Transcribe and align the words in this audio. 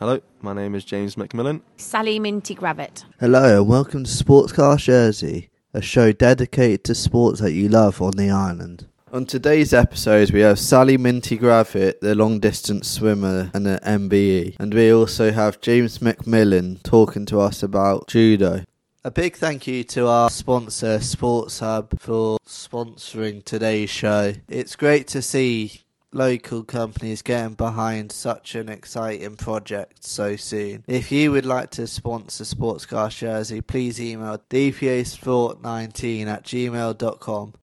Hello, 0.00 0.18
my 0.42 0.52
name 0.52 0.74
is 0.74 0.84
James 0.84 1.14
McMillan. 1.14 1.60
Sally 1.76 2.18
Minty 2.18 2.56
Gravett. 2.56 3.04
Hello 3.20 3.60
and 3.60 3.68
welcome 3.68 4.02
to 4.02 4.10
Sportscast 4.10 4.80
Jersey, 4.80 5.50
a 5.72 5.80
show 5.80 6.10
dedicated 6.10 6.82
to 6.82 6.96
sports 6.96 7.40
that 7.40 7.52
you 7.52 7.68
love 7.68 8.02
on 8.02 8.10
the 8.16 8.28
island. 8.28 8.88
On 9.12 9.24
today's 9.24 9.72
episode, 9.72 10.32
we 10.32 10.40
have 10.40 10.58
Sally 10.58 10.96
Minty 10.96 11.38
Gravett, 11.38 12.00
the 12.00 12.16
long 12.16 12.40
distance 12.40 12.90
swimmer 12.90 13.52
and 13.54 13.68
an 13.68 13.78
MBE, 14.08 14.56
and 14.58 14.74
we 14.74 14.92
also 14.92 15.30
have 15.30 15.60
James 15.60 16.00
McMillan 16.00 16.82
talking 16.82 17.24
to 17.26 17.38
us 17.38 17.62
about 17.62 18.08
judo. 18.08 18.64
A 19.04 19.12
big 19.12 19.36
thank 19.36 19.68
you 19.68 19.84
to 19.84 20.08
our 20.08 20.28
sponsor, 20.28 20.98
Sports 20.98 21.60
Hub, 21.60 22.00
for 22.00 22.38
sponsoring 22.44 23.44
today's 23.44 23.90
show. 23.90 24.32
It's 24.48 24.74
great 24.74 25.06
to 25.08 25.22
see 25.22 25.83
local 26.14 26.62
companies 26.62 27.22
getting 27.22 27.54
behind 27.54 28.12
such 28.12 28.54
an 28.54 28.68
exciting 28.68 29.36
project 29.36 30.04
so 30.04 30.36
soon. 30.36 30.84
If 30.86 31.10
you 31.10 31.32
would 31.32 31.46
like 31.46 31.70
to 31.72 31.86
sponsor 31.86 32.44
Sportscast 32.44 33.18
Jersey, 33.18 33.60
please 33.60 34.00
email 34.00 34.38
dpasport19 34.50 36.26
at 36.26 36.44
gmail.com. 36.44 37.54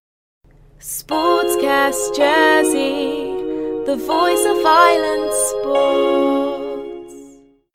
Sportscast 0.79 2.17
Jersey, 2.17 3.85
the 3.85 3.95
voice 3.95 4.45
of 4.45 4.65
island 4.65 5.33
sports. 5.49 7.13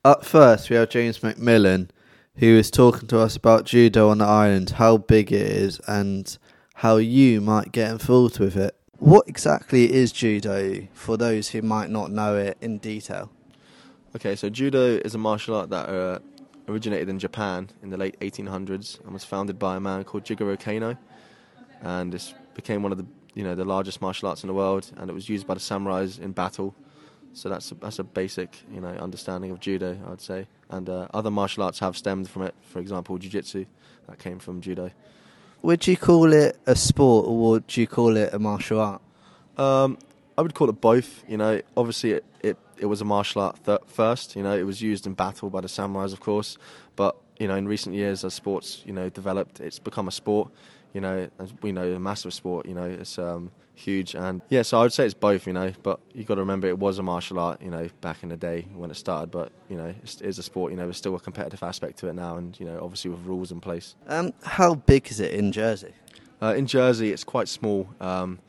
Up 0.05 0.25
first, 0.25 0.71
we 0.71 0.77
have 0.77 0.91
James 0.91 1.21
McMillan, 1.21 1.89
who 2.37 2.47
is 2.47 2.71
talking 2.71 3.09
to 3.09 3.19
us 3.19 3.37
about 3.37 3.65
judo 3.65 4.11
on 4.11 4.19
the 4.19 4.25
island, 4.25 4.71
how 4.71 4.99
big 4.99 5.33
it 5.33 5.47
is, 5.47 5.81
and 5.87 6.37
how 6.75 6.97
you 6.97 7.41
might 7.41 7.73
get 7.73 7.91
involved 7.91 8.39
with 8.39 8.57
it. 8.57 8.77
What 8.99 9.29
exactly 9.29 9.93
is 9.93 10.11
judo 10.11 10.89
for 10.95 11.19
those 11.19 11.51
who 11.51 11.61
might 11.61 11.91
not 11.91 12.11
know 12.11 12.35
it 12.37 12.57
in 12.63 12.79
detail? 12.79 13.31
Okay, 14.15 14.35
so 14.35 14.49
judo 14.49 14.97
is 14.97 15.15
a 15.15 15.19
martial 15.19 15.55
art 15.55 15.69
that 15.69 15.89
uh, 15.91 16.19
originated 16.67 17.11
in 17.11 17.19
Japan 17.19 17.69
in 17.83 17.91
the 17.91 17.99
late 17.99 18.19
1800s 18.21 19.05
and 19.05 19.13
was 19.13 19.23
founded 19.23 19.59
by 19.59 19.77
a 19.77 19.81
man 19.81 20.03
called 20.05 20.25
Jigoro 20.25 20.59
Kano, 20.59 20.97
and 21.83 22.11
this 22.11 22.33
became 22.55 22.83
one 22.83 22.91
of 22.91 22.97
the 22.97 23.05
you 23.35 23.45
know 23.45 23.55
the 23.55 23.67
largest 23.67 24.01
martial 24.01 24.31
arts 24.31 24.43
in 24.43 24.47
the 24.47 24.55
world, 24.55 24.91
and 24.97 25.11
it 25.11 25.13
was 25.13 25.29
used 25.29 25.47
by 25.47 25.53
the 25.53 25.61
samurais 25.61 26.19
in 26.19 26.33
battle. 26.33 26.75
So 27.35 27.51
that's 27.51 27.71
a, 27.73 27.75
that's 27.75 27.99
a 27.99 28.05
basic 28.05 28.65
you 28.73 28.81
know 28.81 28.89
understanding 28.89 29.51
of 29.51 29.61
judo, 29.61 29.99
I'd 30.11 30.23
say. 30.23 30.47
And 30.71 30.89
uh, 30.89 31.09
other 31.13 31.31
martial 31.31 31.65
arts 31.65 31.81
have 31.81 31.99
stemmed 31.99 32.31
from 32.31 32.45
it. 32.45 32.55
For 32.63 32.79
example, 32.79 33.19
jiu-jitsu 33.19 33.67
that 34.09 34.19
came 34.19 34.39
from 34.39 34.63
judo. 34.63 34.91
Would 35.67 35.89
you 35.89 35.97
call 35.97 36.33
it 36.33 36.57
a 36.65 36.77
sport 36.77 37.27
or 37.27 37.37
would 37.39 37.77
you 37.77 37.89
call 37.89 38.17
it 38.17 38.33
a 38.33 38.39
martial 38.39 38.79
art? 38.79 39.03
Um, 39.57 39.99
I 40.39 40.43
would 40.43 40.55
call 40.55 40.71
it 40.71 40.81
both. 40.81 41.25
You 41.27 41.39
know, 41.39 41.61
obviously 41.77 42.13
it, 42.13 42.25
it, 42.41 42.57
it 42.79 42.87
was 42.87 43.01
a 43.01 43.05
martial 43.05 43.43
art 43.43 43.59
th- 43.65 43.81
first. 43.89 44.37
You 44.37 44.45
know, 44.45 44.57
it 44.57 44.63
was 44.63 44.81
used 44.81 45.09
in 45.09 45.15
battle 45.15 45.51
by 45.51 45.63
the 45.63 45.67
samurais, 45.67 46.13
of 46.13 46.21
course. 46.21 46.57
But 46.95 47.17
you 47.41 47.49
know, 47.49 47.57
in 47.57 47.67
recent 47.67 47.97
years, 47.97 48.25
as 48.25 48.33
sports 48.33 48.85
you 48.87 48.93
know 48.93 49.09
developed, 49.09 49.59
it's 49.59 49.81
become 49.81 50.07
a 50.07 50.13
sport. 50.13 50.53
You 50.93 51.01
know, 51.01 51.29
as 51.41 51.53
we 51.63 51.73
know, 51.73 51.93
a 51.95 51.99
massive 51.99 52.33
sport. 52.33 52.67
You 52.67 52.75
know, 52.75 52.85
it's 52.85 53.19
um, 53.19 53.51
huge, 53.77 54.15
and 54.15 54.43
yeah. 54.49 54.63
So 54.63 54.79
I 54.79 54.83
would 54.83 54.93
say 54.93 55.05
it's 55.05 55.15
both. 55.15 55.47
You 55.47 55.53
know, 55.53 55.73
but 55.83 56.01
you 56.13 56.25
got 56.25 56.35
to 56.35 56.41
remember 56.41 56.67
it 56.67 56.79
was 56.79 56.99
a 56.99 57.03
martial 57.03 57.39
art. 57.39 57.63
You 57.63 57.71
know, 57.71 57.89
back 58.01 58.25
in 58.25 58.31
the 58.31 58.37
day 58.37 58.67
when 58.75 58.91
it 58.91 58.97
started. 58.97 59.31
But 59.31 59.53
you 59.69 59.77
know, 59.77 59.95
it's, 60.03 60.21
it's 60.21 60.39
a 60.39 60.43
sport. 60.43 60.73
You 60.73 60.79
know, 60.79 60.85
there's 60.85 60.97
still 60.97 61.15
a 61.15 61.21
competitive 61.21 61.63
aspect 61.63 61.99
to 61.99 62.09
it 62.09 62.15
now, 62.15 62.37
and 62.37 62.59
you 62.59 62.67
know, 62.67 62.81
obviously 62.83 63.11
with 63.11 63.21
rules 63.21 63.53
in 63.53 63.61
place. 63.61 63.95
Um, 64.09 64.33
how 64.43 64.75
big 64.75 65.09
is 65.09 65.21
it 65.21 65.33
in 65.33 65.53
Jersey? 65.53 65.93
Uh, 66.43 66.55
in 66.55 66.67
Jersey, 66.67 67.13
it's 67.13 67.25
quite 67.25 67.49
small. 67.49 67.89
Um, 68.01 68.41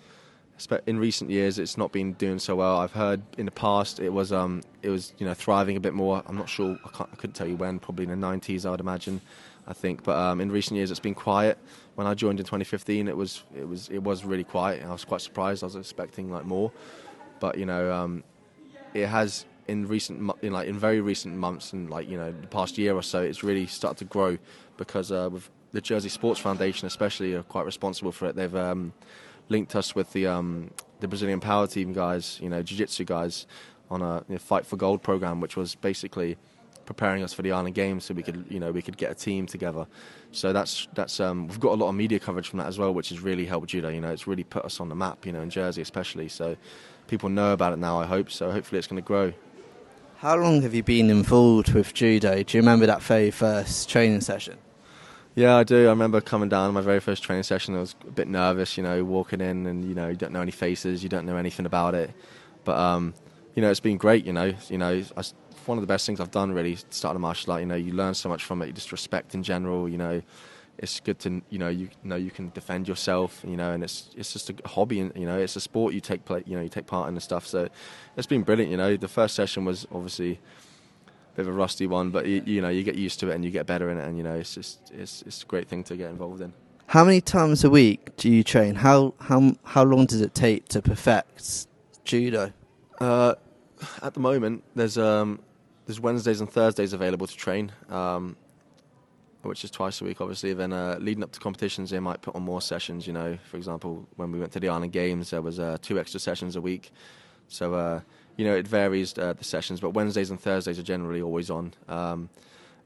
in 0.88 0.98
recent 0.98 1.30
years, 1.30 1.60
it's 1.60 1.78
not 1.78 1.92
been 1.92 2.14
doing 2.14 2.40
so 2.40 2.56
well. 2.56 2.80
I've 2.80 2.92
heard 2.92 3.22
in 3.38 3.46
the 3.46 3.52
past 3.52 4.00
it 4.00 4.10
was 4.10 4.32
um, 4.34 4.64
it 4.82 4.90
was 4.90 5.14
you 5.20 5.26
know 5.26 5.34
thriving 5.34 5.78
a 5.78 5.80
bit 5.80 5.94
more. 5.94 6.24
I'm 6.26 6.36
not 6.36 6.50
sure. 6.50 6.78
I, 6.84 6.90
can't, 6.90 7.10
I 7.14 7.16
couldn't 7.16 7.36
tell 7.36 7.48
you 7.48 7.56
when. 7.56 7.80
Probably 7.80 8.06
in 8.06 8.20
the 8.20 8.28
90s, 8.28 8.66
I 8.66 8.72
would 8.72 8.80
imagine. 8.80 9.22
I 9.70 9.74
think, 9.74 10.04
but 10.04 10.16
um, 10.16 10.40
in 10.40 10.50
recent 10.50 10.78
years, 10.78 10.92
it's 10.92 11.00
been 11.02 11.14
quiet. 11.14 11.58
When 11.98 12.06
I 12.06 12.14
joined 12.14 12.40
in 12.40 12.46
2015, 12.46 13.08
it 13.08 13.18
was 13.18 13.44
it 13.58 13.68
was 13.68 13.90
it 13.90 14.04
was 14.04 14.24
really 14.24 14.44
quiet. 14.44 14.86
I 14.86 14.92
was 14.92 15.04
quite 15.04 15.22
surprised. 15.22 15.64
I 15.64 15.66
was 15.66 15.76
expecting 15.76 16.32
like 16.32 16.46
more, 16.46 16.72
but 17.40 17.58
you 17.58 17.66
know, 17.66 17.92
um, 17.92 18.24
it 18.94 19.08
has 19.08 19.46
in 19.68 19.88
recent 19.88 20.32
in 20.44 20.54
like 20.54 20.68
in 20.68 20.78
very 20.78 21.02
recent 21.02 21.36
months 21.36 21.74
and 21.74 21.90
like 21.90 22.08
you 22.08 22.16
know 22.16 22.32
the 22.32 22.46
past 22.50 22.78
year 22.78 22.94
or 22.94 23.02
so, 23.02 23.24
it's 23.24 23.42
really 23.42 23.66
started 23.66 23.98
to 23.98 24.06
grow 24.06 24.38
because 24.78 25.12
uh, 25.12 25.28
with 25.32 25.50
the 25.72 25.82
Jersey 25.82 26.10
Sports 26.10 26.40
Foundation, 26.40 26.86
especially, 26.86 27.34
are 27.34 27.42
quite 27.42 27.66
responsible 27.66 28.12
for 28.12 28.28
it. 28.28 28.36
They've 28.36 28.56
um, 28.56 28.94
linked 29.50 29.76
us 29.76 29.96
with 29.96 30.14
the 30.14 30.28
um, 30.28 30.70
the 31.00 31.08
Brazilian 31.08 31.40
Power 31.40 31.66
Team 31.66 31.94
guys, 31.94 32.38
you 32.44 32.50
know, 32.50 32.62
jiu-jitsu 32.62 33.06
guys, 33.06 33.48
on 33.90 34.04
a 34.04 34.18
you 34.28 34.36
know, 34.36 34.38
Fight 34.38 34.68
for 34.68 34.78
Gold 34.78 35.02
program, 35.02 35.42
which 35.42 35.58
was 35.58 35.74
basically 35.74 36.38
preparing 36.88 37.22
us 37.22 37.34
for 37.34 37.44
the 37.44 37.52
Island 37.52 37.76
Games, 37.76 38.06
so 38.06 38.16
we 38.16 38.24
could 38.24 38.46
you 38.50 38.60
know 38.60 38.72
we 38.72 38.82
could 38.82 38.98
get 38.98 39.12
a 39.12 39.16
team 39.16 39.46
together. 39.46 39.86
So 40.32 40.52
that's 40.52 40.88
that's 40.96 41.20
um, 41.20 41.48
we've 41.48 41.60
got 41.60 41.74
a 41.74 41.76
lot 41.76 41.90
of 41.90 41.96
media 41.96 42.20
coverage 42.20 42.48
from 42.50 42.58
that 42.58 42.68
as 42.68 42.80
well, 42.80 42.92
which 42.94 43.10
has 43.10 43.20
really 43.20 43.46
helped 43.46 43.68
judo. 43.68 43.90
You 43.90 44.02
know, 44.02 44.12
it's 44.12 44.26
really 44.26 44.44
put 44.44 44.66
us 44.66 44.80
on 44.80 44.90
the 44.90 44.96
map. 44.96 45.26
You 45.26 45.34
know, 45.34 45.42
in 45.42 45.52
Jersey 45.52 45.84
especially. 45.84 46.30
So 46.30 46.58
people 47.08 47.30
know 47.30 47.54
about 47.54 47.74
it 47.74 47.78
now. 47.78 48.00
I 48.00 48.08
hope 48.08 48.32
so. 48.32 48.52
Hopefully, 48.52 48.80
it's 48.80 48.88
going 48.88 49.02
to 49.02 49.06
grow. 49.06 49.34
How 50.18 50.36
long 50.36 50.64
have 50.64 50.74
you 50.74 50.82
been 50.82 51.12
involved 51.12 51.74
with 51.74 51.94
judo? 51.94 52.42
Do 52.42 52.58
you 52.58 52.62
remember 52.62 52.88
that 52.88 53.04
very 53.04 53.30
first 53.30 53.88
training 53.88 54.22
session? 54.22 54.58
Yeah, 55.36 55.58
I 55.58 55.64
do. 55.64 55.86
I 55.86 55.90
remember 55.90 56.20
coming 56.22 56.50
down 56.50 56.74
my 56.74 56.82
very 56.82 57.00
first 57.00 57.22
training 57.22 57.44
session. 57.44 57.76
I 57.76 57.82
was 57.82 57.94
a 58.08 58.10
bit 58.10 58.28
nervous, 58.28 58.76
you 58.76 58.82
know, 58.82 59.04
walking 59.04 59.40
in 59.40 59.68
and 59.68 59.86
you 59.86 59.94
know 59.94 60.08
you 60.08 60.16
don't 60.16 60.34
know 60.34 60.42
any 60.42 60.50
faces, 60.50 61.04
you 61.04 61.10
don't 61.10 61.28
know 61.28 61.38
anything 61.38 61.68
about 61.68 61.94
it. 61.94 62.12
But 62.64 62.80
um, 62.80 63.14
you 63.54 63.62
know, 63.62 63.70
it's 63.70 63.80
been 63.80 63.98
great. 63.98 64.26
You 64.26 64.34
know, 64.34 64.54
you 64.70 64.80
know, 64.80 65.04
I, 65.16 65.24
one 65.68 65.78
of 65.78 65.82
the 65.82 65.88
best 65.88 66.06
things 66.06 66.20
I've 66.20 66.32
done 66.32 66.52
really 66.52 66.78
starting 66.90 67.18
a 67.18 67.20
martial 67.20 67.54
art. 67.54 67.62
You 67.62 67.68
know, 67.68 67.76
you 67.76 67.94
learn 67.94 68.14
so 68.14 68.30
much 68.30 68.44
from 68.44 68.62
it. 68.62 68.68
You 68.68 68.74
just 68.74 68.92
respect 68.92 69.36
in 69.36 69.44
general. 69.44 69.88
You 69.88 69.98
know, 69.98 70.22
it's 70.78 71.00
good 71.00 71.20
to 71.20 71.42
you 71.50 71.58
know 71.58 71.70
you 71.70 71.90
know 72.04 72.16
you 72.16 72.32
can 72.32 72.50
defend 72.50 72.88
yourself. 72.88 73.44
You 73.48 73.58
know, 73.58 73.72
and 73.72 73.84
it's 73.84 74.10
it's 74.16 74.34
just 74.34 74.50
a 74.50 74.56
hobby. 74.66 75.00
And 75.00 75.12
you 75.16 75.26
know, 75.26 75.38
it's 75.38 75.56
a 75.56 75.62
sport 75.62 75.94
you 75.94 76.02
take 76.02 76.26
play. 76.26 76.44
You 76.46 76.56
know, 76.58 76.64
you 76.64 76.70
take 76.70 76.88
part 76.88 77.08
in 77.10 77.16
and 77.16 77.24
stuff. 77.24 77.46
So 77.48 77.70
it's 78.16 78.28
been 78.28 78.44
brilliant. 78.44 78.72
You 78.72 78.78
know, 78.78 78.98
the 78.98 79.08
first 79.08 79.36
session 79.36 79.66
was 79.66 79.88
obviously 79.92 80.40
a 81.08 81.36
bit 81.36 81.48
of 81.48 81.50
a 81.50 81.58
rusty 81.58 81.88
one, 81.88 82.12
but 82.12 82.26
you, 82.26 82.42
you 82.46 82.62
know 82.62 82.70
you 82.70 82.84
get 82.84 82.96
used 82.96 83.20
to 83.22 83.30
it 83.30 83.36
and 83.36 83.44
you 83.44 83.52
get 83.52 83.66
better 83.66 83.90
in 83.90 83.98
it, 83.98 84.08
and 84.08 84.18
you 84.18 84.24
know 84.24 84.36
it's 84.36 84.56
just 84.56 84.92
it's 84.94 85.22
it's 85.24 85.44
a 85.44 85.46
great 85.46 85.68
thing 85.68 85.84
to 85.86 85.96
get 85.96 86.10
involved 86.10 86.42
in. 86.42 86.54
How 86.88 87.04
many 87.04 87.20
times 87.20 87.66
a 87.66 87.70
week 87.70 88.16
do 88.16 88.30
you 88.30 88.44
train? 88.44 88.76
How 88.76 89.14
how 89.20 89.56
how 89.64 89.84
long 89.84 90.06
does 90.06 90.22
it 90.22 90.34
take 90.34 90.70
to 90.70 90.82
perfect 90.82 91.68
judo? 92.06 92.54
Uh, 93.00 93.36
at 94.02 94.14
the 94.14 94.20
moment, 94.20 94.64
there's 94.76 94.98
um 94.98 95.40
there's 95.88 96.00
Wednesdays 96.02 96.42
and 96.42 96.52
Thursdays 96.52 96.94
available 96.94 97.26
to 97.28 97.36
train, 97.36 97.72
um, 97.90 98.36
which 99.42 99.64
is 99.64 99.72
twice 99.72 100.02
a 100.02 100.04
week, 100.04 100.20
obviously. 100.20 100.54
Then 100.54 100.74
uh, 100.74 100.98
leading 101.00 101.24
up 101.24 101.32
to 101.32 101.40
competitions, 101.40 101.90
they 101.90 102.00
might 102.00 102.22
put 102.22 102.36
on 102.36 102.44
more 102.44 102.62
sessions. 102.62 103.08
You 103.08 103.14
know, 103.14 103.38
for 103.50 103.56
example, 103.56 104.06
when 104.18 104.32
we 104.32 104.40
went 104.40 104.52
to 104.52 104.60
the 104.60 104.68
Island 104.68 104.92
Games, 104.92 105.30
there 105.30 105.42
was 105.42 105.60
uh, 105.60 105.78
two 105.82 105.98
extra 105.98 106.20
sessions 106.20 106.58
a 106.58 106.62
week. 106.62 106.92
So 107.48 107.74
uh, 107.74 108.02
you 108.36 108.46
know, 108.46 108.54
it 108.54 108.68
varies 108.68 109.18
uh, 109.18 109.34
the 109.34 109.46
sessions, 109.46 109.80
but 109.80 109.92
Wednesdays 109.92 110.30
and 110.30 110.40
Thursdays 110.40 110.78
are 110.78 110.84
generally 110.84 111.22
always 111.22 111.50
on. 111.50 111.74
Um, 111.88 112.30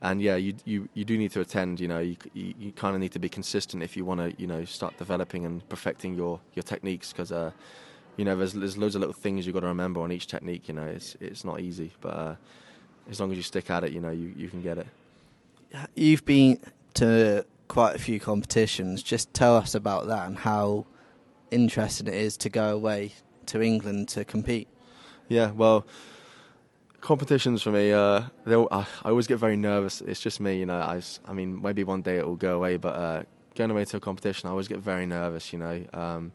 and 0.04 0.22
yeah, 0.22 0.36
you, 0.36 0.54
you 0.66 0.88
you 0.94 1.04
do 1.04 1.18
need 1.18 1.32
to 1.32 1.42
attend. 1.42 1.80
You 1.80 1.88
know, 1.88 2.00
you 2.00 2.18
you, 2.34 2.54
you 2.60 2.72
kind 2.72 2.94
of 2.96 3.02
need 3.02 3.14
to 3.14 3.20
be 3.20 3.30
consistent 3.30 3.82
if 3.82 3.98
you 3.98 4.06
want 4.06 4.20
to 4.20 4.40
you 4.40 4.48
know 4.48 4.64
start 4.64 4.98
developing 4.98 5.44
and 5.46 5.68
perfecting 5.70 6.14
your 6.14 6.40
your 6.54 6.64
techniques 6.64 7.12
because. 7.12 7.32
Uh, 7.32 7.52
you 8.18 8.26
know, 8.26 8.36
there's, 8.36 8.52
there's 8.52 8.78
loads 8.78 8.94
of 8.94 9.00
little 9.00 9.14
things 9.14 9.48
you've 9.48 9.54
got 9.54 9.62
to 9.62 9.68
remember 9.68 10.02
on 10.02 10.12
each 10.12 10.28
technique. 10.28 10.68
You 10.68 10.74
know, 10.74 10.86
it's 10.86 11.16
it's 11.22 11.46
not 11.46 11.62
easy, 11.62 11.94
but 12.02 12.10
uh, 12.10 12.36
as 13.10 13.20
long 13.20 13.32
as 13.32 13.38
you 13.38 13.44
stick 13.44 13.70
at 13.70 13.84
it, 13.84 13.92
you 13.92 14.00
know, 14.00 14.12
you, 14.12 14.34
you 14.36 14.50
can 14.50 14.62
get 14.62 14.78
it. 14.78 14.88
You've 15.96 16.26
been 16.26 16.60
to 16.96 17.46
quite 17.68 17.96
a 17.96 18.00
few 18.00 18.20
competitions. 18.20 19.02
Just 19.02 19.34
tell 19.34 19.56
us 19.56 19.76
about 19.76 20.08
that 20.08 20.28
and 20.28 20.38
how 20.38 20.86
interesting 21.50 22.08
it 22.08 22.14
is 22.14 22.38
to 22.38 22.50
go 22.50 22.74
away 22.74 23.14
to 23.48 23.62
England 23.62 24.10
to 24.10 24.26
compete. 24.26 24.68
Yeah, 25.28 25.52
well, 25.52 25.86
competitions 27.00 27.62
for 27.62 27.72
me, 27.72 27.92
uh, 27.92 28.24
I, 28.46 28.66
I 28.72 29.10
always 29.10 29.28
get 29.28 29.38
very 29.38 29.56
nervous. 29.56 30.02
It's 30.02 30.20
just 30.20 30.40
me, 30.40 30.60
you 30.60 30.66
know. 30.66 30.80
I, 30.80 31.02
I 31.26 31.34
mean, 31.34 31.62
maybe 31.62 31.84
one 31.84 32.02
day 32.02 32.18
it 32.18 32.26
will 32.26 32.36
go 32.36 32.56
away, 32.58 32.78
but 32.78 32.96
uh, 32.96 33.24
going 33.56 33.72
away 33.72 33.86
to 33.86 33.98
a 33.98 34.00
competition, 34.00 34.48
I 34.48 34.52
always 34.52 34.68
get 34.68 34.80
very 34.80 35.06
nervous, 35.06 35.54
you 35.54 35.60
know. 35.60 35.84
Um, 35.94 36.32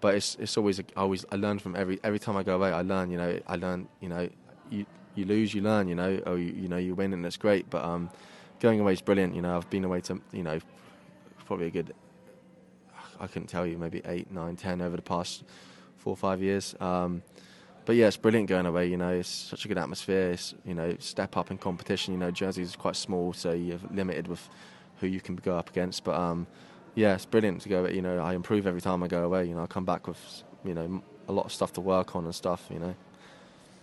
but 0.00 0.14
it's 0.14 0.36
it's 0.36 0.56
always 0.56 0.78
I 0.80 0.84
always 0.96 1.24
I 1.32 1.36
learn 1.36 1.58
from 1.58 1.74
every 1.74 1.98
every 2.04 2.18
time 2.18 2.36
I 2.36 2.42
go 2.42 2.56
away. 2.56 2.70
I 2.70 2.82
learn, 2.82 3.10
you 3.10 3.16
know. 3.16 3.40
I 3.46 3.56
learn, 3.56 3.88
you 4.00 4.08
know. 4.08 4.28
You 4.70 4.84
you 5.16 5.24
lose, 5.24 5.52
you 5.54 5.62
learn, 5.62 5.88
you 5.88 5.94
know. 5.94 6.20
Or 6.26 6.38
you, 6.38 6.52
you 6.52 6.68
know 6.68 6.76
you 6.76 6.94
win, 6.94 7.12
and 7.12 7.26
it's 7.26 7.36
great. 7.36 7.68
But 7.68 7.84
um, 7.84 8.10
going 8.60 8.80
away 8.80 8.92
is 8.92 9.00
brilliant. 9.00 9.34
You 9.34 9.42
know, 9.42 9.56
I've 9.56 9.68
been 9.70 9.84
away 9.84 10.00
to 10.02 10.20
you 10.32 10.42
know 10.42 10.58
probably 11.46 11.66
a 11.66 11.70
good 11.70 11.94
I 13.20 13.26
couldn't 13.26 13.48
tell 13.48 13.66
you 13.66 13.78
maybe 13.78 14.02
eight, 14.04 14.30
nine, 14.30 14.56
ten 14.56 14.80
over 14.80 14.96
the 14.96 15.02
past 15.02 15.44
four 15.96 16.12
or 16.12 16.16
five 16.16 16.42
years. 16.42 16.74
Um, 16.80 17.22
but 17.84 17.94
yeah, 17.94 18.08
it's 18.08 18.16
brilliant 18.16 18.48
going 18.48 18.66
away. 18.66 18.88
You 18.88 18.96
know, 18.96 19.10
it's 19.10 19.28
such 19.28 19.64
a 19.64 19.68
good 19.68 19.78
atmosphere. 19.78 20.32
It's, 20.32 20.54
you 20.64 20.74
know, 20.74 20.96
step 20.98 21.36
up 21.36 21.50
in 21.50 21.58
competition. 21.58 22.14
You 22.14 22.18
know, 22.18 22.30
Jersey 22.30 22.62
is 22.62 22.74
quite 22.76 22.96
small, 22.96 23.32
so 23.32 23.52
you're 23.52 23.78
limited 23.90 24.28
with 24.28 24.48
who 24.98 25.06
you 25.06 25.20
can 25.20 25.36
go 25.36 25.56
up 25.56 25.70
against. 25.70 26.04
But 26.04 26.16
um, 26.16 26.46
yeah, 26.94 27.14
it's 27.14 27.26
brilliant 27.26 27.62
to 27.62 27.68
go. 27.68 27.86
You 27.86 28.02
know, 28.02 28.18
I 28.18 28.34
improve 28.34 28.66
every 28.66 28.80
time 28.80 29.02
I 29.02 29.08
go 29.08 29.24
away. 29.24 29.44
You 29.46 29.54
know, 29.54 29.62
I 29.62 29.66
come 29.66 29.84
back 29.84 30.08
with 30.08 30.42
you 30.64 30.74
know 30.74 31.02
a 31.28 31.32
lot 31.32 31.46
of 31.46 31.52
stuff 31.52 31.72
to 31.74 31.80
work 31.80 32.16
on 32.16 32.24
and 32.24 32.34
stuff. 32.34 32.66
You 32.70 32.80
know. 32.80 32.94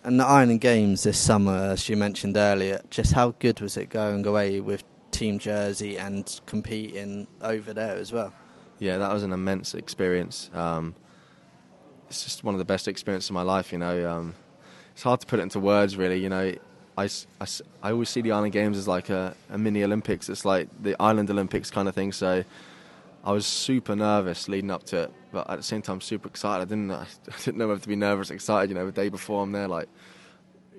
And 0.04 0.20
the 0.20 0.26
Island 0.26 0.60
Games 0.60 1.02
this 1.04 1.18
summer, 1.18 1.56
as 1.56 1.88
you 1.88 1.96
mentioned 1.96 2.36
earlier, 2.36 2.82
just 2.90 3.14
how 3.14 3.30
good 3.38 3.62
was 3.62 3.78
it 3.78 3.88
going 3.88 4.26
away 4.26 4.60
with 4.60 4.84
Team 5.12 5.38
Jersey 5.38 5.96
and 5.96 6.40
competing 6.44 7.26
over 7.40 7.72
there 7.72 7.96
as 7.96 8.12
well? 8.12 8.30
Yeah, 8.78 8.98
that 8.98 9.10
was 9.10 9.22
an 9.22 9.32
immense 9.32 9.72
experience. 9.72 10.50
Um, 10.52 10.94
it's 12.10 12.22
just 12.22 12.44
one 12.44 12.54
of 12.54 12.58
the 12.58 12.66
best 12.66 12.86
experiences 12.86 13.30
of 13.30 13.34
my 13.34 13.40
life. 13.40 13.72
You 13.72 13.78
know, 13.78 14.10
um, 14.10 14.34
it's 14.92 15.02
hard 15.02 15.20
to 15.20 15.26
put 15.26 15.38
it 15.38 15.42
into 15.42 15.58
words, 15.58 15.96
really. 15.96 16.18
You 16.18 16.28
know, 16.28 16.52
I, 16.98 17.04
I, 17.40 17.46
I 17.82 17.92
always 17.92 18.10
see 18.10 18.20
the 18.20 18.32
Island 18.32 18.52
Games 18.52 18.76
as 18.76 18.86
like 18.86 19.08
a, 19.08 19.34
a 19.48 19.56
mini 19.56 19.84
Olympics. 19.84 20.28
It's 20.28 20.44
like 20.44 20.68
the 20.82 21.00
Island 21.00 21.30
Olympics 21.30 21.70
kind 21.70 21.88
of 21.88 21.94
thing. 21.94 22.12
So 22.12 22.44
I 23.24 23.32
was 23.32 23.46
super 23.46 23.96
nervous 23.96 24.48
leading 24.48 24.70
up 24.70 24.84
to 24.84 25.04
it, 25.04 25.12
but 25.32 25.48
at 25.48 25.56
the 25.56 25.62
same 25.62 25.80
time 25.80 26.02
super 26.02 26.28
excited. 26.28 26.62
I 26.62 26.66
didn't 26.66 26.90
I 26.92 27.06
didn't 27.42 27.56
know 27.56 27.68
whether 27.68 27.80
to 27.80 27.88
be 27.88 27.96
nervous, 27.96 28.30
excited. 28.30 28.68
You 28.68 28.74
know, 28.74 28.86
the 28.86 28.92
day 28.92 29.08
before 29.08 29.42
I'm 29.42 29.52
there 29.52 29.66
like 29.66 29.88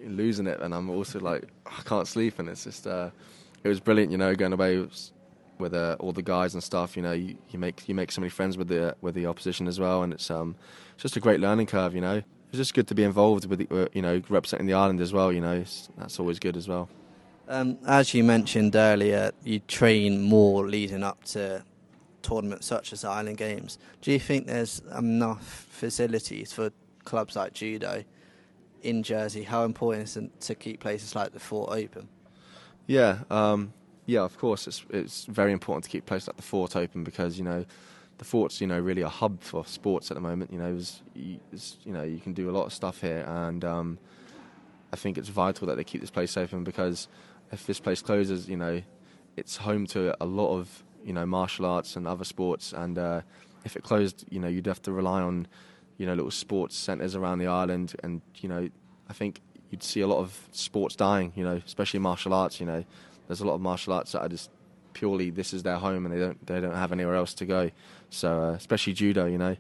losing 0.04 0.46
it, 0.46 0.62
and 0.62 0.74
I'm 0.74 0.90
also 0.92 1.20
like 1.20 1.48
I 1.66 1.82
can't 1.86 2.08
sleep, 2.08 2.38
and 2.38 2.48
it's 2.48 2.64
just 2.64 2.86
uh, 2.86 3.10
it 3.64 3.68
was 3.68 3.80
brilliant. 3.80 4.12
You 4.12 4.20
know, 4.20 4.36
going 4.36 4.54
away 4.54 4.88
with, 5.58 5.74
uh, 5.74 5.96
all 6.00 6.12
the 6.12 6.22
guys 6.22 6.54
and 6.54 6.62
stuff. 6.62 6.96
You 6.96 7.02
know, 7.02 7.14
you, 7.14 7.36
you 7.50 7.58
make 7.58 7.90
you 7.90 7.96
make 7.96 8.12
so 8.12 8.22
many 8.22 8.30
friends 8.30 8.58
with 8.58 8.68
the 8.68 8.96
with 9.02 9.16
the 9.16 9.26
opposition 9.26 9.68
as 9.68 9.80
well, 9.80 10.04
and 10.04 10.14
it's 10.14 10.30
um 10.30 10.56
it's 10.94 11.02
just 11.02 11.18
a 11.18 11.20
great 11.20 11.40
learning 11.40 11.66
curve. 11.66 11.96
You 11.96 12.02
know, 12.02 12.22
it's 12.50 12.58
just 12.58 12.76
good 12.76 12.88
to 12.90 12.96
be 12.96 13.04
involved 13.04 13.48
with 13.48 13.68
the, 13.68 13.84
uh, 13.84 13.88
you 13.92 14.04
know 14.04 14.22
representing 14.30 14.68
the 14.68 14.76
island 14.76 15.02
as 15.02 15.12
well. 15.12 15.34
You 15.34 15.42
know, 15.42 15.64
that's 15.98 16.20
always 16.20 16.38
good 16.38 16.58
as 16.58 16.68
well. 16.68 16.90
Um, 17.48 17.78
as 17.88 18.14
you 18.14 18.24
mentioned 18.24 18.76
earlier, 18.76 19.32
you 19.44 19.60
train 19.60 20.22
more 20.22 20.68
leading 20.68 21.04
up 21.04 21.24
to 21.26 21.64
tournaments 22.26 22.66
such 22.66 22.92
as 22.92 23.02
the 23.02 23.10
Island 23.10 23.38
Games. 23.38 23.78
Do 24.02 24.12
you 24.12 24.20
think 24.20 24.48
there's 24.48 24.82
enough 24.98 25.68
facilities 25.70 26.52
for 26.52 26.72
clubs 27.04 27.36
like 27.36 27.54
judo 27.54 28.04
in 28.82 29.04
Jersey? 29.04 29.44
How 29.44 29.64
important 29.64 30.10
is 30.10 30.18
it 30.18 30.42
to 30.42 30.56
keep 30.56 30.80
places 30.80 31.16
like 31.16 31.32
the 31.32 31.40
Fort 31.40 31.72
open? 31.72 32.10
Yeah, 32.88 33.20
um, 33.30 33.74
yeah, 34.06 34.22
of 34.22 34.38
course. 34.38 34.68
It's 34.68 34.86
it's 34.90 35.26
very 35.26 35.52
important 35.52 35.84
to 35.86 35.90
keep 35.90 36.06
places 36.06 36.28
like 36.28 36.38
the 36.38 36.44
Fort 36.44 36.76
open 36.76 37.04
because 37.04 37.38
you 37.38 37.44
know 37.44 37.66
the 38.18 38.26
Fort's 38.26 38.62
you 38.62 38.68
know 38.68 38.80
really 38.80 39.02
a 39.02 39.10
hub 39.10 39.42
for 39.42 39.66
sports 39.66 40.12
at 40.12 40.16
the 40.16 40.22
moment. 40.22 40.52
You 40.52 40.60
know, 40.60 40.76
it's, 40.76 41.02
it's, 41.52 41.78
you 41.84 41.94
know 41.94 42.04
you 42.04 42.20
can 42.20 42.34
do 42.34 42.50
a 42.50 42.54
lot 42.54 42.66
of 42.66 42.74
stuff 42.74 43.02
here, 43.02 43.24
and 43.28 43.64
um, 43.64 44.00
I 44.94 44.96
think 44.96 45.18
it's 45.18 45.30
vital 45.30 45.68
that 45.68 45.76
they 45.76 45.84
keep 45.84 46.02
this 46.02 46.12
place 46.12 46.38
open 46.38 46.64
because 46.64 47.08
if 47.52 47.66
this 47.66 47.80
place 47.80 48.02
closes, 48.02 48.48
you 48.48 48.58
know, 48.58 48.82
it's 49.36 49.58
home 49.58 49.86
to 49.88 50.16
a 50.24 50.26
lot 50.26 50.58
of 50.58 50.85
you 51.06 51.14
know 51.14 51.26
martial 51.26 51.66
arts 51.66 51.96
and 51.96 52.08
other 52.08 52.26
sports, 52.26 52.74
and 52.74 52.98
uh, 52.98 53.22
if 53.64 53.76
it 53.76 53.84
closed, 53.84 54.26
you 54.30 54.40
know, 54.40 54.48
you'd 54.48 54.66
have 54.66 54.82
to 54.84 54.92
rely 54.92 55.22
on 55.22 55.48
you 55.98 56.06
know 56.06 56.14
little 56.14 56.32
sports 56.32 56.76
centres 56.76 57.16
around 57.16 57.40
the 57.40 57.48
island, 57.48 57.96
and 58.04 58.22
you 58.38 58.50
know, 58.50 58.70
I 59.10 59.14
think 59.14 59.42
you'd 59.70 59.84
see 59.84 60.02
a 60.02 60.08
lot 60.08 60.20
of 60.20 60.38
sports 60.52 60.96
dying. 60.96 61.32
You 61.36 61.44
know, 61.44 61.62
especially 61.66 62.00
martial 62.00 62.34
arts. 62.34 62.60
You 62.60 62.66
know, 62.66 62.84
there's 63.28 63.42
a 63.42 63.46
lot 63.46 63.54
of 63.54 63.62
martial 63.62 63.94
arts 63.94 64.14
that 64.14 64.22
are 64.22 64.30
just 64.30 64.50
purely 64.94 65.30
this 65.30 65.54
is 65.54 65.62
their 65.62 65.76
home 65.76 66.06
and 66.06 66.16
they 66.16 66.20
don't 66.20 66.48
they 66.48 66.60
don't 66.60 66.74
have 66.74 66.92
anywhere 66.92 67.16
else 67.16 67.34
to 67.36 67.46
go. 67.46 67.70
So 68.10 68.44
uh, 68.44 68.52
especially 68.54 68.94
judo, 68.94 69.26
you 69.26 69.38
know, 69.38 69.56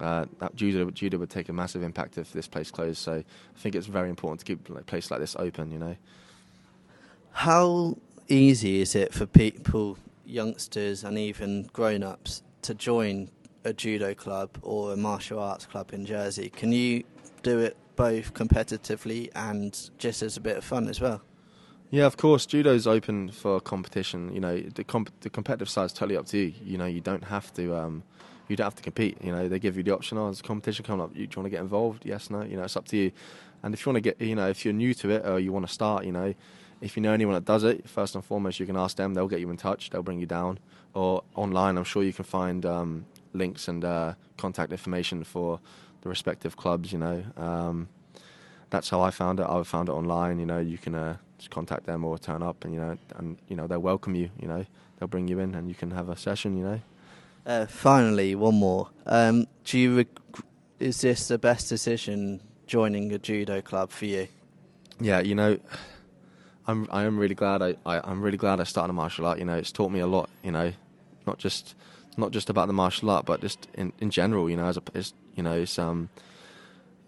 uh, 0.00 0.26
judo 0.54 0.90
judo 0.90 1.18
would 1.18 1.30
take 1.30 1.48
a 1.48 1.52
massive 1.52 1.82
impact 1.82 2.18
if 2.18 2.32
this 2.32 2.46
place 2.46 2.70
closed. 2.70 2.98
So 2.98 3.14
I 3.14 3.58
think 3.58 3.74
it's 3.74 3.86
very 3.86 4.10
important 4.10 4.40
to 4.40 4.46
keep 4.46 4.68
a 4.68 4.82
place 4.82 5.10
like 5.10 5.20
this 5.20 5.34
open. 5.38 5.70
You 5.70 5.78
know. 5.78 5.96
How 7.32 7.96
easy 8.28 8.80
is 8.80 8.94
it 8.94 9.12
for 9.12 9.26
people, 9.26 9.98
youngsters, 10.24 11.04
and 11.04 11.18
even 11.18 11.68
grown-ups 11.72 12.42
to 12.62 12.74
join 12.74 13.30
a 13.64 13.72
judo 13.72 14.14
club 14.14 14.58
or 14.62 14.92
a 14.92 14.96
martial 14.96 15.38
arts 15.38 15.66
club 15.66 15.92
in 15.92 16.04
Jersey? 16.04 16.50
Can 16.50 16.72
you 16.72 17.04
do 17.42 17.58
it 17.58 17.76
both 17.96 18.34
competitively 18.34 19.30
and 19.34 19.90
just 19.98 20.22
as 20.22 20.36
a 20.36 20.40
bit 20.40 20.56
of 20.56 20.64
fun 20.64 20.88
as 20.88 21.00
well? 21.00 21.22
Yeah, 21.90 22.06
of 22.06 22.16
course. 22.16 22.44
Judo's 22.46 22.86
open 22.86 23.30
for 23.30 23.60
competition. 23.60 24.32
You 24.34 24.40
know, 24.40 24.58
the 24.58 24.82
comp- 24.84 25.12
the 25.20 25.30
competitive 25.30 25.68
side's 25.68 25.92
totally 25.92 26.16
up 26.16 26.26
to 26.26 26.38
you. 26.38 26.54
You 26.64 26.78
know, 26.78 26.86
you 26.86 27.00
don't 27.00 27.24
have 27.24 27.52
to 27.54 27.76
um, 27.76 28.02
you 28.48 28.56
don't 28.56 28.64
have 28.64 28.74
to 28.74 28.82
compete. 28.82 29.18
You 29.22 29.32
know, 29.32 29.48
they 29.48 29.58
give 29.58 29.76
you 29.76 29.82
the 29.82 29.92
option. 29.92 30.18
Oh, 30.18 30.24
there's 30.24 30.40
a 30.40 30.42
competition 30.42 30.84
coming 30.84 31.04
up. 31.04 31.10
You, 31.14 31.26
do 31.26 31.36
you 31.36 31.42
want 31.42 31.46
to 31.46 31.50
get 31.50 31.60
involved? 31.60 32.04
Yes, 32.04 32.30
no. 32.30 32.42
You 32.42 32.56
know, 32.56 32.64
it's 32.64 32.76
up 32.76 32.86
to 32.88 32.96
you. 32.96 33.12
And 33.62 33.72
if 33.72 33.84
you 33.86 33.92
want 33.92 34.02
to 34.02 34.10
get, 34.10 34.20
you 34.20 34.34
know, 34.34 34.48
if 34.48 34.64
you're 34.64 34.74
new 34.74 34.92
to 34.94 35.10
it 35.10 35.26
or 35.26 35.38
you 35.38 35.52
want 35.52 35.66
to 35.66 35.72
start, 35.72 36.04
you 36.04 36.12
know, 36.12 36.34
if 36.84 36.96
you 36.96 37.02
know 37.02 37.12
anyone 37.12 37.34
that 37.34 37.46
does 37.46 37.64
it, 37.64 37.88
first 37.88 38.14
and 38.14 38.22
foremost, 38.22 38.60
you 38.60 38.66
can 38.66 38.76
ask 38.76 38.98
them. 38.98 39.14
They'll 39.14 39.26
get 39.26 39.40
you 39.40 39.48
in 39.48 39.56
touch. 39.56 39.88
They'll 39.88 40.02
bring 40.02 40.20
you 40.20 40.26
down. 40.26 40.58
Or 40.92 41.24
online, 41.34 41.78
I'm 41.78 41.84
sure 41.84 42.02
you 42.02 42.12
can 42.12 42.26
find 42.26 42.64
um, 42.66 43.06
links 43.32 43.68
and 43.68 43.82
uh, 43.82 44.14
contact 44.36 44.70
information 44.70 45.24
for 45.24 45.60
the 46.02 46.10
respective 46.10 46.58
clubs. 46.58 46.92
You 46.92 46.98
know, 46.98 47.24
um, 47.38 47.88
that's 48.68 48.90
how 48.90 49.00
I 49.00 49.10
found 49.10 49.40
it. 49.40 49.46
I 49.48 49.62
found 49.62 49.88
it 49.88 49.92
online. 49.92 50.38
You 50.38 50.44
know, 50.44 50.58
you 50.58 50.76
can 50.76 50.94
uh, 50.94 51.16
just 51.38 51.50
contact 51.50 51.86
them 51.86 52.04
or 52.04 52.18
turn 52.18 52.42
up, 52.42 52.66
and 52.66 52.74
you 52.74 52.80
know, 52.80 52.98
and 53.16 53.38
you 53.48 53.56
know, 53.56 53.66
they'll 53.66 53.78
welcome 53.78 54.14
you. 54.14 54.28
You 54.38 54.48
know, 54.48 54.66
they'll 54.98 55.08
bring 55.08 55.26
you 55.26 55.38
in, 55.38 55.54
and 55.54 55.70
you 55.70 55.74
can 55.74 55.90
have 55.92 56.10
a 56.10 56.16
session. 56.16 56.54
You 56.54 56.64
know. 56.64 56.80
Uh, 57.46 57.64
finally, 57.64 58.34
one 58.34 58.56
more. 58.56 58.90
Um, 59.06 59.46
do 59.64 59.78
you 59.78 59.96
rec- 59.96 60.44
is 60.80 61.00
this 61.00 61.28
the 61.28 61.38
best 61.38 61.70
decision 61.70 62.42
joining 62.66 63.10
a 63.12 63.18
judo 63.18 63.62
club 63.62 63.90
for 63.90 64.04
you? 64.04 64.28
Yeah, 65.00 65.20
you 65.20 65.34
know, 65.34 65.58
I'm 66.66 66.88
I 66.90 67.04
am 67.04 67.18
really 67.18 67.34
glad 67.34 67.62
I, 67.62 67.76
I 67.84 68.10
am 68.10 68.22
really 68.22 68.36
glad 68.36 68.60
I 68.60 68.64
started 68.64 68.90
a 68.90 68.94
martial 68.94 69.26
art. 69.26 69.38
You 69.38 69.44
know, 69.44 69.56
it's 69.56 69.72
taught 69.72 69.90
me 69.90 70.00
a 70.00 70.06
lot. 70.06 70.30
You 70.42 70.52
know, 70.52 70.72
not 71.26 71.38
just 71.38 71.74
not 72.16 72.30
just 72.30 72.48
about 72.50 72.66
the 72.68 72.72
martial 72.72 73.10
art, 73.10 73.26
but 73.26 73.40
just 73.40 73.68
in, 73.74 73.92
in 74.00 74.10
general. 74.10 74.48
You 74.48 74.56
know, 74.56 74.66
as 74.66 74.76
a 74.76 74.82
you 75.34 75.42
know, 75.42 75.54
it's 75.54 75.78
um 75.78 76.08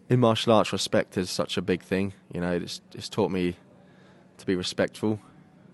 in 0.08 0.20
martial 0.20 0.52
arts, 0.52 0.72
respect 0.72 1.16
is 1.16 1.30
such 1.30 1.56
a 1.56 1.62
big 1.62 1.82
thing. 1.82 2.12
You 2.32 2.40
know, 2.40 2.52
it's 2.52 2.80
it's 2.92 3.08
taught 3.08 3.30
me 3.30 3.56
to 4.38 4.46
be 4.46 4.54
respectful. 4.54 5.20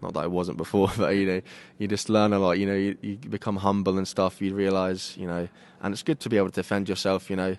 Not 0.01 0.15
that 0.15 0.21
I 0.21 0.27
wasn't 0.27 0.59
before, 0.59 0.91
but 0.97 1.17
you 1.17 1.27
know, 1.27 1.43
you 1.79 1.89
just 1.89 2.09
learn 2.09 2.33
a 2.33 2.39
lot. 2.39 2.53
You 2.53 2.67
know, 2.67 2.75
you, 2.75 2.97
you 3.03 3.17
become 3.17 3.57
humble 3.57 3.99
and 3.99 4.07
stuff. 4.07 4.41
You 4.41 4.55
realise, 4.55 5.17
you 5.17 5.27
know, 5.27 5.49
and 5.81 5.93
it's 5.93 6.03
good 6.03 6.21
to 6.21 6.29
be 6.29 6.37
able 6.37 6.49
to 6.49 6.55
defend 6.55 6.89
yourself. 6.89 7.31
You 7.31 7.37
know, 7.37 7.57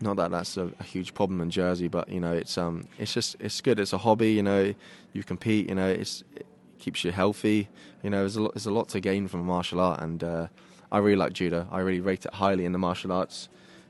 not 0.00 0.16
that 0.16 0.30
that's 0.30 0.56
a, 0.56 0.70
a, 0.78 0.82
huge 0.82 1.14
problem 1.14 1.40
in 1.40 1.50
Jersey, 1.50 1.88
but 1.88 2.08
you 2.08 2.20
know, 2.20 2.32
it's 2.32 2.58
um, 2.58 2.86
it's 2.98 3.14
just 3.14 3.36
it's 3.40 3.60
good. 3.60 3.80
It's 3.80 3.92
a 3.92 3.98
hobby. 3.98 4.32
You 4.32 4.42
know, 4.42 4.74
you 5.12 5.24
compete. 5.24 5.68
You 5.68 5.74
know, 5.74 5.88
it's 5.88 6.22
it 6.34 6.46
keeps 6.78 7.04
you 7.04 7.12
healthy. 7.12 7.68
You 8.02 8.10
know, 8.10 8.20
there's 8.20 8.36
a 8.36 8.42
lot, 8.42 8.54
there's 8.54 8.66
a 8.66 8.70
lot 8.70 8.88
to 8.90 9.00
gain 9.00 9.28
from 9.28 9.44
martial 9.44 9.80
art, 9.80 10.00
and 10.00 10.22
uh, 10.22 10.46
I 10.92 10.98
really 10.98 11.16
like 11.16 11.32
judo. 11.32 11.66
I 11.70 11.80
really 11.80 12.00
rate 12.00 12.26
it 12.26 12.34
highly 12.34 12.64
in 12.64 12.72
the 12.72 12.78
martial 12.78 13.12
arts. 13.12 13.48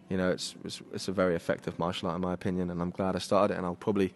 You 0.08 0.16
know, 0.16 0.30
it's, 0.30 0.54
it's 0.64 0.80
it's 0.92 1.08
a 1.08 1.12
very 1.12 1.34
effective 1.34 1.78
martial 1.78 2.08
art 2.08 2.16
in 2.16 2.22
my 2.22 2.32
opinion, 2.32 2.70
and 2.70 2.80
I'm 2.80 2.90
glad 2.90 3.16
I 3.16 3.18
started 3.18 3.54
it, 3.54 3.56
and 3.56 3.66
I'll 3.66 3.74
probably 3.74 4.14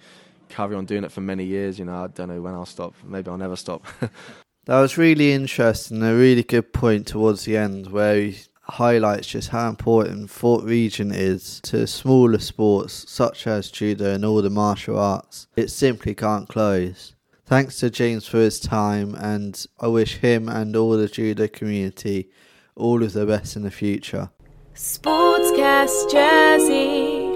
carry 0.49 0.77
on 0.77 0.85
doing 0.85 1.05
it 1.05 1.13
for 1.13 1.21
many 1.21 1.45
years. 1.45 1.79
You 1.79 1.87
know, 1.87 2.05
I 2.05 2.07
don't 2.07 2.29
know 2.29 2.41
when 2.41 2.55
I'll 2.55 2.67
stop. 2.67 2.95
Maybe 3.05 3.31
I'll 3.31 3.37
never 3.37 3.57
stop. 3.57 3.85
that 4.67 4.81
was 4.81 4.97
really 4.97 5.33
interesting. 5.33 6.03
A 6.03 6.15
really 6.15 6.45
good 6.45 6.73
point 6.73 7.09
towards 7.09 7.45
the 7.45 7.57
end 7.57 7.89
where 7.89 8.17
he 8.17 8.39
highlights 8.75 9.29
just 9.29 9.51
how 9.51 9.69
important 9.69 10.31
Fort 10.31 10.65
Regent 10.65 11.15
is 11.15 11.61
to 11.63 11.87
smaller 11.87 12.39
sports 12.39 13.05
such 13.09 13.47
as 13.47 13.71
judo 13.71 14.15
and 14.15 14.25
all 14.25 14.43
the 14.43 14.51
martial 14.51 14.99
arts. 14.99 15.49
It 15.57 15.69
simply 15.69 16.15
can't 16.15 16.49
close. 16.49 17.15
Thanks 17.47 17.81
to 17.81 17.91
James 17.91 18.27
for 18.27 18.39
his 18.39 18.61
time, 18.61 19.15
and 19.17 19.67
I 19.81 19.89
wish 19.89 20.19
him 20.19 20.49
and 20.49 20.77
all 20.77 20.97
the 20.97 21.09
judo 21.09 21.49
community 21.49 22.31
all 22.77 23.03
of 23.03 23.13
the 23.13 23.27
best 23.27 23.57
in 23.57 23.63
the 23.63 23.71
future. 23.71 24.31
Sportscast 24.75 26.11
Jersey, 26.11 27.29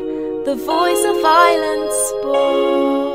the 0.44 0.54
voice 0.54 1.04
of 1.04 1.24
island 1.24 1.92
sports. 1.92 3.13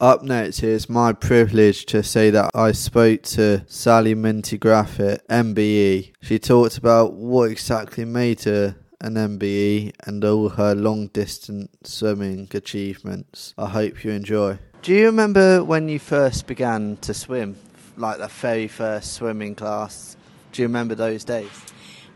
Up 0.00 0.22
next, 0.22 0.62
it's 0.62 0.88
my 0.88 1.12
privilege 1.12 1.84
to 1.84 2.02
say 2.02 2.30
that 2.30 2.50
I 2.54 2.72
spoke 2.72 3.20
to 3.34 3.62
Sally 3.66 4.14
Minty 4.14 4.58
Gravett, 4.58 5.20
MBE. 5.28 6.12
She 6.22 6.38
talked 6.38 6.78
about 6.78 7.12
what 7.12 7.50
exactly 7.50 8.06
made 8.06 8.44
her 8.44 8.76
an 9.02 9.16
MBE 9.16 9.92
and 10.06 10.24
all 10.24 10.48
her 10.48 10.74
long 10.74 11.08
distance 11.08 11.68
swimming 11.82 12.48
achievements. 12.54 13.52
I 13.58 13.68
hope 13.68 14.02
you 14.02 14.12
enjoy. 14.12 14.58
Do 14.80 14.94
you 14.94 15.04
remember 15.04 15.62
when 15.62 15.90
you 15.90 15.98
first 15.98 16.46
began 16.46 16.96
to 17.02 17.12
swim, 17.12 17.56
like 17.98 18.16
the 18.16 18.28
very 18.28 18.68
first 18.68 19.12
swimming 19.12 19.54
class? 19.54 20.16
Do 20.52 20.62
you 20.62 20.68
remember 20.68 20.94
those 20.94 21.24
days? 21.24 21.50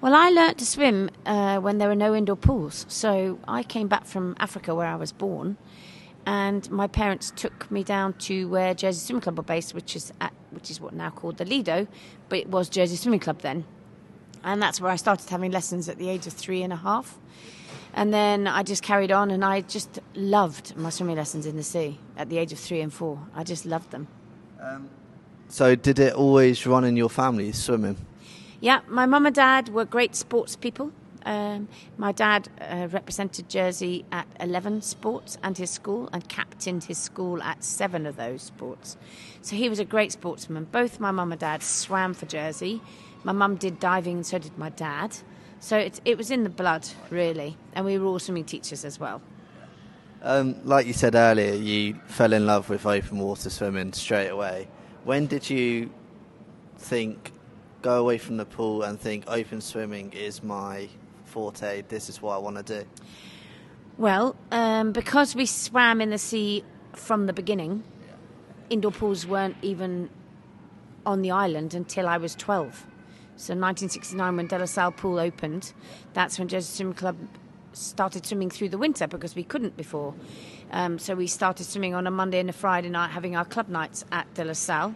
Well, 0.00 0.14
I 0.14 0.30
learnt 0.30 0.56
to 0.58 0.66
swim 0.66 1.10
uh, 1.26 1.58
when 1.58 1.76
there 1.76 1.88
were 1.88 1.94
no 1.94 2.14
indoor 2.14 2.36
pools. 2.36 2.86
So 2.88 3.38
I 3.46 3.62
came 3.62 3.88
back 3.88 4.06
from 4.06 4.36
Africa, 4.38 4.74
where 4.74 4.88
I 4.88 4.96
was 4.96 5.12
born, 5.12 5.58
and 6.26 6.70
my 6.70 6.86
parents 6.86 7.32
took 7.34 7.70
me 7.70 7.84
down 7.84 8.14
to 8.14 8.48
where 8.48 8.74
Jersey 8.74 9.00
Swimming 9.00 9.22
Club 9.22 9.36
were 9.36 9.44
based, 9.44 9.74
which 9.74 9.96
is 9.96 10.12
at, 10.20 10.32
which 10.50 10.70
is 10.70 10.80
what 10.80 10.92
now 10.92 11.10
called 11.10 11.38
the 11.38 11.44
Lido, 11.44 11.86
but 12.28 12.38
it 12.38 12.48
was 12.48 12.68
Jersey 12.68 12.96
Swimming 12.96 13.20
Club 13.20 13.40
then, 13.40 13.64
and 14.42 14.62
that's 14.62 14.80
where 14.80 14.90
I 14.90 14.96
started 14.96 15.28
having 15.28 15.50
lessons 15.50 15.88
at 15.88 15.98
the 15.98 16.08
age 16.08 16.26
of 16.26 16.32
three 16.32 16.62
and 16.62 16.72
a 16.72 16.76
half. 16.76 17.18
And 17.96 18.12
then 18.12 18.48
I 18.48 18.64
just 18.64 18.82
carried 18.82 19.12
on, 19.12 19.30
and 19.30 19.44
I 19.44 19.60
just 19.60 20.00
loved 20.14 20.76
my 20.76 20.90
swimming 20.90 21.16
lessons 21.16 21.46
in 21.46 21.56
the 21.56 21.62
sea 21.62 22.00
at 22.16 22.28
the 22.28 22.38
age 22.38 22.52
of 22.52 22.58
three 22.58 22.80
and 22.80 22.92
four. 22.92 23.20
I 23.34 23.44
just 23.44 23.64
loved 23.66 23.92
them. 23.92 24.08
Um, 24.60 24.90
so, 25.48 25.76
did 25.76 26.00
it 26.00 26.14
always 26.14 26.66
run 26.66 26.84
in 26.84 26.96
your 26.96 27.08
family 27.08 27.52
swimming? 27.52 27.96
Yeah, 28.60 28.80
my 28.88 29.06
mum 29.06 29.26
and 29.26 29.34
dad 29.34 29.68
were 29.68 29.84
great 29.84 30.16
sports 30.16 30.56
people. 30.56 30.90
Um, 31.24 31.68
my 31.96 32.12
dad 32.12 32.48
uh, 32.60 32.88
represented 32.90 33.48
Jersey 33.48 34.04
at 34.12 34.26
11 34.40 34.82
sports 34.82 35.38
and 35.42 35.56
his 35.56 35.70
school 35.70 36.08
and 36.12 36.28
captained 36.28 36.84
his 36.84 36.98
school 36.98 37.42
at 37.42 37.64
seven 37.64 38.06
of 38.06 38.16
those 38.16 38.42
sports. 38.42 38.96
So 39.40 39.56
he 39.56 39.68
was 39.68 39.78
a 39.78 39.84
great 39.84 40.12
sportsman. 40.12 40.64
Both 40.64 41.00
my 41.00 41.10
mum 41.10 41.32
and 41.32 41.40
dad 41.40 41.62
swam 41.62 42.14
for 42.14 42.26
Jersey. 42.26 42.82
My 43.22 43.32
mum 43.32 43.56
did 43.56 43.80
diving 43.80 44.16
and 44.16 44.26
so 44.26 44.38
did 44.38 44.56
my 44.58 44.68
dad. 44.70 45.16
So 45.60 45.78
it, 45.78 46.00
it 46.04 46.18
was 46.18 46.30
in 46.30 46.44
the 46.44 46.50
blood, 46.50 46.86
really. 47.08 47.56
And 47.74 47.86
we 47.86 47.98
were 47.98 48.06
all 48.06 48.18
swimming 48.18 48.44
teachers 48.44 48.84
as 48.84 49.00
well. 49.00 49.22
Um, 50.22 50.56
like 50.64 50.86
you 50.86 50.92
said 50.92 51.14
earlier, 51.14 51.54
you 51.54 51.94
fell 52.06 52.32
in 52.32 52.46
love 52.46 52.68
with 52.68 52.86
open 52.86 53.18
water 53.18 53.50
swimming 53.50 53.92
straight 53.92 54.28
away. 54.28 54.68
When 55.04 55.26
did 55.26 55.48
you 55.48 55.90
think, 56.78 57.32
go 57.82 58.00
away 58.00 58.18
from 58.18 58.36
the 58.36 58.46
pool 58.46 58.82
and 58.82 58.98
think 58.98 59.24
open 59.26 59.60
swimming 59.60 60.12
is 60.12 60.42
my 60.42 60.88
forte, 61.34 61.82
this 61.88 62.08
is 62.08 62.22
what 62.22 62.36
I 62.36 62.38
want 62.38 62.56
to 62.56 62.62
do? 62.62 62.88
Well, 63.98 64.36
um, 64.52 64.92
because 64.92 65.34
we 65.34 65.46
swam 65.46 66.00
in 66.00 66.10
the 66.10 66.18
sea 66.18 66.62
from 66.92 67.26
the 67.26 67.32
beginning, 67.32 67.82
indoor 68.70 68.92
pools 68.92 69.26
weren't 69.26 69.56
even 69.60 70.10
on 71.04 71.22
the 71.22 71.32
island 71.32 71.74
until 71.74 72.06
I 72.06 72.18
was 72.18 72.36
12. 72.36 72.86
So 73.36 73.52
1969, 73.52 74.36
when 74.36 74.46
De 74.46 74.56
La 74.56 74.64
Salle 74.64 74.92
Pool 74.92 75.18
opened, 75.18 75.72
that's 76.12 76.38
when 76.38 76.46
Jersey 76.46 76.72
Swimming 76.72 76.94
Club 76.94 77.16
started 77.72 78.24
swimming 78.24 78.48
through 78.48 78.68
the 78.68 78.78
winter 78.78 79.08
because 79.08 79.34
we 79.34 79.42
couldn't 79.42 79.76
before. 79.76 80.14
Um, 80.70 81.00
so 81.00 81.16
we 81.16 81.26
started 81.26 81.64
swimming 81.64 81.96
on 81.96 82.06
a 82.06 82.12
Monday 82.12 82.38
and 82.38 82.48
a 82.48 82.52
Friday 82.52 82.90
night, 82.90 83.10
having 83.10 83.34
our 83.34 83.44
club 83.44 83.68
nights 83.68 84.04
at 84.12 84.32
De 84.34 84.44
La 84.44 84.52
Salle. 84.52 84.94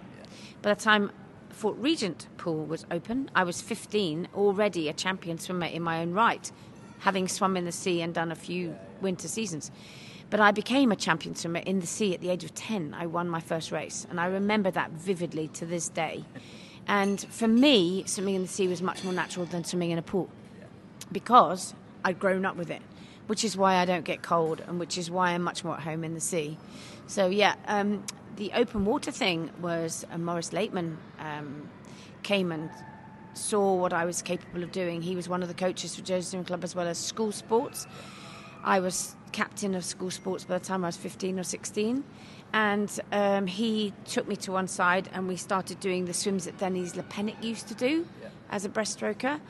By 0.63 0.75
the 0.75 0.81
time 0.81 1.11
Fort 1.59 1.77
Regent 1.79 2.29
Pool 2.37 2.67
was 2.67 2.87
open, 2.89 3.29
I 3.35 3.43
was 3.43 3.61
15, 3.61 4.29
already 4.33 4.89
a 4.89 4.93
champion 4.93 5.39
swimmer 5.39 5.67
in 5.67 5.83
my 5.83 6.03
own 6.03 6.13
right, 6.13 6.53
having 7.01 7.27
swum 7.27 7.57
in 7.57 7.65
the 7.65 7.73
sea 7.73 8.01
and 8.01 8.15
done 8.15 8.31
a 8.31 8.37
few 8.37 8.77
winter 9.01 9.27
seasons. 9.27 9.73
But 10.31 10.39
I 10.39 10.53
became 10.53 10.93
a 10.93 10.97
champion 10.97 11.35
swimmer 11.35 11.59
in 11.59 11.81
the 11.81 11.87
sea 11.89 12.15
at 12.15 12.21
the 12.21 12.31
age 12.31 12.45
of 12.45 12.55
10. 12.55 12.95
I 12.95 13.07
won 13.07 13.29
my 13.29 13.41
first 13.41 13.73
race, 13.73 14.07
and 14.09 14.21
I 14.21 14.27
remember 14.27 14.71
that 14.71 14.93
vividly 14.93 15.49
to 15.55 15.67
this 15.67 15.89
day. 15.89 16.25
And 16.87 17.21
for 17.21 17.49
me, 17.49 18.05
swimming 18.07 18.37
in 18.37 18.43
the 18.43 18.49
sea 18.49 18.69
was 18.69 18.81
much 18.81 19.03
more 19.03 19.13
natural 19.13 19.45
than 19.45 19.65
swimming 19.65 19.91
in 19.91 19.99
a 19.99 20.03
pool 20.03 20.31
because 21.11 21.75
I'd 22.05 22.21
grown 22.21 22.47
up 22.47 22.55
with 22.55 22.71
it, 22.71 22.83
which 23.27 23.43
is 23.43 23.57
why 23.57 23.79
I 23.79 23.85
don't 23.85 24.05
get 24.05 24.23
cold 24.23 24.63
and 24.69 24.79
which 24.79 24.97
is 24.97 25.11
why 25.11 25.33
I'm 25.33 25.43
much 25.43 25.65
more 25.65 25.75
at 25.75 25.81
home 25.81 26.05
in 26.05 26.15
the 26.15 26.21
sea. 26.21 26.57
So, 27.09 27.27
yeah, 27.27 27.57
um, 27.67 28.05
the 28.39 28.53
open 28.55 28.85
water 28.85 29.11
thing 29.11 29.51
was 29.61 30.07
uh, 30.13 30.17
Morris 30.17 30.53
Lateman 30.53 30.97
um, 31.19 31.69
came 32.23 32.53
and 32.53 32.71
saw 33.35 33.75
what 33.75 33.93
I 33.93 34.05
was 34.05 34.23
capable 34.23 34.63
of 34.63 34.71
doing. 34.71 35.03
He 35.03 35.17
was 35.17 35.29
one 35.29 35.43
of 35.43 35.49
the 35.49 35.55
coaches 35.55 35.97
for 35.97 36.23
Swimming 36.23 36.45
Club 36.45 36.63
as 36.63 36.75
well 36.75 36.87
as 36.87 36.99
school 36.99 37.33
sports. 37.33 37.87
I 38.65 38.79
was 38.79 39.17
captain 39.33 39.75
of 39.75 39.85
school 39.85 40.11
sports 40.11 40.45
by 40.45 40.59
the 40.59 40.65
time 40.65 40.85
I 40.85 40.89
was 40.89 40.97
15 40.97 41.41
or 41.41 41.43
16. 41.43 42.05
And 42.53 43.01
um, 43.13 43.47
he 43.47 43.93
took 44.07 44.27
me 44.29 44.37
to 44.37 44.53
one 44.53 44.69
side 44.69 45.11
and 45.13 45.27
we 45.29 45.37
started 45.37 45.81
doing 45.81 46.05
the 46.07 46.15
swims 46.15 46.45
that 46.45 46.59
Denise 46.59 46.95
Lepenick 46.95 47.43
used 47.43 47.67
to 47.69 47.75
do 47.75 48.07
as 48.51 48.65
a 48.65 48.69
breaststroker. 48.69 49.41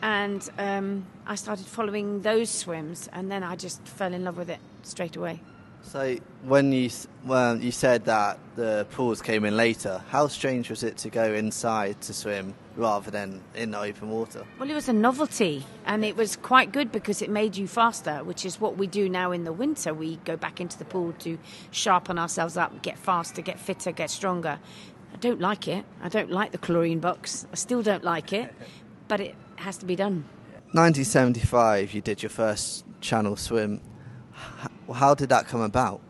And 0.00 0.48
um, 0.58 1.06
I 1.26 1.34
started 1.34 1.66
following 1.66 2.22
those 2.22 2.48
swims 2.48 3.10
and 3.12 3.30
then 3.30 3.44
I 3.44 3.56
just 3.56 3.86
fell 3.86 4.14
in 4.14 4.24
love 4.24 4.38
with 4.38 4.48
it 4.48 4.60
straight 4.82 5.16
away. 5.16 5.40
So 5.82 6.16
when 6.44 6.72
you 6.72 6.90
well, 7.24 7.56
you 7.58 7.70
said 7.70 8.04
that 8.04 8.38
the 8.56 8.86
pools 8.90 9.22
came 9.22 9.44
in 9.44 9.56
later, 9.56 10.02
how 10.08 10.28
strange 10.28 10.70
was 10.70 10.82
it 10.82 10.96
to 10.98 11.10
go 11.10 11.32
inside 11.32 12.00
to 12.02 12.12
swim 12.12 12.54
rather 12.76 13.10
than 13.10 13.42
in 13.54 13.70
the 13.70 13.80
open 13.80 14.10
water? 14.10 14.44
Well, 14.58 14.70
it 14.70 14.74
was 14.74 14.88
a 14.88 14.92
novelty, 14.92 15.64
and 15.86 16.04
it 16.04 16.16
was 16.16 16.36
quite 16.36 16.72
good 16.72 16.92
because 16.92 17.22
it 17.22 17.30
made 17.30 17.56
you 17.56 17.66
faster, 17.66 18.22
which 18.24 18.44
is 18.44 18.60
what 18.60 18.76
we 18.76 18.86
do 18.86 19.08
now 19.08 19.32
in 19.32 19.44
the 19.44 19.52
winter. 19.52 19.94
We 19.94 20.16
go 20.24 20.36
back 20.36 20.60
into 20.60 20.78
the 20.78 20.84
pool 20.84 21.12
to 21.20 21.38
sharpen 21.70 22.18
ourselves 22.18 22.56
up, 22.56 22.82
get 22.82 22.98
faster, 22.98 23.42
get 23.42 23.58
fitter, 23.58 23.92
get 23.92 24.10
stronger. 24.10 24.58
I 25.12 25.16
don't 25.16 25.40
like 25.40 25.68
it. 25.68 25.84
I 26.02 26.08
don't 26.08 26.30
like 26.30 26.52
the 26.52 26.58
chlorine 26.58 27.00
box. 27.00 27.46
I 27.52 27.56
still 27.56 27.82
don't 27.82 28.04
like 28.04 28.32
it, 28.32 28.54
but 29.08 29.20
it 29.20 29.34
has 29.56 29.78
to 29.78 29.86
be 29.86 29.96
done. 29.96 30.24
1975, 30.72 31.94
you 31.94 32.02
did 32.02 32.22
your 32.22 32.30
first 32.30 32.84
channel 33.00 33.36
swim. 33.36 33.80
H- 34.88 34.96
How 34.96 35.14
did 35.14 35.28
that 35.30 35.46
come 35.46 35.60
about? 35.60 36.00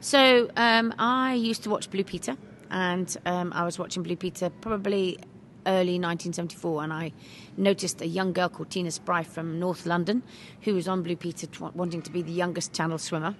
So 0.00 0.50
um, 0.56 0.94
I 0.98 1.34
used 1.34 1.62
to 1.62 1.70
watch 1.70 1.90
Blue 1.90 2.04
Peter, 2.04 2.36
and 2.70 3.16
um, 3.24 3.52
I 3.52 3.64
was 3.64 3.78
watching 3.78 4.02
Blue 4.02 4.16
Peter 4.16 4.50
probably 4.50 5.18
early 5.66 5.98
1974, 5.98 6.84
and 6.84 6.92
I 6.92 7.12
noticed 7.56 8.02
a 8.02 8.06
young 8.06 8.32
girl 8.32 8.48
called 8.48 8.70
Tina 8.70 8.90
Spry 8.90 9.22
from 9.22 9.58
North 9.58 9.86
London, 9.86 10.22
who 10.62 10.74
was 10.74 10.88
on 10.88 11.02
Blue 11.02 11.16
Peter, 11.16 11.48
wanting 11.74 12.02
to 12.02 12.10
be 12.10 12.22
the 12.22 12.32
youngest 12.32 12.72
channel 12.74 12.98
swimmer. 12.98 13.34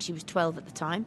She 0.00 0.12
was 0.12 0.24
12 0.24 0.58
at 0.58 0.66
the 0.66 0.72
time, 0.72 1.06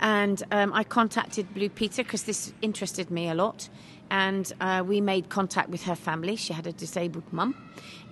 and 0.00 0.42
um, 0.50 0.72
I 0.72 0.82
contacted 0.82 1.54
Blue 1.54 1.68
Peter 1.68 2.02
because 2.02 2.24
this 2.24 2.52
interested 2.60 3.10
me 3.10 3.28
a 3.28 3.34
lot. 3.34 3.68
And 4.10 4.52
uh, 4.60 4.84
we 4.86 5.00
made 5.00 5.30
contact 5.30 5.70
with 5.70 5.84
her 5.84 5.94
family. 5.94 6.36
She 6.36 6.52
had 6.52 6.66
a 6.66 6.72
disabled 6.72 7.32
mum, 7.32 7.54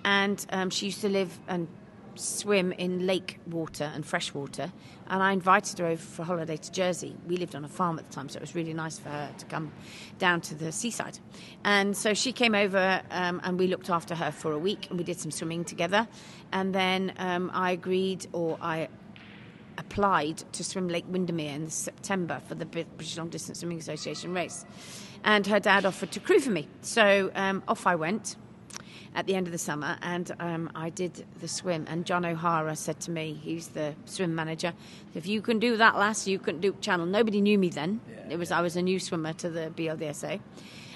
and 0.03 0.43
um, 0.51 0.69
she 0.69 0.87
used 0.87 1.01
to 1.01 1.09
live 1.09 1.37
and 1.47 1.67
swim 2.15 2.71
in 2.73 3.05
lake 3.05 3.39
water 3.47 3.91
and 3.93 4.05
fresh 4.05 4.33
water. 4.33 4.71
And 5.07 5.21
I 5.21 5.33
invited 5.33 5.79
her 5.79 5.87
over 5.87 6.01
for 6.01 6.21
a 6.21 6.25
holiday 6.25 6.57
to 6.57 6.71
Jersey. 6.71 7.15
We 7.27 7.37
lived 7.37 7.55
on 7.55 7.65
a 7.65 7.67
farm 7.67 7.99
at 7.99 8.07
the 8.07 8.13
time, 8.13 8.29
so 8.29 8.37
it 8.37 8.41
was 8.41 8.55
really 8.55 8.73
nice 8.73 8.99
for 8.99 9.09
her 9.09 9.29
to 9.37 9.45
come 9.45 9.71
down 10.19 10.41
to 10.41 10.55
the 10.55 10.71
seaside. 10.71 11.19
And 11.63 11.95
so 11.95 12.13
she 12.13 12.31
came 12.31 12.55
over 12.55 13.01
um, 13.11 13.41
and 13.43 13.59
we 13.59 13.67
looked 13.67 13.89
after 13.89 14.15
her 14.15 14.31
for 14.31 14.51
a 14.51 14.59
week 14.59 14.87
and 14.89 14.97
we 14.97 15.03
did 15.03 15.19
some 15.19 15.31
swimming 15.31 15.65
together. 15.65 16.07
And 16.51 16.73
then 16.73 17.13
um, 17.17 17.51
I 17.53 17.71
agreed, 17.71 18.27
or 18.31 18.57
I 18.61 18.87
applied 19.77 20.37
to 20.53 20.63
swim 20.63 20.87
Lake 20.87 21.05
Windermere 21.07 21.53
in 21.53 21.69
September 21.69 22.41
for 22.47 22.55
the 22.55 22.65
British 22.65 23.17
Long 23.17 23.29
Distance 23.29 23.59
Swimming 23.59 23.79
Association 23.79 24.33
race. 24.33 24.65
And 25.23 25.47
her 25.47 25.59
dad 25.59 25.85
offered 25.85 26.11
to 26.11 26.19
crew 26.19 26.39
for 26.39 26.51
me. 26.51 26.67
So 26.81 27.31
um, 27.35 27.63
off 27.67 27.87
I 27.87 27.95
went 27.95 28.35
at 29.15 29.27
the 29.27 29.35
end 29.35 29.47
of 29.47 29.51
the 29.51 29.57
summer 29.57 29.97
and 30.01 30.31
um, 30.39 30.69
I 30.75 30.89
did 30.89 31.25
the 31.39 31.47
swim. 31.47 31.85
And 31.89 32.05
John 32.05 32.25
O'Hara 32.25 32.75
said 32.75 32.99
to 33.01 33.11
me, 33.11 33.39
he's 33.41 33.69
the 33.69 33.93
swim 34.05 34.33
manager, 34.35 34.73
if 35.13 35.27
you 35.27 35.41
can 35.41 35.59
do 35.59 35.77
that, 35.77 35.95
lass, 35.97 36.27
you 36.27 36.39
can 36.39 36.59
do 36.59 36.75
channel. 36.81 37.05
Nobody 37.05 37.41
knew 37.41 37.57
me 37.57 37.69
then. 37.69 38.01
It 38.29 38.37
was 38.37 38.51
I 38.51 38.61
was 38.61 38.75
a 38.75 38.81
new 38.81 38.99
swimmer 38.99 39.33
to 39.33 39.49
the 39.49 39.71
BLDSA. 39.75 40.39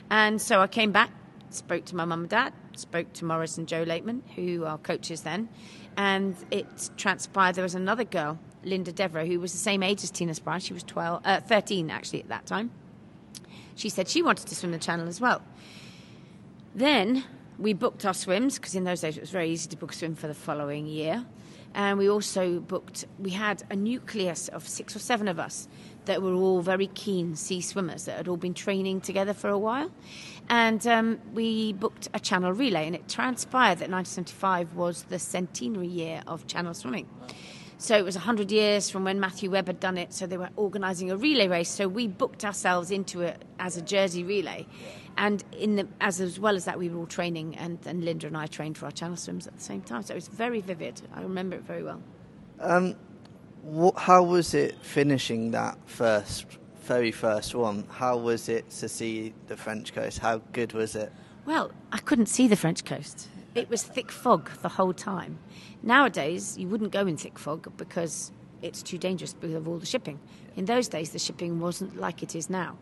And 0.10 0.42
so 0.42 0.62
I 0.62 0.68
came 0.68 0.92
back, 0.92 1.12
spoke 1.50 1.86
to 1.86 1.96
my 1.96 2.06
mum 2.06 2.22
and 2.22 2.30
dad, 2.30 2.54
spoke 2.76 3.12
to 3.14 3.26
Morris 3.26 3.58
and 3.58 3.68
Joe 3.68 3.84
Lateman, 3.84 4.24
who 4.36 4.66
are 4.66 4.78
coaches 4.78 5.22
then, 5.22 5.50
and 5.98 6.36
it 6.52 6.92
transpired 6.96 7.56
there 7.56 7.64
was 7.64 7.76
another 7.76 8.04
girl, 8.04 8.40
Linda 8.64 8.92
Devereux, 8.92 9.26
who 9.26 9.40
was 9.40 9.52
the 9.52 9.58
same 9.58 9.84
age 9.84 10.04
as 10.04 10.12
Tina 10.12 10.34
Spry. 10.34 10.60
She 10.60 10.74
was 10.74 10.84
12, 10.84 11.22
uh, 11.26 11.42
13 11.42 11.90
actually 11.90 12.22
at 12.22 12.30
that 12.30 12.46
time. 12.46 12.72
She 13.76 13.90
said 13.90 14.08
she 14.08 14.22
wanted 14.22 14.48
to 14.48 14.56
swim 14.56 14.72
the 14.72 14.80
channel 14.80 15.08
as 15.08 15.20
well. 15.20 15.42
Then 16.74 17.24
we 17.60 17.74
booked 17.74 18.06
our 18.06 18.14
swims 18.14 18.58
because 18.58 18.76
in 18.76 18.84
those 18.84 19.02
days 19.02 19.18
it 19.18 19.22
was 19.22 19.30
very 19.30 19.50
easy 19.50 19.70
to 19.70 19.78
book 19.78 19.92
a 19.92 19.96
swim 19.96 20.16
for 20.16 20.28
the 20.28 20.34
following 20.34 20.86
year. 20.86 21.26
And 21.74 22.00
we 22.00 22.10
also 22.10 22.60
booked, 22.60 23.06
we 23.20 23.32
had 23.32 23.64
a 23.70 23.76
nucleus 23.76 24.48
of 24.48 24.68
six 24.68 24.96
or 24.96 25.00
seven 25.00 25.28
of 25.28 25.40
us 25.40 25.68
that 26.06 26.22
were 26.22 26.34
all 26.34 26.62
very 26.62 26.88
keen 26.88 27.36
sea 27.36 27.62
swimmers 27.62 28.06
that 28.06 28.18
had 28.18 28.28
all 28.28 28.38
been 28.38 28.54
training 28.54 29.02
together 29.02 29.34
for 29.34 29.50
a 29.50 29.58
while. 29.58 29.92
And 30.50 30.86
um, 30.88 31.20
we 31.34 31.74
booked 31.74 32.08
a 32.14 32.20
channel 32.20 32.54
relay, 32.54 32.88
and 32.88 32.96
it 32.96 33.08
transpired 33.08 33.80
that 33.80 33.90
1975 33.92 34.76
was 34.76 35.04
the 35.04 35.20
centenary 35.20 35.88
year 35.88 36.24
of 36.26 36.48
channel 36.48 36.74
swimming. 36.74 37.08
So 37.78 37.96
it 37.96 38.04
was 38.04 38.16
100 38.16 38.52
years 38.52 38.90
from 38.90 39.04
when 39.04 39.20
Matthew 39.20 39.52
Webb 39.52 39.68
had 39.68 39.80
done 39.80 40.00
it, 40.00 40.14
so 40.14 40.26
they 40.26 40.38
were 40.38 40.50
organising 40.56 41.12
a 41.12 41.18
relay 41.18 41.48
race. 41.48 41.70
So 41.70 41.88
we 41.88 42.08
booked 42.08 42.44
ourselves 42.44 42.90
into 42.90 43.22
it 43.22 43.44
as 43.60 43.78
a 43.78 43.84
Jersey 43.84 44.24
relay. 44.24 44.66
And 45.18 45.44
in 45.52 45.76
the, 45.76 45.88
as, 46.00 46.22
as 46.22 46.40
well 46.40 46.56
as 46.56 46.66
that, 46.66 46.78
we 46.78 46.90
were 46.90 47.00
all 47.00 47.08
training, 47.08 47.56
and, 47.56 47.80
and 47.86 48.04
Linda 48.04 48.28
and 48.28 48.38
I 48.38 48.46
trained 48.46 48.78
for 48.78 48.86
our 48.86 48.92
channel 48.92 49.18
swims 49.18 49.48
at 49.48 49.56
the 49.56 49.64
same 49.64 49.82
time. 49.82 50.04
So 50.04 50.14
it 50.14 50.18
was 50.18 50.28
very 50.28 50.62
vivid. 50.62 51.02
I 51.14 51.22
remember 51.22 51.56
it 51.56 51.64
very 51.64 51.84
well. 51.84 52.02
Um, 52.60 52.96
wh- 53.66 53.98
how 53.98 54.24
was 54.24 54.54
it 54.54 54.76
finishing 54.84 55.52
that 55.52 55.78
first, 55.88 56.46
very 56.84 57.12
first 57.12 57.56
one? 57.56 57.86
How 57.90 58.16
was 58.18 58.48
it 58.48 58.70
to 58.70 58.88
see 58.88 59.34
the 59.48 59.58
French 59.58 59.94
coast? 59.94 60.20
How 60.20 60.38
good 60.54 60.74
was 60.74 60.96
it? 60.96 61.12
Well, 61.46 61.72
I 61.92 61.98
couldn't 61.98 62.28
see 62.28 62.48
the 62.48 62.56
French 62.56 62.86
coast. 62.86 63.28
It 63.56 63.70
was 63.70 63.82
thick 63.82 64.12
fog 64.12 64.52
the 64.62 64.70
whole 64.70 64.94
time. 64.94 65.40
Nowadays, 65.82 66.58
you 66.60 66.68
wouldn't 66.68 66.92
go 66.92 67.08
in 67.08 67.18
thick 67.18 67.40
fog 67.40 67.72
because 67.78 68.32
it's 68.62 68.84
too 68.84 69.00
dangerous 69.00 69.34
because 69.34 69.56
of 69.56 69.68
all 69.68 69.78
the 69.80 69.86
shipping. 69.86 70.20
In 70.56 70.66
those 70.66 70.88
days, 70.88 71.10
the 71.10 71.20
shipping 71.20 71.60
wasn't 71.60 71.98
like 71.98 72.22
it 72.22 72.36
is 72.36 72.50
now. 72.50 72.78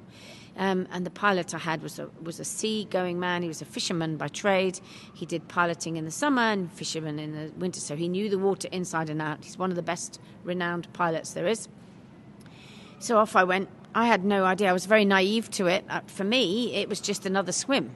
Um, 0.57 0.87
and 0.91 1.05
the 1.05 1.09
pilot 1.09 1.53
I 1.53 1.57
had 1.57 1.83
was 1.83 1.99
a, 1.99 2.09
was 2.21 2.39
a 2.39 2.45
sea-going 2.45 3.19
man. 3.19 3.41
He 3.41 3.47
was 3.47 3.61
a 3.61 3.65
fisherman 3.65 4.15
by 4.15 4.29
trade. 4.29 4.79
He 5.13 5.25
did 5.25 5.47
piloting 5.49 5.97
in 5.97 6.05
the 6.05 6.11
summer 6.11 6.41
and 6.41 6.71
fisherman 6.71 7.19
in 7.19 7.33
the 7.33 7.51
winter, 7.57 7.81
so 7.81 7.95
he 7.95 8.07
knew 8.07 8.29
the 8.29 8.39
water 8.39 8.69
inside 8.71 9.09
and 9.09 9.21
out. 9.21 9.43
He's 9.43 9.57
one 9.57 9.69
of 9.69 9.75
the 9.75 9.81
best 9.81 10.19
renowned 10.43 10.91
pilots 10.93 11.33
there 11.33 11.47
is. 11.47 11.67
So 12.99 13.17
off 13.17 13.35
I 13.35 13.43
went. 13.43 13.69
I 13.93 14.07
had 14.07 14.23
no 14.23 14.45
idea. 14.45 14.69
I 14.69 14.73
was 14.73 14.85
very 14.85 15.05
naive 15.05 15.49
to 15.51 15.67
it. 15.67 15.83
Uh, 15.89 16.01
for 16.07 16.23
me, 16.23 16.73
it 16.75 16.89
was 16.89 16.99
just 16.99 17.25
another 17.25 17.51
swim. 17.51 17.91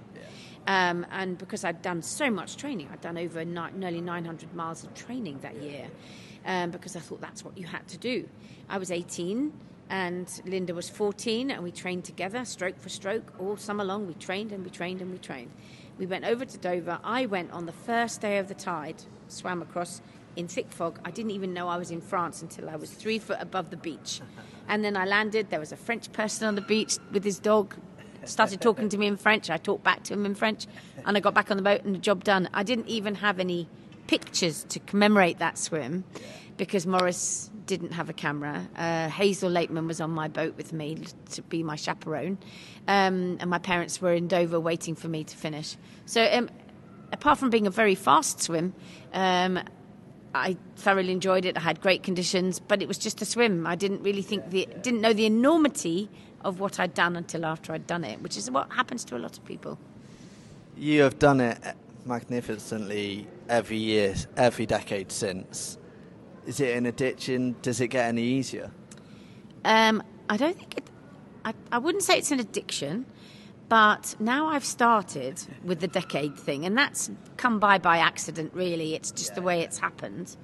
Um, 0.67 1.05
and 1.11 1.37
because 1.37 1.63
I'd 1.63 1.81
done 1.81 2.01
so 2.01 2.29
much 2.29 2.57
training, 2.57 2.89
I'd 2.91 3.01
done 3.01 3.17
over 3.17 3.43
ni- 3.43 3.71
nearly 3.75 4.01
900 4.01 4.53
miles 4.53 4.83
of 4.83 4.93
training 4.93 5.39
that 5.39 5.55
year, 5.61 5.87
um, 6.45 6.71
because 6.71 6.95
I 6.95 6.99
thought 6.99 7.21
that's 7.21 7.43
what 7.43 7.57
you 7.57 7.65
had 7.65 7.87
to 7.87 7.97
do. 7.97 8.27
I 8.69 8.77
was 8.77 8.91
18 8.91 9.51
and 9.89 10.41
Linda 10.45 10.73
was 10.73 10.89
14, 10.89 11.49
and 11.49 11.63
we 11.63 11.71
trained 11.71 12.05
together, 12.05 12.45
stroke 12.45 12.79
for 12.79 12.89
stroke, 12.89 13.33
all 13.39 13.57
summer 13.57 13.83
long. 13.83 14.07
We 14.07 14.13
trained 14.13 14.51
and 14.51 14.63
we 14.63 14.69
trained 14.69 15.01
and 15.01 15.11
we 15.11 15.17
trained. 15.17 15.51
We 15.97 16.05
went 16.05 16.25
over 16.25 16.45
to 16.45 16.57
Dover. 16.57 16.99
I 17.03 17.25
went 17.25 17.51
on 17.51 17.65
the 17.65 17.71
first 17.71 18.21
day 18.21 18.37
of 18.37 18.47
the 18.47 18.53
tide, 18.53 19.03
swam 19.27 19.61
across 19.61 20.01
in 20.35 20.47
thick 20.47 20.71
fog. 20.71 20.99
I 21.03 21.11
didn't 21.11 21.31
even 21.31 21.53
know 21.53 21.67
I 21.67 21.77
was 21.77 21.91
in 21.91 22.01
France 22.01 22.41
until 22.41 22.69
I 22.69 22.75
was 22.75 22.91
three 22.91 23.19
foot 23.19 23.37
above 23.41 23.71
the 23.71 23.77
beach. 23.77 24.21
And 24.67 24.85
then 24.85 24.95
I 24.95 25.05
landed. 25.05 25.49
There 25.49 25.59
was 25.59 25.71
a 25.71 25.77
French 25.77 26.11
person 26.13 26.47
on 26.47 26.55
the 26.55 26.61
beach 26.61 26.97
with 27.11 27.23
his 27.23 27.39
dog. 27.39 27.75
Started 28.25 28.61
talking 28.61 28.89
to 28.89 28.97
me 28.97 29.07
in 29.07 29.17
French. 29.17 29.49
I 29.49 29.57
talked 29.57 29.83
back 29.83 30.03
to 30.03 30.13
him 30.13 30.25
in 30.25 30.35
French, 30.35 30.67
and 31.05 31.17
I 31.17 31.19
got 31.19 31.33
back 31.33 31.49
on 31.49 31.57
the 31.57 31.63
boat 31.63 31.83
and 31.83 31.95
the 31.95 31.99
job 31.99 32.23
done. 32.23 32.47
I 32.53 32.63
didn't 32.63 32.87
even 32.87 33.15
have 33.15 33.39
any 33.39 33.67
pictures 34.09 34.63
to 34.69 34.79
commemorate 34.79 35.37
that 35.37 35.55
swim 35.55 36.03
because 36.57 36.87
Morris 36.87 37.51
didn't 37.67 37.91
have 37.91 38.09
a 38.09 38.13
camera. 38.13 38.67
Uh, 38.75 39.07
Hazel 39.07 39.51
Lateman 39.51 39.85
was 39.85 40.01
on 40.01 40.09
my 40.09 40.27
boat 40.27 40.57
with 40.57 40.73
me 40.73 40.97
to 41.33 41.43
be 41.43 41.61
my 41.61 41.75
chaperone, 41.75 42.39
um, 42.87 43.37
and 43.39 43.51
my 43.51 43.59
parents 43.59 44.01
were 44.01 44.11
in 44.13 44.27
Dover 44.27 44.59
waiting 44.59 44.95
for 44.95 45.07
me 45.07 45.23
to 45.23 45.37
finish. 45.37 45.77
So, 46.07 46.27
um, 46.33 46.49
apart 47.13 47.37
from 47.37 47.51
being 47.51 47.67
a 47.67 47.69
very 47.69 47.93
fast 47.93 48.41
swim, 48.41 48.73
um, 49.13 49.59
I 50.33 50.57
thoroughly 50.75 51.11
enjoyed 51.11 51.45
it. 51.45 51.55
I 51.55 51.59
had 51.59 51.79
great 51.79 52.01
conditions, 52.01 52.59
but 52.59 52.81
it 52.81 52.87
was 52.87 52.97
just 52.97 53.21
a 53.21 53.25
swim. 53.25 53.67
I 53.67 53.75
didn't 53.75 54.01
really 54.01 54.23
think 54.23 54.49
the 54.49 54.67
didn't 54.81 55.01
know 55.01 55.13
the 55.13 55.27
enormity 55.27 56.09
of 56.41 56.59
what 56.59 56.79
I'd 56.79 56.95
done 56.95 57.15
until 57.15 57.45
after 57.45 57.73
I'd 57.73 57.85
done 57.85 58.03
it, 58.03 58.23
which 58.23 58.37
is 58.37 58.49
what 58.49 58.71
happens 58.71 59.05
to 59.05 59.15
a 59.15 59.19
lot 59.19 59.37
of 59.37 59.45
people. 59.45 59.77
You 60.75 61.03
have 61.03 61.19
done 61.19 61.41
it 61.41 61.59
magnificently 62.09 63.27
every 63.47 63.77
year, 63.77 64.13
every 64.35 64.65
decade 64.65 65.11
since. 65.11 65.77
Is 66.45 66.59
it 66.59 66.75
an 66.75 66.87
addiction? 66.87 67.55
Does 67.61 67.79
it 67.79 67.87
get 67.87 68.05
any 68.07 68.23
easier? 68.23 68.71
Um, 69.63 70.03
I 70.27 70.35
don't 70.35 70.57
think 70.57 70.77
it. 70.77 70.83
I, 71.45 71.53
I 71.71 71.77
wouldn't 71.77 72.03
say 72.03 72.17
it's 72.17 72.31
an 72.31 72.39
addiction, 72.41 73.05
but 73.69 74.15
now 74.19 74.47
I've 74.47 74.65
started 74.65 75.41
with 75.63 75.79
the 75.79 75.87
decade 75.87 76.35
thing, 76.35 76.65
and 76.65 76.77
that's 76.77 77.09
come 77.37 77.59
by 77.59 77.77
by 77.77 77.99
accident. 77.99 78.51
Really, 78.53 78.95
it's 78.95 79.11
just 79.11 79.35
the 79.35 79.41
way 79.41 79.61
it's 79.61 79.79
happened. 79.79 80.35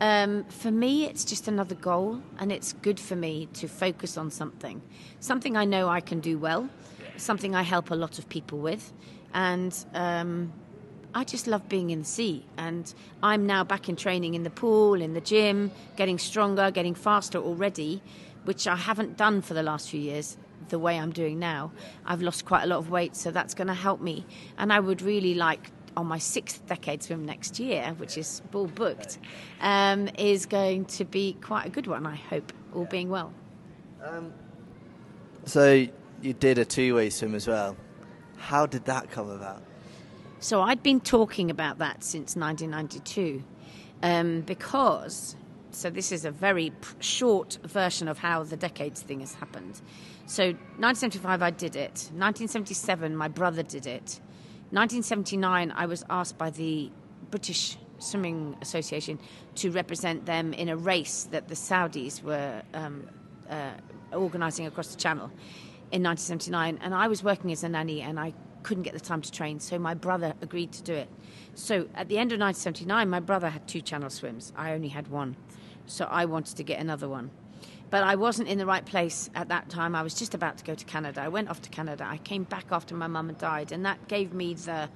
Um, 0.00 0.44
for 0.44 0.70
me, 0.70 1.04
it's 1.04 1.26
just 1.26 1.46
another 1.46 1.74
goal, 1.74 2.22
and 2.38 2.50
it's 2.50 2.72
good 2.72 2.98
for 2.98 3.16
me 3.16 3.48
to 3.54 3.68
focus 3.68 4.16
on 4.16 4.30
something, 4.30 4.80
something 5.18 5.58
I 5.58 5.66
know 5.66 5.88
I 5.88 6.00
can 6.00 6.20
do 6.20 6.38
well, 6.38 6.70
something 7.18 7.54
I 7.54 7.62
help 7.62 7.90
a 7.90 7.94
lot 7.94 8.18
of 8.18 8.26
people 8.28 8.58
with, 8.58 8.94
and 9.34 9.76
um, 9.92 10.52
I 11.14 11.24
just 11.24 11.46
love 11.46 11.68
being 11.68 11.90
in 11.90 12.00
the 12.00 12.04
sea. 12.04 12.44
And 12.56 12.92
I'm 13.22 13.46
now 13.46 13.64
back 13.64 13.88
in 13.88 13.96
training 13.96 14.34
in 14.34 14.42
the 14.42 14.50
pool, 14.50 15.00
in 15.00 15.14
the 15.14 15.20
gym, 15.20 15.70
getting 15.96 16.18
stronger, 16.18 16.70
getting 16.70 16.94
faster 16.94 17.38
already, 17.38 18.02
which 18.44 18.66
I 18.66 18.76
haven't 18.76 19.16
done 19.16 19.42
for 19.42 19.54
the 19.54 19.62
last 19.62 19.90
few 19.90 20.00
years 20.00 20.36
the 20.68 20.78
way 20.78 20.98
I'm 20.98 21.10
doing 21.10 21.38
now. 21.38 21.72
I've 22.06 22.22
lost 22.22 22.44
quite 22.44 22.62
a 22.62 22.66
lot 22.66 22.78
of 22.78 22.90
weight, 22.90 23.16
so 23.16 23.30
that's 23.30 23.54
going 23.54 23.68
to 23.68 23.74
help 23.74 24.00
me. 24.00 24.24
And 24.56 24.72
I 24.72 24.80
would 24.80 25.02
really 25.02 25.34
like 25.34 25.70
on 25.96 26.06
my 26.06 26.18
sixth 26.18 26.64
decade 26.66 27.02
swim 27.02 27.24
next 27.24 27.58
year, 27.58 27.94
which 27.98 28.16
is 28.16 28.40
all 28.54 28.68
booked, 28.68 29.18
um, 29.60 30.08
is 30.16 30.46
going 30.46 30.84
to 30.84 31.04
be 31.04 31.36
quite 31.42 31.66
a 31.66 31.70
good 31.70 31.86
one, 31.88 32.06
I 32.06 32.14
hope, 32.14 32.52
all 32.74 32.84
being 32.84 33.10
well. 33.10 33.32
So 35.44 35.86
you 36.22 36.32
did 36.34 36.58
a 36.58 36.64
two-way 36.64 37.10
swim 37.10 37.34
as 37.34 37.48
well. 37.48 37.76
How 38.36 38.66
did 38.66 38.84
that 38.84 39.10
come 39.10 39.28
about? 39.28 39.62
So 40.42 40.62
I'd 40.62 40.82
been 40.82 41.00
talking 41.00 41.50
about 41.50 41.78
that 41.78 42.02
since 42.02 42.34
1992 42.34 43.44
um, 44.02 44.40
because, 44.40 45.36
so 45.70 45.90
this 45.90 46.12
is 46.12 46.24
a 46.24 46.30
very 46.30 46.72
short 46.98 47.58
version 47.64 48.08
of 48.08 48.16
how 48.16 48.42
the 48.44 48.56
decades 48.56 49.02
thing 49.02 49.20
has 49.20 49.34
happened. 49.34 49.82
So 50.24 50.44
1975 50.44 51.42
I 51.42 51.50
did 51.50 51.76
it. 51.76 52.08
1977 52.16 53.14
my 53.14 53.28
brother 53.28 53.62
did 53.62 53.86
it. 53.86 54.18
1979 54.70 55.72
I 55.76 55.84
was 55.84 56.04
asked 56.08 56.38
by 56.38 56.48
the 56.48 56.90
British 57.30 57.76
Swimming 57.98 58.56
Association 58.62 59.18
to 59.56 59.70
represent 59.70 60.24
them 60.24 60.54
in 60.54 60.70
a 60.70 60.76
race 60.76 61.24
that 61.32 61.48
the 61.48 61.54
Saudis 61.54 62.22
were 62.22 62.62
um, 62.72 63.06
uh, 63.50 63.72
organising 64.14 64.66
across 64.66 64.88
the 64.88 64.96
channel 64.96 65.26
in 65.92 66.02
1979, 66.02 66.78
and 66.80 66.94
I 66.94 67.08
was 67.08 67.22
working 67.22 67.52
as 67.52 67.62
a 67.62 67.68
nanny 67.68 68.00
and 68.00 68.18
I 68.18 68.32
couldn't 68.62 68.84
get 68.84 68.92
the 68.92 69.00
time 69.00 69.22
to 69.22 69.32
train, 69.32 69.60
so 69.60 69.78
my 69.78 69.94
brother 69.94 70.34
agreed 70.40 70.72
to 70.72 70.82
do 70.82 70.94
it. 70.94 71.08
So 71.54 71.88
at 71.94 72.08
the 72.08 72.18
end 72.18 72.32
of 72.32 72.40
1979, 72.40 73.08
my 73.08 73.20
brother 73.20 73.50
had 73.50 73.66
two 73.66 73.80
channel 73.80 74.10
swims. 74.10 74.52
I 74.56 74.72
only 74.72 74.88
had 74.88 75.08
one, 75.08 75.36
so 75.86 76.06
I 76.06 76.24
wanted 76.24 76.56
to 76.56 76.62
get 76.62 76.80
another 76.80 77.08
one. 77.08 77.30
But 77.90 78.04
I 78.04 78.14
wasn't 78.14 78.48
in 78.48 78.58
the 78.58 78.66
right 78.66 78.86
place 78.86 79.30
at 79.34 79.48
that 79.48 79.68
time. 79.68 79.96
I 79.96 80.02
was 80.02 80.14
just 80.14 80.34
about 80.34 80.58
to 80.58 80.64
go 80.64 80.74
to 80.74 80.84
Canada. 80.84 81.22
I 81.22 81.28
went 81.28 81.50
off 81.50 81.60
to 81.62 81.70
Canada. 81.70 82.06
I 82.08 82.18
came 82.18 82.44
back 82.44 82.66
after 82.70 82.94
my 82.94 83.08
mum 83.08 83.28
had 83.28 83.38
died, 83.38 83.72
and 83.72 83.84
that 83.84 84.06
gave 84.08 84.32
me 84.32 84.54
the 84.54 84.88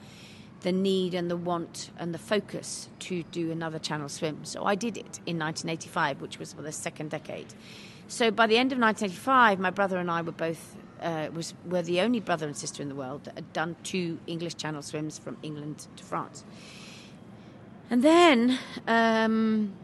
the 0.65 0.73
need 0.73 1.13
and 1.13 1.31
the 1.31 1.37
want 1.37 1.91
and 1.99 2.15
the 2.15 2.19
focus 2.19 2.89
to 2.99 3.23
do 3.25 3.51
another 3.53 3.79
channel 3.79 4.09
swim. 4.09 4.45
So 4.45 4.65
I 4.65 4.75
did 4.75 4.97
it 4.97 5.21
in 5.27 5.39
1985, 5.39 6.23
which 6.23 6.39
was 6.39 6.55
for 6.55 6.63
the 6.63 6.73
second 6.73 7.11
decade. 7.11 7.53
So 8.09 8.31
by 8.31 8.47
the 8.47 8.57
end 8.57 8.73
of 8.73 8.79
1985, 8.79 9.61
my 9.61 9.71
brother 9.71 9.99
and 9.99 10.11
I 10.11 10.23
were 10.23 10.33
both 10.33 10.77
uh, 11.01 11.29
was 11.33 11.55
were 11.67 11.83
the 11.83 12.01
only 12.01 12.21
brother 12.21 12.47
and 12.47 12.57
sister 12.57 12.83
in 12.83 12.89
the 12.89 12.95
world 12.95 13.25
that 13.25 13.35
had 13.35 13.53
done 13.53 13.77
two 13.83 14.19
English 14.27 14.57
Channel 14.57 14.83
swims 14.83 15.19
from 15.19 15.37
England 15.43 15.87
to 15.97 16.05
France. 16.05 16.45
And 17.91 18.03
then 18.03 18.59
um, 18.87 19.75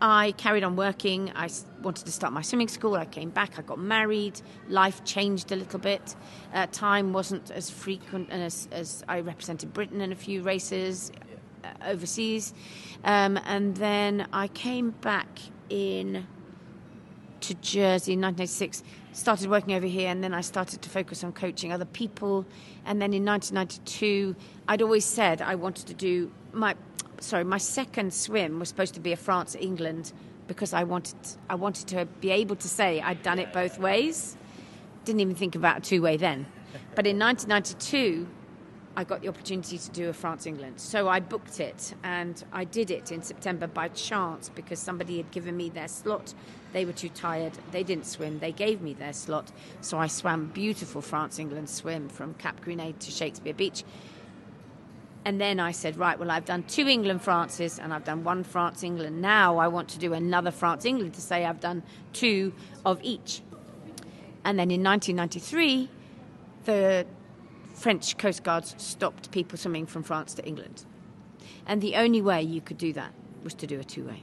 I 0.00 0.32
carried 0.32 0.62
on 0.62 0.76
working. 0.76 1.32
I 1.34 1.48
wanted 1.82 2.06
to 2.06 2.12
start 2.12 2.32
my 2.32 2.42
swimming 2.42 2.68
school. 2.68 2.94
I 2.94 3.04
came 3.04 3.30
back. 3.30 3.58
I 3.58 3.62
got 3.62 3.78
married. 3.78 4.40
Life 4.68 5.04
changed 5.04 5.50
a 5.50 5.56
little 5.56 5.80
bit. 5.80 6.14
Uh, 6.54 6.66
time 6.70 7.12
wasn't 7.12 7.50
as 7.50 7.68
frequent 7.68 8.30
as, 8.30 8.68
as 8.70 9.04
I 9.08 9.20
represented 9.20 9.74
Britain 9.74 10.00
in 10.00 10.12
a 10.12 10.16
few 10.16 10.42
races 10.42 11.10
uh, 11.64 11.68
overseas. 11.86 12.54
Um, 13.02 13.38
and 13.44 13.76
then 13.76 14.28
I 14.32 14.48
came 14.48 14.90
back 14.90 15.40
in 15.68 16.26
to 17.42 17.54
Jersey 17.54 18.12
in 18.12 18.20
1986, 18.20 18.82
started 19.12 19.50
working 19.50 19.74
over 19.74 19.86
here, 19.86 20.08
and 20.08 20.22
then 20.22 20.34
I 20.34 20.40
started 20.40 20.82
to 20.82 20.90
focus 20.90 21.24
on 21.24 21.32
coaching 21.32 21.72
other 21.72 21.84
people. 21.84 22.46
And 22.84 23.00
then 23.00 23.12
in 23.14 23.24
1992, 23.24 24.36
I'd 24.68 24.82
always 24.82 25.04
said 25.04 25.42
I 25.42 25.54
wanted 25.54 25.86
to 25.86 25.94
do 25.94 26.30
my, 26.52 26.74
sorry, 27.20 27.44
my 27.44 27.58
second 27.58 28.12
swim 28.12 28.58
was 28.58 28.68
supposed 28.68 28.94
to 28.94 29.00
be 29.00 29.12
a 29.12 29.16
France 29.16 29.56
England 29.58 30.12
because 30.46 30.72
I 30.72 30.82
wanted 30.84 31.16
I 31.48 31.54
wanted 31.54 31.86
to 31.88 32.06
be 32.20 32.30
able 32.30 32.56
to 32.56 32.68
say 32.68 33.00
I'd 33.00 33.22
done 33.22 33.38
it 33.38 33.52
both 33.52 33.78
ways. 33.78 34.36
Didn't 35.04 35.20
even 35.20 35.34
think 35.34 35.54
about 35.54 35.78
a 35.78 35.80
two 35.80 36.02
way 36.02 36.16
then. 36.16 36.46
But 36.94 37.06
in 37.06 37.18
1992, 37.18 38.26
I 38.98 39.04
got 39.04 39.22
the 39.22 39.28
opportunity 39.28 39.78
to 39.78 39.90
do 39.90 40.08
a 40.08 40.12
France 40.12 40.44
England. 40.44 40.80
So 40.80 41.08
I 41.08 41.20
booked 41.20 41.60
it 41.60 41.94
and 42.02 42.42
I 42.52 42.64
did 42.64 42.90
it 42.90 43.12
in 43.12 43.22
September 43.22 43.68
by 43.68 43.86
chance 43.90 44.48
because 44.48 44.80
somebody 44.80 45.18
had 45.18 45.30
given 45.30 45.56
me 45.56 45.68
their 45.68 45.86
slot. 45.86 46.34
They 46.72 46.84
were 46.84 46.92
too 46.92 47.08
tired. 47.08 47.52
They 47.70 47.84
didn't 47.84 48.06
swim. 48.06 48.40
They 48.40 48.50
gave 48.50 48.82
me 48.82 48.94
their 48.94 49.12
slot. 49.12 49.52
So 49.82 49.98
I 49.98 50.08
swam 50.08 50.46
beautiful 50.46 51.00
France 51.00 51.38
England 51.38 51.70
swim 51.70 52.08
from 52.08 52.34
Cap 52.34 52.60
Gris-Nez 52.60 52.94
to 52.98 53.12
Shakespeare 53.12 53.54
Beach. 53.54 53.84
And 55.24 55.40
then 55.40 55.60
I 55.60 55.70
said, 55.70 55.96
right, 55.96 56.18
well, 56.18 56.32
I've 56.32 56.46
done 56.46 56.64
two 56.64 56.88
England 56.88 57.22
Frances 57.22 57.78
and 57.78 57.94
I've 57.94 58.04
done 58.04 58.24
one 58.24 58.42
France 58.42 58.82
England. 58.82 59.22
Now 59.22 59.58
I 59.58 59.68
want 59.68 59.90
to 59.90 60.00
do 60.00 60.12
another 60.12 60.50
France 60.50 60.84
England 60.84 61.14
to 61.14 61.20
say 61.20 61.44
I've 61.44 61.60
done 61.60 61.84
two 62.12 62.52
of 62.84 62.98
each. 63.04 63.42
And 64.44 64.58
then 64.58 64.72
in 64.72 64.82
1993, 64.82 65.88
the 66.64 67.06
French 67.78 68.18
Coast 68.18 68.42
Guards 68.42 68.74
stopped 68.78 69.30
people 69.30 69.56
swimming 69.56 69.86
from 69.86 70.02
France 70.02 70.34
to 70.34 70.44
England. 70.44 70.84
And 71.66 71.80
the 71.80 71.96
only 71.96 72.20
way 72.20 72.42
you 72.42 72.60
could 72.60 72.78
do 72.78 72.92
that 72.94 73.12
was 73.44 73.54
to 73.54 73.66
do 73.66 73.78
a 73.78 73.84
two 73.84 74.04
way. 74.04 74.22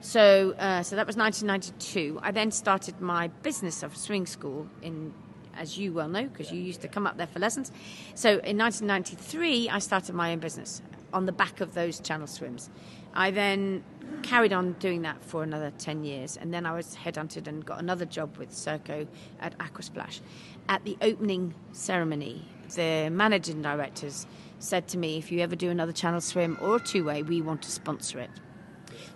So, 0.00 0.52
uh, 0.58 0.82
so 0.82 0.96
that 0.96 1.06
was 1.06 1.16
1992. 1.16 2.20
I 2.22 2.30
then 2.30 2.50
started 2.50 3.00
my 3.00 3.28
business 3.42 3.82
of 3.82 3.96
swimming 3.96 4.26
school 4.26 4.68
in, 4.80 5.12
as 5.56 5.76
you 5.76 5.92
well 5.92 6.08
know, 6.08 6.24
because 6.24 6.52
you 6.52 6.60
used 6.60 6.80
to 6.82 6.88
come 6.88 7.06
up 7.06 7.16
there 7.16 7.26
for 7.26 7.40
lessons. 7.40 7.72
So 8.14 8.30
in 8.30 8.56
1993, 8.58 9.68
I 9.68 9.78
started 9.80 10.14
my 10.14 10.32
own 10.32 10.38
business 10.38 10.82
on 11.12 11.26
the 11.26 11.32
back 11.32 11.60
of 11.60 11.74
those 11.74 12.00
channel 12.00 12.26
swims. 12.26 12.70
I 13.14 13.30
then 13.30 13.82
carried 14.22 14.52
on 14.52 14.72
doing 14.74 15.02
that 15.02 15.24
for 15.24 15.42
another 15.42 15.72
10 15.78 16.04
years, 16.04 16.36
and 16.36 16.52
then 16.52 16.66
I 16.66 16.74
was 16.74 16.96
headhunted 16.96 17.46
and 17.46 17.64
got 17.64 17.78
another 17.78 18.04
job 18.04 18.36
with 18.36 18.50
Serco 18.50 19.06
at 19.40 19.56
Aquasplash. 19.58 20.20
At 20.68 20.84
the 20.84 20.96
opening 21.00 21.54
ceremony, 21.72 22.44
the 22.74 23.08
managing 23.10 23.62
directors 23.62 24.26
said 24.58 24.88
to 24.88 24.98
me, 24.98 25.18
if 25.18 25.32
you 25.32 25.40
ever 25.40 25.56
do 25.56 25.70
another 25.70 25.92
channel 25.92 26.20
swim 26.20 26.58
or 26.60 26.76
a 26.76 26.80
two-way, 26.80 27.22
we 27.22 27.40
want 27.40 27.62
to 27.62 27.70
sponsor 27.70 28.18
it. 28.18 28.30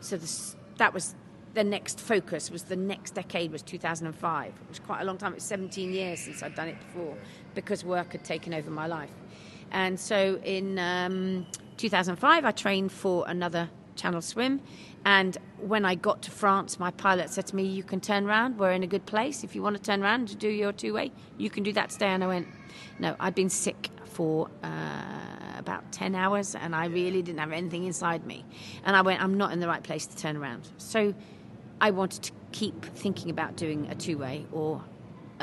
So 0.00 0.16
this, 0.16 0.56
that 0.78 0.94
was 0.94 1.14
the 1.54 1.64
next 1.64 2.00
focus. 2.00 2.50
Was 2.50 2.64
the 2.64 2.76
next 2.76 3.12
decade 3.12 3.52
was 3.52 3.62
2005. 3.62 4.48
It 4.48 4.54
was 4.68 4.78
quite 4.78 5.00
a 5.00 5.04
long 5.04 5.18
time. 5.18 5.32
It 5.32 5.36
was 5.36 5.44
17 5.44 5.92
years 5.92 6.20
since 6.20 6.42
I'd 6.42 6.54
done 6.54 6.68
it 6.68 6.78
before 6.78 7.16
because 7.54 7.84
work 7.84 8.12
had 8.12 8.24
taken 8.24 8.54
over 8.54 8.70
my 8.70 8.86
life. 8.86 9.10
And 9.70 9.98
so 9.98 10.40
in 10.44 10.78
um, 10.78 11.46
2005, 11.76 12.44
I 12.44 12.50
trained 12.50 12.92
for 12.92 13.24
another 13.26 13.68
Channel 14.02 14.20
Swim. 14.20 14.60
And 15.04 15.38
when 15.60 15.84
I 15.84 15.94
got 15.94 16.22
to 16.22 16.30
France, 16.32 16.80
my 16.80 16.90
pilot 16.90 17.30
said 17.30 17.46
to 17.46 17.56
me, 17.56 17.62
You 17.62 17.84
can 17.84 18.00
turn 18.00 18.26
around. 18.26 18.58
We're 18.58 18.72
in 18.72 18.82
a 18.82 18.86
good 18.86 19.06
place. 19.06 19.44
If 19.44 19.54
you 19.54 19.62
want 19.62 19.76
to 19.76 19.82
turn 19.82 20.02
around 20.02 20.28
to 20.28 20.34
do 20.34 20.48
your 20.48 20.72
two 20.72 20.94
way, 20.94 21.12
you 21.38 21.50
can 21.50 21.62
do 21.62 21.72
that 21.74 21.90
today. 21.90 22.08
And 22.08 22.24
I 22.24 22.26
went, 22.26 22.48
No, 22.98 23.14
I'd 23.20 23.36
been 23.36 23.48
sick 23.48 23.90
for 24.04 24.48
uh, 24.64 24.68
about 25.56 25.90
10 25.92 26.14
hours 26.14 26.54
and 26.54 26.74
I 26.74 26.86
really 26.86 27.22
didn't 27.22 27.38
have 27.38 27.52
anything 27.52 27.84
inside 27.84 28.26
me. 28.26 28.44
And 28.84 28.96
I 28.96 29.02
went, 29.02 29.22
I'm 29.22 29.38
not 29.38 29.52
in 29.52 29.60
the 29.60 29.68
right 29.68 29.82
place 29.82 30.06
to 30.06 30.16
turn 30.16 30.36
around. 30.36 30.68
So 30.78 31.14
I 31.80 31.92
wanted 31.92 32.24
to 32.24 32.32
keep 32.50 32.84
thinking 32.84 33.30
about 33.30 33.56
doing 33.56 33.88
a 33.88 33.94
two 33.94 34.18
way 34.18 34.46
or 34.52 34.82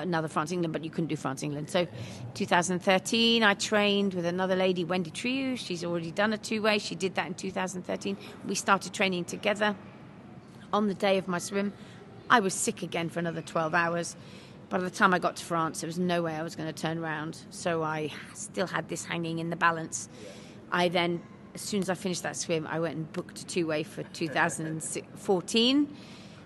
another 0.03 0.27
France 0.27 0.51
England, 0.51 0.73
but 0.73 0.83
you 0.83 0.89
couldn't 0.89 1.07
do 1.07 1.15
France 1.15 1.43
England. 1.43 1.69
So 1.69 1.87
2013, 2.33 3.43
I 3.43 3.53
trained 3.53 4.13
with 4.13 4.25
another 4.25 4.55
lady, 4.55 4.83
Wendy 4.83 5.11
Trehiou. 5.11 5.57
She's 5.57 5.83
already 5.83 6.11
done 6.11 6.33
a 6.33 6.37
two 6.37 6.61
way. 6.61 6.77
She 6.79 6.95
did 6.95 7.15
that 7.15 7.27
in 7.27 7.33
2013. 7.33 8.17
We 8.47 8.55
started 8.55 8.93
training 8.93 9.25
together 9.25 9.75
on 10.73 10.87
the 10.87 10.93
day 10.93 11.17
of 11.17 11.27
my 11.27 11.39
swim. 11.39 11.73
I 12.29 12.39
was 12.39 12.53
sick 12.53 12.83
again 12.83 13.09
for 13.09 13.19
another 13.19 13.41
12 13.41 13.73
hours. 13.73 14.15
By 14.69 14.77
the 14.77 14.91
time 14.91 15.13
I 15.15 15.19
got 15.19 15.35
to 15.37 15.45
France, 15.45 15.81
there 15.81 15.87
was 15.87 15.97
no 15.97 16.21
way 16.21 16.35
I 16.35 16.43
was 16.43 16.55
going 16.55 16.71
to 16.71 16.81
turn 16.81 16.99
around. 16.99 17.39
So 17.49 17.81
I 17.81 18.11
still 18.35 18.67
had 18.67 18.87
this 18.87 19.03
hanging 19.03 19.39
in 19.39 19.49
the 19.49 19.55
balance. 19.55 20.09
I 20.71 20.89
then, 20.89 21.21
as 21.55 21.61
soon 21.61 21.81
as 21.81 21.89
I 21.89 21.95
finished 21.95 22.21
that 22.23 22.35
swim, 22.35 22.67
I 22.67 22.79
went 22.79 22.95
and 22.95 23.11
booked 23.11 23.39
a 23.39 23.45
two 23.47 23.65
way 23.65 23.81
for 23.81 24.03
2014. 24.03 25.95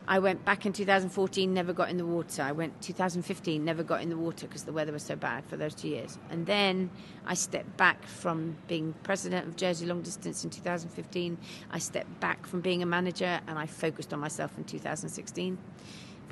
I 0.08 0.20
went 0.20 0.44
back 0.44 0.66
in 0.66 0.74
2014, 0.74 1.54
never 1.54 1.72
got 1.72 1.90
in 1.90 1.98
the 1.98 2.06
water. 2.06 2.42
I 2.42 2.52
went 2.52 2.82
2015, 2.82 3.64
never 3.64 3.84
got 3.84 4.02
in 4.02 4.10
the 4.10 4.18
water 4.18 4.48
because 4.48 4.64
the 4.64 4.74
weather 4.74 4.92
was 4.92 5.04
so 5.04 5.16
bad 5.16 5.46
for 5.46 5.56
those 5.56 5.74
two 5.74 5.88
years. 5.88 6.18
And 6.30 6.46
then 6.46 6.90
I 7.26 7.36
stepped 7.36 7.78
back 7.78 8.06
from 8.06 8.58
being 8.68 8.94
president 9.04 9.48
of 9.48 9.56
Jersey 9.56 9.86
Long 9.86 10.02
Distance 10.02 10.44
in 10.44 10.50
2015. 10.50 11.38
I 11.72 11.80
stepped 11.80 12.20
back 12.20 12.46
from 12.46 12.60
being 12.60 12.84
a 12.84 12.86
manager 12.86 13.40
and 13.48 13.58
I 13.58 13.66
focused 13.66 14.14
on 14.14 14.20
myself 14.20 14.58
in 14.58 14.66
2016 14.66 15.58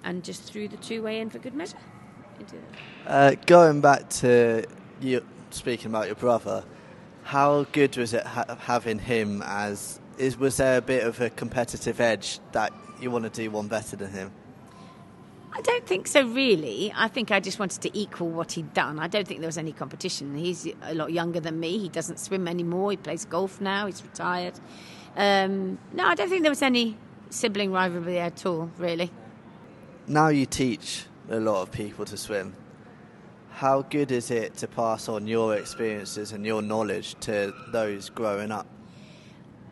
and 0.03 0.23
just 0.23 0.43
threw 0.43 0.67
the 0.67 0.77
two 0.77 1.01
way 1.01 1.19
in 1.21 1.29
for 1.29 1.39
good 1.39 1.53
measure. 1.53 1.77
Uh, 3.05 3.35
going 3.45 3.81
back 3.81 4.09
to 4.09 4.65
you 4.99 5.23
speaking 5.51 5.87
about 5.87 6.07
your 6.07 6.15
brother, 6.15 6.63
how 7.23 7.63
good 7.71 7.95
was 7.97 8.13
it 8.13 8.25
ha- 8.25 8.57
having 8.59 8.99
him 8.99 9.41
as 9.45 9.99
is 10.17 10.37
was 10.37 10.57
there 10.57 10.77
a 10.77 10.81
bit 10.81 11.03
of 11.03 11.21
a 11.21 11.29
competitive 11.29 11.99
edge 12.01 12.39
that 12.51 12.73
you 13.01 13.11
want 13.11 13.23
to 13.25 13.29
do 13.29 13.49
one 13.51 13.67
better 13.67 13.95
than 13.95 14.11
him? 14.11 14.31
I 15.53 15.61
don't 15.61 15.85
think 15.85 16.07
so, 16.07 16.25
really. 16.25 16.93
I 16.95 17.09
think 17.09 17.29
I 17.31 17.41
just 17.41 17.59
wanted 17.59 17.81
to 17.81 17.97
equal 17.97 18.29
what 18.29 18.53
he'd 18.53 18.73
done. 18.73 18.99
I 18.99 19.07
don't 19.07 19.27
think 19.27 19.41
there 19.41 19.47
was 19.49 19.57
any 19.57 19.73
competition. 19.73 20.35
He's 20.35 20.67
a 20.83 20.93
lot 20.93 21.11
younger 21.11 21.41
than 21.41 21.59
me. 21.59 21.77
He 21.77 21.89
doesn't 21.89 22.19
swim 22.19 22.47
anymore. 22.47 22.91
He 22.91 22.97
plays 22.97 23.25
golf 23.25 23.59
now. 23.59 23.85
He's 23.85 24.01
retired. 24.01 24.57
Um, 25.17 25.77
no, 25.91 26.05
I 26.05 26.15
don't 26.15 26.29
think 26.29 26.43
there 26.43 26.51
was 26.51 26.61
any 26.61 26.97
sibling 27.29 27.71
rivalry 27.73 28.19
at 28.19 28.45
all, 28.45 28.71
really. 28.77 29.11
Now 30.07 30.29
you 30.29 30.45
teach 30.45 31.05
a 31.29 31.39
lot 31.39 31.63
of 31.63 31.71
people 31.71 32.05
to 32.05 32.17
swim. 32.17 32.55
How 33.51 33.81
good 33.81 34.11
is 34.11 34.31
it 34.31 34.55
to 34.57 34.67
pass 34.67 35.09
on 35.09 35.27
your 35.27 35.55
experiences 35.55 36.31
and 36.31 36.45
your 36.45 36.61
knowledge 36.61 37.15
to 37.21 37.53
those 37.71 38.09
growing 38.09 38.51
up? 38.51 38.65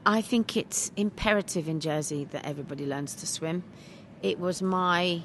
I 0.10 0.22
think 0.22 0.58
it's 0.58 0.92
imperative 0.98 1.70
in 1.70 1.80
Jersey 1.80 2.24
that 2.32 2.44
everybody 2.44 2.84
learns 2.84 3.14
to 3.14 3.28
swim. 3.28 3.62
It 4.24 4.40
was 4.40 4.60
my 4.60 5.22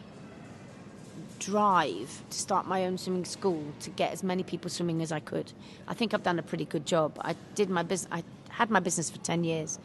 drive 1.39 2.23
to 2.29 2.39
start 2.39 2.67
my 2.67 2.85
own 2.85 2.99
swimming 2.99 3.25
school 3.25 3.65
to 3.81 3.89
get 3.89 4.13
as 4.13 4.23
many 4.23 4.43
people 4.43 4.69
swimming 4.69 5.01
as 5.01 5.11
I 5.11 5.21
could. 5.21 5.55
I 5.89 5.95
think 5.95 6.13
I've 6.13 6.23
done 6.23 6.39
a 6.39 6.43
pretty 6.43 6.67
good 6.67 6.85
job. 6.85 7.19
I 7.23 7.35
did 7.55 7.71
my 7.71 7.83
business. 7.83 8.13
I 8.13 8.25
had 8.51 8.69
my 8.69 8.79
business 8.79 9.09
for 9.09 9.17
ten 9.21 9.43
years. 9.43 9.79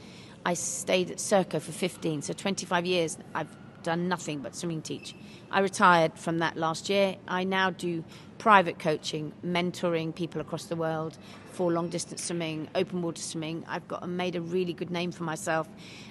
I 0.46 0.54
stayed 0.54 1.12
at 1.12 1.18
Serco 1.20 1.62
for 1.62 1.72
fifteen, 1.72 2.22
so 2.22 2.34
twenty-five 2.34 2.86
years. 2.86 3.18
I've 3.34 3.56
done 3.84 4.08
nothing 4.08 4.40
but 4.40 4.56
swimming 4.56 4.82
teach. 4.82 5.16
I 5.52 5.60
retired 5.62 6.18
from 6.18 6.40
that 6.40 6.58
last 6.58 6.90
year. 6.90 7.16
I 7.28 7.44
now 7.44 7.72
do 7.72 8.04
private 8.38 8.80
coaching, 8.80 9.34
mentoring 9.46 10.16
people 10.16 10.42
across 10.42 10.66
the 10.66 10.76
world 10.76 11.18
for 11.52 11.72
long 11.72 11.90
distance 11.90 12.24
swimming, 12.24 12.70
open 12.74 13.02
water 13.02 13.22
swimming. 13.22 13.66
I've 13.68 13.88
got 13.88 14.08
made 14.08 14.36
a 14.36 14.42
really 14.42 14.72
good 14.74 14.92
name 14.92 15.12
for 15.12 15.24
myself. 15.24 15.68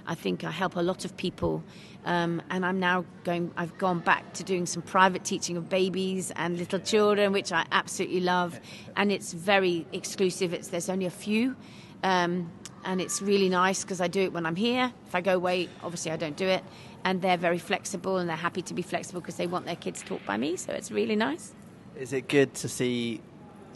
I 0.06 0.14
think 0.14 0.44
I 0.44 0.50
help 0.50 0.76
a 0.76 0.82
lot 0.82 1.04
of 1.04 1.16
people, 1.16 1.62
um, 2.04 2.42
and 2.50 2.66
I'm 2.66 2.78
now 2.78 3.04
going. 3.24 3.50
I've 3.56 3.76
gone 3.78 4.00
back 4.00 4.34
to 4.34 4.44
doing 4.44 4.66
some 4.66 4.82
private 4.82 5.24
teaching 5.24 5.56
of 5.56 5.68
babies 5.68 6.30
and 6.36 6.58
little 6.58 6.78
children, 6.78 7.32
which 7.32 7.50
I 7.50 7.64
absolutely 7.72 8.20
love, 8.20 8.60
and 8.96 9.10
it's 9.10 9.32
very 9.32 9.86
exclusive. 9.92 10.52
It's 10.52 10.68
there's 10.68 10.90
only 10.90 11.06
a 11.06 11.10
few. 11.10 11.56
Um, 12.02 12.50
and 12.84 13.00
it's 13.00 13.20
really 13.20 13.48
nice 13.48 13.82
because 13.82 14.00
I 14.00 14.08
do 14.08 14.22
it 14.22 14.32
when 14.32 14.46
I'm 14.46 14.56
here. 14.56 14.92
If 15.06 15.14
I 15.14 15.20
go 15.20 15.34
away, 15.34 15.68
obviously 15.82 16.10
I 16.10 16.16
don't 16.16 16.36
do 16.36 16.46
it. 16.46 16.62
And 17.04 17.22
they're 17.22 17.36
very 17.36 17.58
flexible 17.58 18.18
and 18.18 18.28
they're 18.28 18.36
happy 18.36 18.62
to 18.62 18.74
be 18.74 18.82
flexible 18.82 19.20
because 19.20 19.36
they 19.36 19.46
want 19.46 19.66
their 19.66 19.76
kids 19.76 20.02
taught 20.02 20.24
by 20.26 20.36
me. 20.36 20.56
So 20.56 20.72
it's 20.72 20.90
really 20.90 21.16
nice. 21.16 21.54
Is 21.96 22.12
it 22.12 22.28
good 22.28 22.54
to 22.54 22.68
see, 22.68 23.20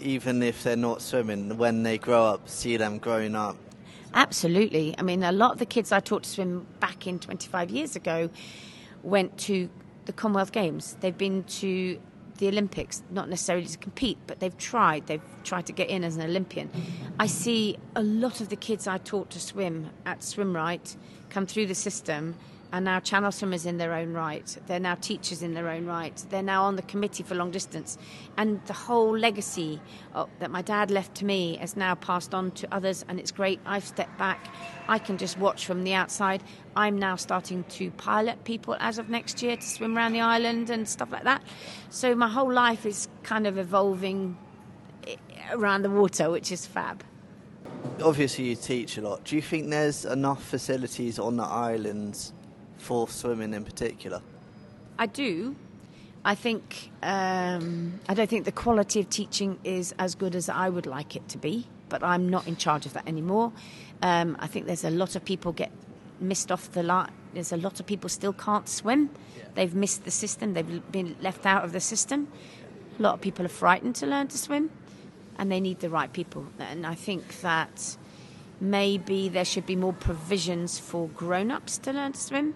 even 0.01 0.43
if 0.43 0.63
they're 0.63 0.77
not 0.77 1.03
swimming, 1.03 1.57
when 1.57 1.83
they 1.83 1.99
grow 1.99 2.25
up, 2.25 2.49
see 2.49 2.77
them 2.77 2.99
growing 2.99 3.35
up? 3.35 3.57
Absolutely. 4.15 4.95
I 4.99 5.03
mean, 5.03 5.23
a 5.23 5.33
lot 5.33 5.53
of 5.53 5.59
the 5.59 5.67
kids 5.67 5.93
I 5.93 6.01
taught 6.01 6.25
to 6.25 6.29
swim 6.29 6.67
back 6.81 7.07
in 7.07 7.19
25 7.19 7.71
years 7.71 7.97
ago 7.97 8.29
went 9.03 9.39
to 9.39 9.71
the 10.05 10.13
Commonwealth 10.13 10.53
Games. 10.53 10.97
They've 11.01 11.17
been 11.17 11.45
to 11.45 11.99
the 12.39 12.49
Olympics, 12.49 13.03
not 13.11 13.29
necessarily 13.29 13.67
to 13.67 13.79
compete, 13.79 14.19
but 14.27 14.41
they've 14.41 14.57
tried. 14.57 15.07
They've 15.07 15.23
tried 15.45 15.67
to 15.67 15.73
get 15.73 15.89
in 15.89 16.05
as 16.05 16.17
an 16.17 16.23
Olympian. 16.23 16.71
I 17.19 17.27
see 17.27 17.79
a 17.95 18.03
lot 18.03 18.41
of 18.41 18.49
the 18.49 18.57
kids 18.57 18.87
I 18.87 18.99
taught 18.99 19.31
to 19.31 19.41
swim 19.41 19.91
at 20.05 20.21
SwimRight 20.21 20.97
come 21.31 21.47
through 21.47 21.67
the 21.67 21.75
system 21.75 22.35
are 22.73 22.81
now 22.81 22.99
channel 23.01 23.31
swimmers 23.31 23.67
in 23.67 23.77
their 23.77 23.93
own 23.93 24.13
right. 24.15 24.57
They're 24.67 24.81
now 24.81 24.95
teachers 24.95 25.43
in 25.43 25.53
their 25.53 25.69
own 25.69 25.85
right. 25.85 26.17
They're 26.31 26.43
now 26.43 26.65
on 26.65 26.77
the 26.77 26.83
committee 26.83 27.23
for 27.23 27.35
long 27.35 27.51
distance. 27.51 27.99
And 28.39 28.65
the 28.65 28.73
whole 28.73 29.17
legacy 29.17 29.81
of, 30.15 30.31
that 30.39 30.51
my 30.51 30.63
dad 30.63 30.91
left 30.91 31.15
to 31.17 31.27
me 31.27 31.57
has 31.59 31.77
now 31.77 31.95
passed 31.95 32.33
on 32.35 32.51
to 32.53 32.75
others, 32.75 33.05
and 33.09 33.21
it's 33.21 33.31
great. 33.31 33.61
I've 33.67 33.85
stepped 33.85 34.17
back. 34.19 34.49
I 34.89 34.99
can 34.99 35.19
just 35.19 35.39
watch 35.39 35.67
from 35.67 35.85
the 35.85 35.93
outside. 35.93 36.43
I'm 36.75 36.99
now 36.99 37.17
starting 37.17 37.65
to 37.65 37.91
pilot 37.93 38.43
people 38.45 38.77
as 38.81 38.99
of 38.99 39.11
next 39.11 39.43
year 39.43 39.57
to 39.57 39.63
swim 39.63 39.97
around 39.97 40.13
the 40.13 40.21
island 40.21 40.71
and 40.71 40.89
stuff 40.89 41.13
like 41.13 41.25
that. 41.25 41.43
So 41.91 42.15
my 42.15 42.29
whole 42.29 42.53
life 42.53 42.87
is 42.87 43.07
kind 43.23 43.47
of 43.47 43.59
evolving 43.59 44.39
eh, 45.07 45.17
around 45.53 45.83
the 45.83 45.91
water, 45.91 46.31
which 46.31 46.51
is 46.51 46.67
fab. 46.67 47.05
Obviously, 48.03 48.45
you 48.45 48.57
teach 48.57 48.97
a 48.97 49.03
lot. 49.03 49.25
Do 49.25 49.37
you 49.37 49.43
think 49.43 49.69
there's 49.69 50.07
enough 50.07 50.43
facilities 50.43 51.19
on 51.19 51.37
the 51.37 51.45
islands 51.45 52.33
for 52.83 53.09
swimming 53.09 53.55
in 53.55 53.65
particular? 53.65 54.21
I 54.99 55.07
do. 55.07 55.57
I 56.25 56.35
think 56.35 56.91
um, 57.03 58.01
I 58.09 58.15
don't 58.15 58.29
think 58.29 58.45
the 58.45 58.53
quality 58.53 59.01
of 59.01 59.11
teaching 59.11 59.59
is 59.65 59.95
as 59.99 60.15
good 60.15 60.35
as 60.37 60.49
I 60.49 60.69
would 60.69 60.87
like 60.87 61.17
it 61.17 61.29
to 61.31 61.39
be, 61.39 61.67
but 61.89 62.03
I'm 62.03 62.29
not 62.29 62.47
in 62.47 62.57
charge 62.57 62.87
of 62.87 62.93
that 62.93 63.09
anymore. 63.09 63.53
Um, 64.03 64.37
I 64.39 64.47
think 64.47 64.67
there's 64.67 64.85
a 64.85 64.91
lot 64.91 65.17
of 65.17 65.25
people 65.25 65.53
get 65.53 65.73
missed 66.21 66.53
off 66.53 66.71
the 66.73 66.83
line. 66.83 67.11
There's 67.35 67.53
a 67.53 67.57
lot 67.57 67.81
of 67.81 67.87
people 67.87 68.09
still 68.09 68.33
can't 68.33 68.69
swim. 68.69 69.11
Yeah. 69.37 69.45
They've 69.55 69.75
missed 69.75 70.05
the 70.05 70.11
system. 70.11 70.55
They've 70.55 70.93
been 70.93 71.17
left 71.21 71.47
out 71.47 71.65
of 71.65 71.73
the 71.73 71.81
system. 71.81 72.29
A 72.99 73.03
lot 73.03 73.15
of 73.15 73.21
people 73.21 73.45
are 73.45 73.49
frightened 73.49 73.97
to 73.97 74.07
learn 74.07 74.29
to 74.29 74.39
swim, 74.39 74.71
and 75.39 75.51
they 75.51 75.61
need 75.61 75.81
the 75.81 75.91
right 75.91 76.13
people. 76.13 76.47
And 76.59 76.87
I 76.87 76.95
think 76.95 77.41
that 77.41 77.97
maybe 78.63 79.29
there 79.29 79.45
should 79.45 79.67
be 79.67 79.75
more 79.75 79.93
provisions 79.93 80.79
for 80.79 81.09
grown-ups 81.09 81.79
to 81.79 81.93
learn 81.93 82.13
to 82.13 82.21
swim 82.21 82.55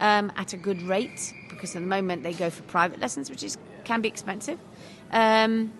um, 0.00 0.32
at 0.36 0.52
a 0.52 0.56
good 0.56 0.82
rate 0.82 1.32
because 1.48 1.76
at 1.76 1.80
the 1.80 1.86
moment 1.86 2.24
they 2.24 2.32
go 2.32 2.50
for 2.50 2.64
private 2.64 2.98
lessons, 3.00 3.30
which 3.30 3.42
is 3.42 3.56
can 3.84 4.00
be 4.00 4.08
expensive. 4.08 4.58
Um, 5.12 5.72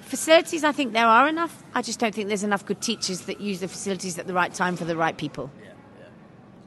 facilities, 0.00 0.62
I 0.62 0.72
think 0.72 0.92
there 0.92 1.06
are 1.06 1.26
enough. 1.26 1.64
I 1.74 1.82
just 1.82 1.98
don't 1.98 2.14
think 2.14 2.28
there's 2.28 2.44
enough 2.44 2.64
good 2.64 2.80
teachers 2.80 3.22
that 3.22 3.40
use 3.40 3.60
the 3.60 3.68
facilities 3.68 4.18
at 4.18 4.26
the 4.26 4.34
right 4.34 4.54
time 4.54 4.76
for 4.76 4.84
the 4.84 4.96
right 4.96 5.16
people. 5.16 5.50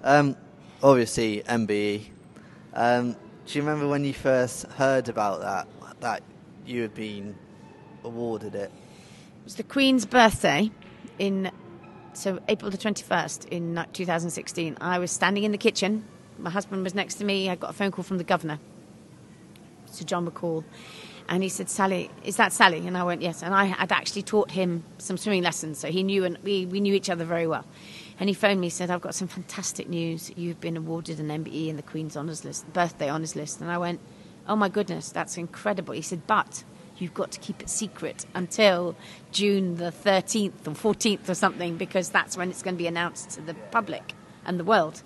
Um, 0.03 0.35
obviously, 0.83 1.41
MBE. 1.47 2.07
Um, 2.73 3.13
do 3.13 3.57
you 3.57 3.61
remember 3.61 3.87
when 3.87 4.03
you 4.03 4.13
first 4.13 4.65
heard 4.73 5.07
about 5.07 5.41
that? 5.41 5.67
That 6.01 6.23
you 6.65 6.81
had 6.81 6.93
been 6.93 7.35
awarded 8.03 8.55
it. 8.55 8.71
It 8.71 9.43
was 9.43 9.55
the 9.55 9.63
Queen's 9.63 10.05
birthday 10.05 10.71
in 11.17 11.51
so 12.19 12.39
April 12.47 12.69
the 12.69 12.77
21st 12.77 13.47
in 13.49 13.85
2016. 13.93 14.77
I 14.81 14.99
was 14.99 15.11
standing 15.11 15.43
in 15.43 15.51
the 15.51 15.57
kitchen 15.57 16.05
my 16.39 16.49
husband 16.49 16.83
was 16.83 16.95
next 16.95 17.15
to 17.15 17.25
me. 17.25 17.49
I 17.49 17.55
got 17.55 17.69
a 17.69 17.73
phone 17.73 17.91
call 17.91 18.03
from 18.03 18.17
the 18.17 18.23
governor, 18.23 18.59
Sir 19.85 20.05
John 20.05 20.29
McColl, 20.29 20.63
and 21.27 21.43
he 21.43 21.49
said, 21.49 21.69
"Sally, 21.69 22.09
is 22.23 22.37
that 22.37 22.53
Sally?" 22.53 22.85
And 22.87 22.97
I 22.97 23.03
went, 23.03 23.21
"Yes." 23.21 23.43
And 23.43 23.53
I 23.53 23.65
had 23.65 23.91
actually 23.91 24.23
taught 24.23 24.51
him 24.51 24.83
some 24.97 25.17
swimming 25.17 25.43
lessons, 25.43 25.79
so 25.79 25.89
he 25.89 26.03
knew, 26.03 26.23
and 26.23 26.37
we, 26.43 26.65
we 26.65 26.79
knew 26.79 26.93
each 26.93 27.09
other 27.09 27.25
very 27.25 27.47
well. 27.47 27.65
And 28.19 28.29
he 28.29 28.33
phoned 28.33 28.61
me, 28.61 28.69
said, 28.69 28.89
"I've 28.89 29.01
got 29.01 29.15
some 29.15 29.27
fantastic 29.27 29.89
news. 29.89 30.31
You've 30.35 30.59
been 30.59 30.77
awarded 30.77 31.19
an 31.19 31.29
MBE 31.29 31.69
in 31.69 31.75
the 31.75 31.83
Queen's 31.83 32.17
Honours 32.17 32.43
List, 32.45 32.71
birthday 32.73 33.09
Honours 33.09 33.35
List." 33.35 33.61
And 33.61 33.69
I 33.69 33.77
went, 33.77 33.99
"Oh 34.47 34.55
my 34.55 34.69
goodness, 34.69 35.11
that's 35.11 35.37
incredible." 35.37 35.93
He 35.93 36.01
said, 36.01 36.25
"But 36.25 36.63
you've 37.01 37.13
got 37.13 37.31
to 37.31 37.39
keep 37.39 37.61
it 37.61 37.69
secret 37.69 38.25
until 38.33 38.95
June 39.31 39.75
the 39.77 39.91
13th 39.91 40.67
or 40.67 40.93
14th 40.93 41.29
or 41.29 41.33
something, 41.33 41.77
because 41.77 42.09
that's 42.09 42.37
when 42.37 42.49
it's 42.49 42.63
going 42.63 42.75
to 42.75 42.77
be 42.77 42.87
announced 42.87 43.31
to 43.31 43.41
the 43.41 43.53
public 43.71 44.13
and 44.45 44.59
the 44.59 44.63
world. 44.63 45.01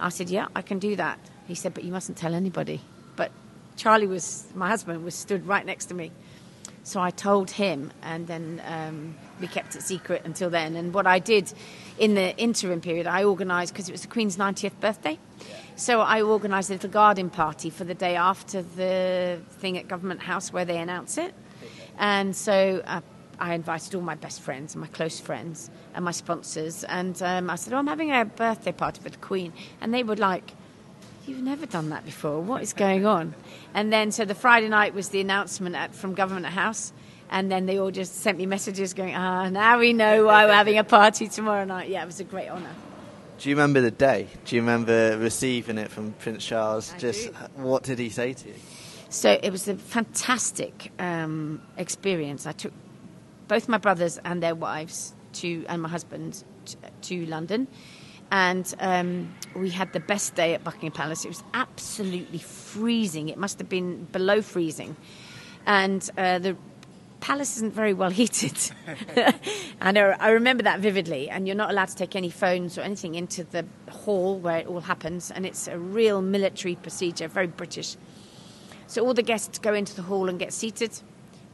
I 0.00 0.08
said, 0.10 0.30
yeah, 0.30 0.48
I 0.54 0.62
can 0.62 0.78
do 0.78 0.96
that. 0.96 1.18
He 1.46 1.54
said, 1.54 1.74
but 1.74 1.84
you 1.84 1.92
mustn't 1.92 2.18
tell 2.18 2.34
anybody. 2.34 2.80
But 3.14 3.30
Charlie 3.76 4.06
was, 4.06 4.46
my 4.54 4.68
husband, 4.68 5.04
was 5.04 5.14
stood 5.14 5.46
right 5.46 5.64
next 5.64 5.86
to 5.86 5.94
me. 5.94 6.12
So 6.82 7.00
I 7.00 7.10
told 7.10 7.50
him, 7.50 7.92
and 8.02 8.26
then 8.26 8.62
um, 8.66 9.16
we 9.40 9.48
kept 9.48 9.74
it 9.74 9.82
secret 9.82 10.22
until 10.24 10.50
then. 10.50 10.76
And 10.76 10.94
what 10.94 11.06
I 11.06 11.18
did 11.18 11.52
in 11.98 12.14
the 12.14 12.36
interim 12.36 12.80
period, 12.80 13.06
I 13.06 13.24
organised, 13.24 13.72
because 13.72 13.88
it 13.88 13.92
was 13.92 14.02
the 14.02 14.08
Queen's 14.08 14.36
90th 14.36 14.78
birthday, 14.80 15.18
so 15.76 16.00
I 16.00 16.22
organised 16.22 16.70
a 16.70 16.72
little 16.72 16.88
garden 16.88 17.28
party 17.28 17.68
for 17.68 17.84
the 17.84 17.94
day 17.94 18.16
after 18.16 18.62
the 18.62 19.40
thing 19.58 19.76
at 19.76 19.88
Government 19.88 20.20
House 20.22 20.50
where 20.50 20.64
they 20.64 20.78
announce 20.78 21.18
it. 21.18 21.34
And 21.98 22.34
so 22.34 22.82
uh, 22.86 23.02
I 23.38 23.54
invited 23.54 23.94
all 23.94 24.00
my 24.00 24.14
best 24.14 24.40
friends 24.40 24.74
and 24.74 24.80
my 24.80 24.86
close 24.86 25.20
friends 25.20 25.70
and 25.94 26.04
my 26.04 26.12
sponsors. 26.12 26.84
And 26.84 27.20
um, 27.22 27.50
I 27.50 27.56
said, 27.56 27.74
Oh, 27.74 27.76
I'm 27.76 27.86
having 27.86 28.10
a 28.10 28.24
birthday 28.24 28.72
party 28.72 29.02
for 29.02 29.10
the 29.10 29.18
Queen. 29.18 29.52
And 29.80 29.92
they 29.92 30.02
were 30.02 30.16
like, 30.16 30.52
You've 31.26 31.42
never 31.42 31.66
done 31.66 31.90
that 31.90 32.06
before. 32.06 32.40
What 32.40 32.62
is 32.62 32.72
going 32.72 33.04
on? 33.04 33.34
And 33.74 33.92
then, 33.92 34.12
so 34.12 34.24
the 34.24 34.34
Friday 34.34 34.68
night 34.68 34.94
was 34.94 35.10
the 35.10 35.20
announcement 35.20 35.74
at, 35.74 35.94
from 35.94 36.14
Government 36.14 36.46
House. 36.46 36.92
And 37.30 37.50
then 37.50 37.66
they 37.66 37.78
all 37.78 37.90
just 37.90 38.16
sent 38.16 38.38
me 38.38 38.46
messages 38.46 38.94
going, 38.94 39.14
Ah, 39.14 39.48
now 39.48 39.78
we 39.78 39.92
know 39.92 40.26
why 40.26 40.46
we're 40.46 40.52
having 40.54 40.78
a 40.78 40.84
party 40.84 41.28
tomorrow 41.28 41.64
night. 41.64 41.88
Yeah, 41.88 42.02
it 42.02 42.06
was 42.06 42.20
a 42.20 42.24
great 42.24 42.48
honour. 42.48 42.74
Do 43.38 43.50
you 43.50 43.56
remember 43.56 43.80
the 43.80 43.90
day? 43.90 44.28
Do 44.44 44.56
you 44.56 44.62
remember 44.62 45.18
receiving 45.18 45.76
it 45.76 45.90
from 45.90 46.12
Prince 46.12 46.44
Charles? 46.46 46.92
I 46.94 46.98
Just 46.98 47.26
do. 47.26 47.32
what 47.56 47.82
did 47.82 47.98
he 47.98 48.08
say 48.08 48.32
to 48.32 48.48
you? 48.48 48.54
So 49.10 49.38
it 49.42 49.50
was 49.50 49.68
a 49.68 49.76
fantastic 49.76 50.90
um, 50.98 51.60
experience. 51.76 52.46
I 52.46 52.52
took 52.52 52.72
both 53.46 53.68
my 53.68 53.78
brothers 53.78 54.18
and 54.24 54.42
their 54.42 54.54
wives 54.54 55.14
to, 55.34 55.64
and 55.68 55.82
my 55.82 55.88
husband 55.88 56.44
to, 56.66 56.76
to 57.02 57.26
London, 57.26 57.68
and 58.30 58.74
um, 58.80 59.32
we 59.54 59.70
had 59.70 59.92
the 59.92 60.00
best 60.00 60.34
day 60.34 60.54
at 60.54 60.64
Buckingham 60.64 60.92
Palace. 60.92 61.24
It 61.24 61.28
was 61.28 61.44
absolutely 61.54 62.38
freezing. 62.38 63.28
It 63.28 63.38
must 63.38 63.58
have 63.58 63.68
been 63.68 64.04
below 64.12 64.42
freezing, 64.42 64.96
and 65.66 66.08
uh, 66.18 66.38
the 66.40 66.56
palace 67.20 67.56
isn't 67.56 67.72
very 67.72 67.94
well 67.94 68.10
heated. 68.10 68.56
I. 69.80 69.90
I 69.98 70.30
remember 70.30 70.62
that 70.64 70.80
vividly. 70.80 71.28
And 71.30 71.46
you're 71.46 71.56
not 71.56 71.70
allowed 71.70 71.88
to 71.88 71.96
take 71.96 72.16
any 72.16 72.30
phones 72.30 72.78
or 72.78 72.82
anything 72.82 73.14
into 73.14 73.44
the 73.44 73.64
hall 73.90 74.38
where 74.38 74.58
it 74.58 74.66
all 74.66 74.80
happens. 74.80 75.30
And 75.30 75.46
it's 75.46 75.68
a 75.68 75.78
real 75.78 76.22
military 76.22 76.76
procedure, 76.76 77.28
very 77.28 77.46
British. 77.46 77.96
So 78.86 79.04
all 79.04 79.14
the 79.14 79.22
guests 79.22 79.58
go 79.58 79.74
into 79.74 79.94
the 79.96 80.02
hall 80.02 80.28
and 80.28 80.38
get 80.38 80.52
seated. 80.52 80.92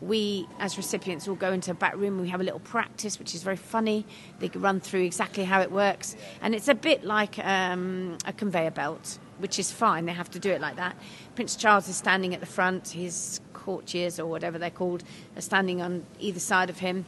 We, 0.00 0.48
as 0.58 0.76
recipients, 0.76 1.28
all 1.28 1.36
go 1.36 1.52
into 1.52 1.70
a 1.70 1.74
back 1.74 1.96
room. 1.96 2.20
We 2.20 2.28
have 2.28 2.40
a 2.40 2.44
little 2.44 2.60
practice, 2.60 3.18
which 3.18 3.34
is 3.34 3.42
very 3.42 3.56
funny. 3.56 4.04
They 4.40 4.48
run 4.48 4.80
through 4.80 5.04
exactly 5.04 5.44
how 5.44 5.60
it 5.60 5.70
works, 5.70 6.16
and 6.40 6.56
it's 6.56 6.66
a 6.66 6.74
bit 6.74 7.04
like 7.04 7.38
um, 7.38 8.18
a 8.26 8.32
conveyor 8.32 8.72
belt, 8.72 9.20
which 9.38 9.60
is 9.60 9.70
fine. 9.70 10.06
They 10.06 10.12
have 10.12 10.28
to 10.32 10.40
do 10.40 10.50
it 10.50 10.60
like 10.60 10.74
that. 10.74 10.96
Prince 11.36 11.54
Charles 11.54 11.88
is 11.88 11.94
standing 11.94 12.34
at 12.34 12.40
the 12.40 12.46
front. 12.46 12.88
His 12.88 13.40
courtiers, 13.62 14.18
or 14.18 14.26
whatever 14.26 14.58
they're 14.58 14.70
called, 14.70 15.02
are 15.36 15.40
standing 15.40 15.80
on 15.80 16.04
either 16.20 16.40
side 16.40 16.70
of 16.70 16.78
him. 16.78 17.04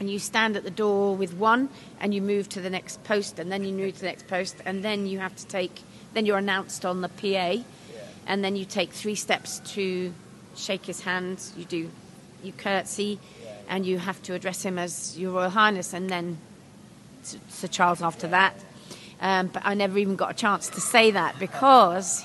And 0.00 0.10
you 0.10 0.18
stand 0.18 0.56
at 0.56 0.64
the 0.64 0.70
door 0.70 1.14
with 1.14 1.34
one, 1.34 1.68
and 2.00 2.14
you 2.14 2.20
move 2.20 2.48
to 2.50 2.60
the 2.60 2.70
next 2.70 3.04
post, 3.04 3.38
and 3.38 3.52
then 3.52 3.64
you 3.64 3.72
move 3.72 3.94
to 3.94 4.00
the 4.00 4.06
next 4.06 4.26
post, 4.26 4.56
and 4.64 4.82
then 4.82 5.06
you 5.06 5.18
have 5.20 5.36
to 5.36 5.46
take. 5.46 5.82
Then 6.14 6.26
you're 6.26 6.38
announced 6.38 6.84
on 6.84 7.00
the 7.00 7.08
PA, 7.08 7.62
and 8.26 8.44
then 8.44 8.56
you 8.56 8.64
take 8.64 8.92
three 8.92 9.14
steps 9.14 9.60
to 9.74 10.12
shake 10.56 10.86
his 10.86 11.00
hand. 11.00 11.40
You 11.56 11.64
do, 11.64 11.90
you 12.42 12.52
curtsy, 12.52 13.18
and 13.68 13.86
you 13.86 13.98
have 13.98 14.22
to 14.24 14.34
address 14.34 14.62
him 14.62 14.78
as 14.78 15.18
Your 15.18 15.32
Royal 15.32 15.50
Highness, 15.50 15.92
and 15.92 16.10
then 16.10 16.38
Sir- 17.22 17.68
Charles 17.68 18.02
after 18.02 18.28
that. 18.28 18.54
Um, 19.20 19.48
but 19.48 19.62
I 19.64 19.74
never 19.74 19.96
even 19.98 20.16
got 20.16 20.30
a 20.30 20.34
chance 20.34 20.68
to 20.70 20.80
say 20.80 21.12
that 21.12 21.38
because 21.38 22.24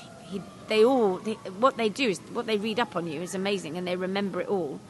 they 0.70 0.84
all, 0.84 1.18
they, 1.18 1.34
what 1.60 1.76
they 1.76 1.90
do 1.90 2.08
is, 2.08 2.18
what 2.32 2.46
they 2.46 2.56
read 2.56 2.80
up 2.80 2.96
on 2.96 3.06
you 3.06 3.20
is 3.20 3.34
amazing, 3.34 3.76
and 3.76 3.86
they 3.86 3.96
remember 3.96 4.40
it 4.40 4.48
all. 4.48 4.80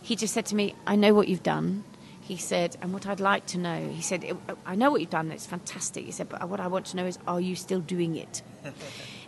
He 0.00 0.14
just 0.14 0.32
said 0.32 0.46
to 0.46 0.54
me, 0.54 0.76
"I 0.86 0.94
know 0.94 1.12
what 1.12 1.26
you've 1.26 1.42
done." 1.42 1.82
He 2.20 2.36
said, 2.36 2.76
and 2.80 2.92
what 2.92 3.04
I'd 3.04 3.18
like 3.18 3.46
to 3.46 3.58
know, 3.58 3.88
he 3.88 4.00
said, 4.00 4.24
I 4.64 4.76
know 4.76 4.92
what 4.92 5.00
you've 5.00 5.10
done, 5.10 5.32
it's 5.32 5.44
fantastic. 5.44 6.04
He 6.04 6.12
said, 6.12 6.28
but 6.28 6.48
what 6.48 6.60
I 6.60 6.68
want 6.68 6.86
to 6.86 6.96
know 6.96 7.04
is, 7.04 7.18
are 7.26 7.40
you 7.40 7.56
still 7.56 7.80
doing 7.80 8.14
it? 8.14 8.42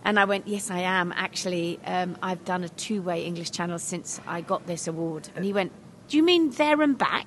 And 0.04 0.18
I 0.18 0.26
went, 0.26 0.46
Yes, 0.46 0.70
I 0.70 0.80
am. 0.80 1.12
Actually, 1.16 1.80
um, 1.86 2.16
I've 2.22 2.44
done 2.44 2.62
a 2.62 2.68
two 2.68 3.00
way 3.00 3.24
English 3.24 3.50
channel 3.50 3.78
since 3.78 4.20
I 4.26 4.42
got 4.42 4.66
this 4.66 4.86
award. 4.86 5.28
And 5.34 5.44
he 5.44 5.52
went, 5.52 5.72
Do 6.08 6.18
you 6.18 6.22
mean 6.22 6.50
there 6.50 6.80
and 6.82 6.96
back? 6.96 7.26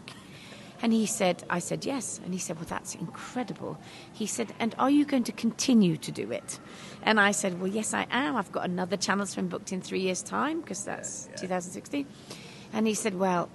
And 0.80 0.94
he 0.94 1.08
said, 1.08 1.44
I 1.50 1.58
said, 1.58 1.86
Yes. 1.86 2.20
And 2.24 2.34
he 2.34 2.40
said, 2.40 2.58
Well, 2.58 2.68
that's 2.70 2.94
incredible. 2.94 3.80
He 4.14 4.28
said, 4.28 4.54
And 4.60 4.76
are 4.78 4.92
you 4.92 5.06
going 5.06 5.24
to 5.24 5.32
continue 5.32 5.98
to 5.98 6.12
do 6.12 6.32
it? 6.32 6.60
And 7.08 7.22
I 7.22 7.32
said, 7.32 7.62
Well, 7.62 7.70
yes, 7.70 7.94
I 7.94 8.06
am. 8.12 8.36
I've 8.36 8.52
got 8.52 8.66
another 8.66 8.98
channel 8.98 9.26
swim 9.26 9.48
booked 9.48 9.72
in 9.72 9.80
three 9.80 10.02
years' 10.02 10.22
time 10.22 10.60
because 10.60 10.84
that's 10.84 11.30
2016. 11.38 12.06
And 12.74 12.86
he 12.86 12.94
said, 12.94 13.18
Well, 13.18 13.50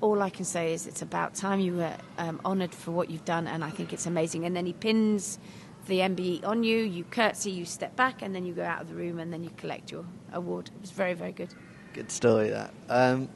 all 0.00 0.22
I 0.22 0.30
can 0.30 0.44
say 0.44 0.72
is 0.72 0.86
it's 0.86 1.02
about 1.02 1.34
time 1.34 1.58
you 1.58 1.74
were 1.74 1.96
um, 2.16 2.40
honoured 2.44 2.72
for 2.72 2.92
what 2.92 3.10
you've 3.10 3.24
done, 3.24 3.48
and 3.48 3.64
I 3.64 3.70
think 3.70 3.92
it's 3.92 4.06
amazing. 4.06 4.44
And 4.44 4.54
then 4.54 4.66
he 4.66 4.72
pins 4.72 5.40
the 5.88 5.98
MBE 5.98 6.46
on 6.46 6.62
you, 6.62 6.78
you 6.78 7.02
curtsy, 7.02 7.50
you 7.50 7.64
step 7.64 7.96
back, 7.96 8.22
and 8.22 8.32
then 8.32 8.46
you 8.46 8.54
go 8.54 8.62
out 8.62 8.82
of 8.82 8.88
the 8.88 8.94
room, 8.94 9.18
and 9.18 9.32
then 9.32 9.42
you 9.42 9.50
collect 9.56 9.90
your 9.90 10.04
award. 10.32 10.70
It 10.72 10.80
was 10.80 10.92
very, 10.92 11.14
very 11.14 11.32
good. 11.32 11.52
Good 11.92 12.12
story 12.12 12.50
that. 12.50 12.72
Um, 12.88 13.28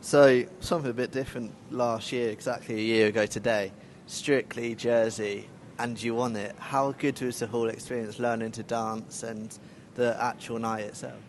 so 0.00 0.46
something 0.60 0.90
a 0.90 0.94
bit 0.94 1.12
different 1.12 1.52
last 1.70 2.10
year, 2.10 2.30
exactly 2.30 2.76
a 2.76 2.82
year 2.82 3.08
ago 3.08 3.26
today. 3.26 3.70
Strictly 4.06 4.74
Jersey, 4.74 5.46
and 5.78 6.02
you 6.02 6.14
won 6.14 6.36
it. 6.36 6.54
How 6.58 6.92
good 6.92 7.20
was 7.20 7.38
the 7.38 7.46
whole 7.46 7.68
experience, 7.68 8.18
learning 8.18 8.52
to 8.52 8.62
dance 8.62 9.22
and 9.22 9.56
the 9.94 10.16
actual 10.22 10.58
night 10.58 10.84
itself? 10.84 11.20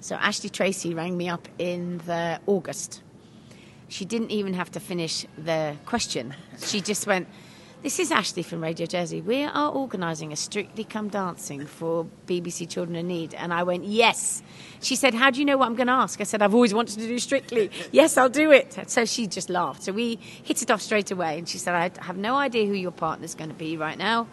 So 0.00 0.16
Ashley 0.16 0.48
Tracy 0.48 0.94
rang 0.94 1.16
me 1.16 1.28
up 1.28 1.48
in 1.58 1.98
the 2.06 2.40
August. 2.46 3.02
She 3.88 4.04
didn't 4.04 4.30
even 4.30 4.54
have 4.54 4.70
to 4.72 4.80
finish 4.80 5.26
the 5.36 5.76
question. 5.84 6.34
She 6.58 6.80
just 6.80 7.06
went, 7.06 7.28
"This 7.82 7.98
is 7.98 8.12
Ashley 8.12 8.42
from 8.42 8.62
Radio 8.62 8.84
Jersey. 8.84 9.22
We 9.22 9.42
are 9.42 9.70
organising 9.70 10.34
a 10.34 10.36
Strictly 10.36 10.84
Come 10.84 11.08
Dancing 11.08 11.66
for 11.66 12.06
BBC 12.26 12.68
Children 12.68 12.94
in 12.96 13.08
Need." 13.08 13.32
And 13.32 13.54
I 13.54 13.62
went, 13.62 13.84
"Yes." 13.84 14.42
She 14.82 14.94
said, 14.94 15.14
"How 15.14 15.30
do 15.30 15.38
you 15.38 15.46
know 15.46 15.56
what 15.56 15.64
I'm 15.64 15.76
going 15.76 15.86
to 15.86 15.94
ask?" 15.94 16.20
I 16.20 16.24
said, 16.24 16.42
"I've 16.42 16.54
always 16.54 16.74
wanted 16.74 16.98
to 16.98 17.08
do 17.08 17.18
Strictly. 17.18 17.70
yes, 17.90 18.18
I'll 18.18 18.28
do 18.28 18.50
it." 18.50 18.76
So 18.90 19.06
she 19.06 19.26
just 19.26 19.48
laughed. 19.48 19.82
So 19.82 19.92
we 19.92 20.18
hit 20.42 20.60
it 20.60 20.70
off 20.70 20.82
straight 20.82 21.10
away. 21.10 21.38
And 21.38 21.48
she 21.48 21.56
said, 21.56 21.74
"I 21.74 21.90
have 22.04 22.18
no 22.18 22.36
idea 22.36 22.66
who 22.66 22.74
your 22.74 22.90
partner's 22.90 23.34
going 23.34 23.50
to 23.50 23.56
be 23.56 23.78
right 23.78 23.96
now, 23.96 24.26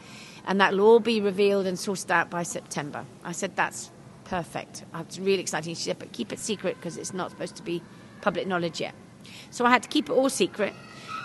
and 0.45 0.59
that'll 0.59 0.81
all 0.81 0.99
be 0.99 1.21
revealed 1.21 1.65
and 1.67 1.77
sourced 1.77 2.11
out 2.11 2.29
by 2.29 2.43
September." 2.43 3.05
I 3.23 3.31
said, 3.31 3.55
"That's 3.55 3.91
perfect. 4.25 4.83
It's 4.93 5.19
really 5.19 5.41
exciting." 5.41 5.73
She 5.73 5.83
said, 5.83 5.99
"But 5.99 6.11
keep 6.11 6.33
it 6.33 6.39
secret 6.39 6.75
because 6.75 6.97
it's 6.97 7.13
not 7.13 7.31
supposed 7.31 7.55
to 7.55 7.63
be 7.63 7.81
public 8.19 8.45
knowledge 8.45 8.81
yet." 8.81 8.93
So 9.51 9.65
I 9.65 9.69
had 9.69 9.83
to 9.83 9.89
keep 9.89 10.09
it 10.09 10.13
all 10.13 10.29
secret. 10.29 10.73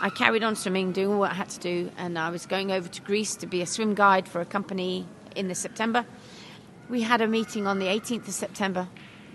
I 0.05 0.11
carried 0.11 0.43
on 0.43 0.57
swimming, 0.57 0.91
doing 0.91 1.17
what 1.17 1.31
I 1.31 1.35
had 1.35 1.49
to 1.51 1.61
do, 1.61 1.89
and 1.97 2.19
I 2.19 2.31
was 2.31 2.45
going 2.45 2.73
over 2.73 2.89
to 2.89 3.01
Greece 3.03 3.37
to 3.37 3.47
be 3.47 3.63
a 3.63 3.67
swim 3.67 3.95
guide 3.95 4.27
for 4.27 4.41
a 4.41 4.45
company 4.45 5.07
in 5.37 5.47
the 5.47 5.55
September. 5.55 6.05
We 6.91 7.03
had 7.03 7.21
a 7.21 7.29
meeting 7.29 7.69
on 7.69 7.79
the 7.79 7.87
18th 7.87 8.27
of 8.27 8.35
September 8.35 8.89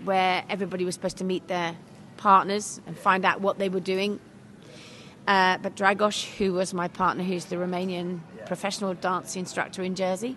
where 0.04 0.44
everybody 0.50 0.84
was 0.84 0.94
supposed 0.94 1.16
to 1.16 1.24
meet 1.24 1.48
their 1.48 1.74
partners 2.18 2.82
and 2.86 2.98
find 2.98 3.24
out 3.24 3.40
what 3.40 3.58
they 3.58 3.70
were 3.70 3.80
doing. 3.80 4.20
Uh, 5.26 5.56
but 5.56 5.74
Dragos, 5.74 6.36
who 6.36 6.52
was 6.52 6.74
my 6.74 6.86
partner, 6.86 7.24
who's 7.24 7.46
the 7.46 7.56
Romanian 7.56 8.20
professional 8.44 8.92
dance 8.92 9.36
instructor 9.36 9.82
in 9.82 9.94
Jersey, 9.94 10.36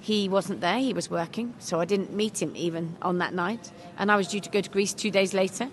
he 0.00 0.28
wasn't 0.28 0.60
there. 0.60 0.78
He 0.78 0.92
was 0.92 1.08
working, 1.08 1.54
so 1.60 1.78
I 1.78 1.84
didn't 1.84 2.12
meet 2.12 2.42
him 2.42 2.52
even 2.56 2.96
on 3.00 3.18
that 3.18 3.32
night. 3.32 3.70
And 3.96 4.10
I 4.10 4.16
was 4.16 4.26
due 4.26 4.40
to 4.40 4.50
go 4.50 4.60
to 4.60 4.70
Greece 4.70 4.92
two 4.92 5.12
days 5.12 5.34
later. 5.34 5.70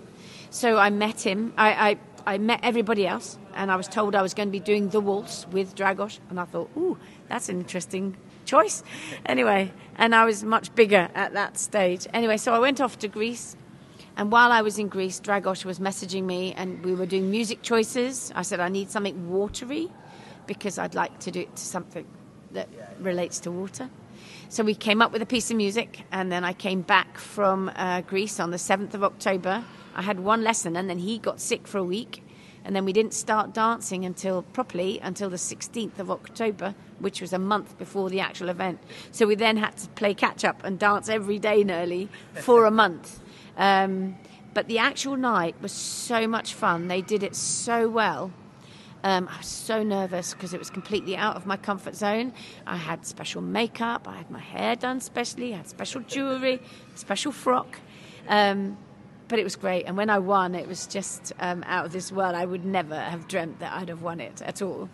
So 0.50 0.78
I 0.78 0.90
met 0.90 1.26
him. 1.26 1.52
I, 1.56 1.90
I, 1.90 1.98
I 2.26 2.38
met 2.38 2.60
everybody 2.64 3.06
else, 3.06 3.38
and 3.54 3.70
I 3.70 3.76
was 3.76 3.86
told 3.86 4.16
I 4.16 4.22
was 4.22 4.34
going 4.34 4.48
to 4.48 4.52
be 4.52 4.60
doing 4.60 4.88
the 4.88 5.00
waltz 5.00 5.46
with 5.52 5.76
Dragos. 5.76 6.18
And 6.28 6.40
I 6.40 6.44
thought, 6.44 6.70
ooh, 6.76 6.98
that's 7.28 7.48
an 7.48 7.58
interesting 7.60 8.16
choice. 8.44 8.82
Anyway, 9.24 9.72
and 9.96 10.14
I 10.14 10.24
was 10.24 10.42
much 10.42 10.74
bigger 10.74 11.08
at 11.14 11.34
that 11.34 11.56
stage. 11.56 12.06
Anyway, 12.12 12.36
so 12.36 12.52
I 12.52 12.58
went 12.58 12.80
off 12.80 12.98
to 12.98 13.08
Greece. 13.08 13.56
And 14.16 14.32
while 14.32 14.50
I 14.50 14.62
was 14.62 14.78
in 14.78 14.88
Greece, 14.88 15.20
Dragos 15.20 15.64
was 15.64 15.78
messaging 15.78 16.24
me, 16.24 16.52
and 16.54 16.84
we 16.84 16.94
were 16.94 17.06
doing 17.06 17.30
music 17.30 17.62
choices. 17.62 18.32
I 18.34 18.42
said, 18.42 18.58
I 18.58 18.70
need 18.70 18.90
something 18.90 19.30
watery 19.30 19.88
because 20.46 20.78
I'd 20.78 20.94
like 20.94 21.18
to 21.20 21.30
do 21.30 21.40
it 21.40 21.54
to 21.54 21.62
something 21.62 22.06
that 22.52 22.68
relates 22.98 23.38
to 23.40 23.50
water. 23.50 23.88
So 24.48 24.64
we 24.64 24.74
came 24.74 25.02
up 25.02 25.12
with 25.12 25.22
a 25.22 25.26
piece 25.26 25.50
of 25.50 25.56
music, 25.56 26.04
and 26.10 26.32
then 26.32 26.44
I 26.44 26.54
came 26.54 26.82
back 26.82 27.18
from 27.18 27.70
uh, 27.76 28.00
Greece 28.00 28.40
on 28.40 28.50
the 28.50 28.56
7th 28.56 28.94
of 28.94 29.04
October. 29.04 29.64
I 29.96 30.02
had 30.02 30.20
one 30.20 30.44
lesson, 30.44 30.76
and 30.76 30.88
then 30.88 30.98
he 30.98 31.18
got 31.18 31.40
sick 31.40 31.66
for 31.66 31.78
a 31.78 31.84
week. 31.84 32.22
And 32.64 32.74
then 32.74 32.84
we 32.84 32.92
didn't 32.92 33.14
start 33.14 33.54
dancing 33.54 34.04
until 34.04 34.42
properly 34.42 34.98
until 35.00 35.30
the 35.30 35.36
16th 35.36 35.98
of 36.00 36.10
October, 36.10 36.74
which 36.98 37.20
was 37.20 37.32
a 37.32 37.38
month 37.38 37.78
before 37.78 38.10
the 38.10 38.20
actual 38.20 38.48
event. 38.48 38.80
So 39.12 39.26
we 39.26 39.36
then 39.36 39.56
had 39.56 39.76
to 39.78 39.88
play 39.90 40.14
catch 40.14 40.44
up 40.44 40.64
and 40.64 40.76
dance 40.78 41.08
every 41.08 41.38
day 41.38 41.64
nearly 41.64 42.08
for 42.34 42.66
a 42.66 42.70
month. 42.70 43.20
Um, 43.56 44.16
But 44.52 44.68
the 44.68 44.78
actual 44.78 45.16
night 45.18 45.54
was 45.60 45.70
so 45.70 46.26
much 46.26 46.54
fun. 46.54 46.88
They 46.88 47.02
did 47.02 47.22
it 47.22 47.36
so 47.36 47.90
well. 47.90 48.32
Um, 49.04 49.28
I 49.28 49.36
was 49.36 49.46
so 49.46 49.82
nervous 49.82 50.32
because 50.32 50.54
it 50.54 50.58
was 50.58 50.70
completely 50.70 51.14
out 51.14 51.36
of 51.36 51.44
my 51.44 51.58
comfort 51.58 51.94
zone. 51.94 52.32
I 52.66 52.76
had 52.76 53.04
special 53.04 53.42
makeup, 53.42 54.08
I 54.08 54.16
had 54.16 54.30
my 54.30 54.40
hair 54.40 54.74
done 54.74 55.00
specially, 55.00 55.52
I 55.52 55.58
had 55.58 55.68
special 55.68 56.00
jewellery, 56.00 56.60
special 56.94 57.32
frock. 57.32 57.78
Um, 58.28 58.78
but 59.28 59.38
it 59.38 59.44
was 59.44 59.56
great. 59.56 59.84
And 59.84 59.96
when 59.96 60.10
I 60.10 60.18
won, 60.18 60.54
it 60.54 60.68
was 60.68 60.86
just 60.86 61.32
um, 61.40 61.64
out 61.66 61.86
of 61.86 61.92
this 61.92 62.12
world. 62.12 62.34
I 62.34 62.44
would 62.44 62.64
never 62.64 62.98
have 62.98 63.28
dreamt 63.28 63.60
that 63.60 63.72
I'd 63.72 63.88
have 63.88 64.02
won 64.02 64.20
it 64.20 64.42
at 64.42 64.62
all. 64.62 64.88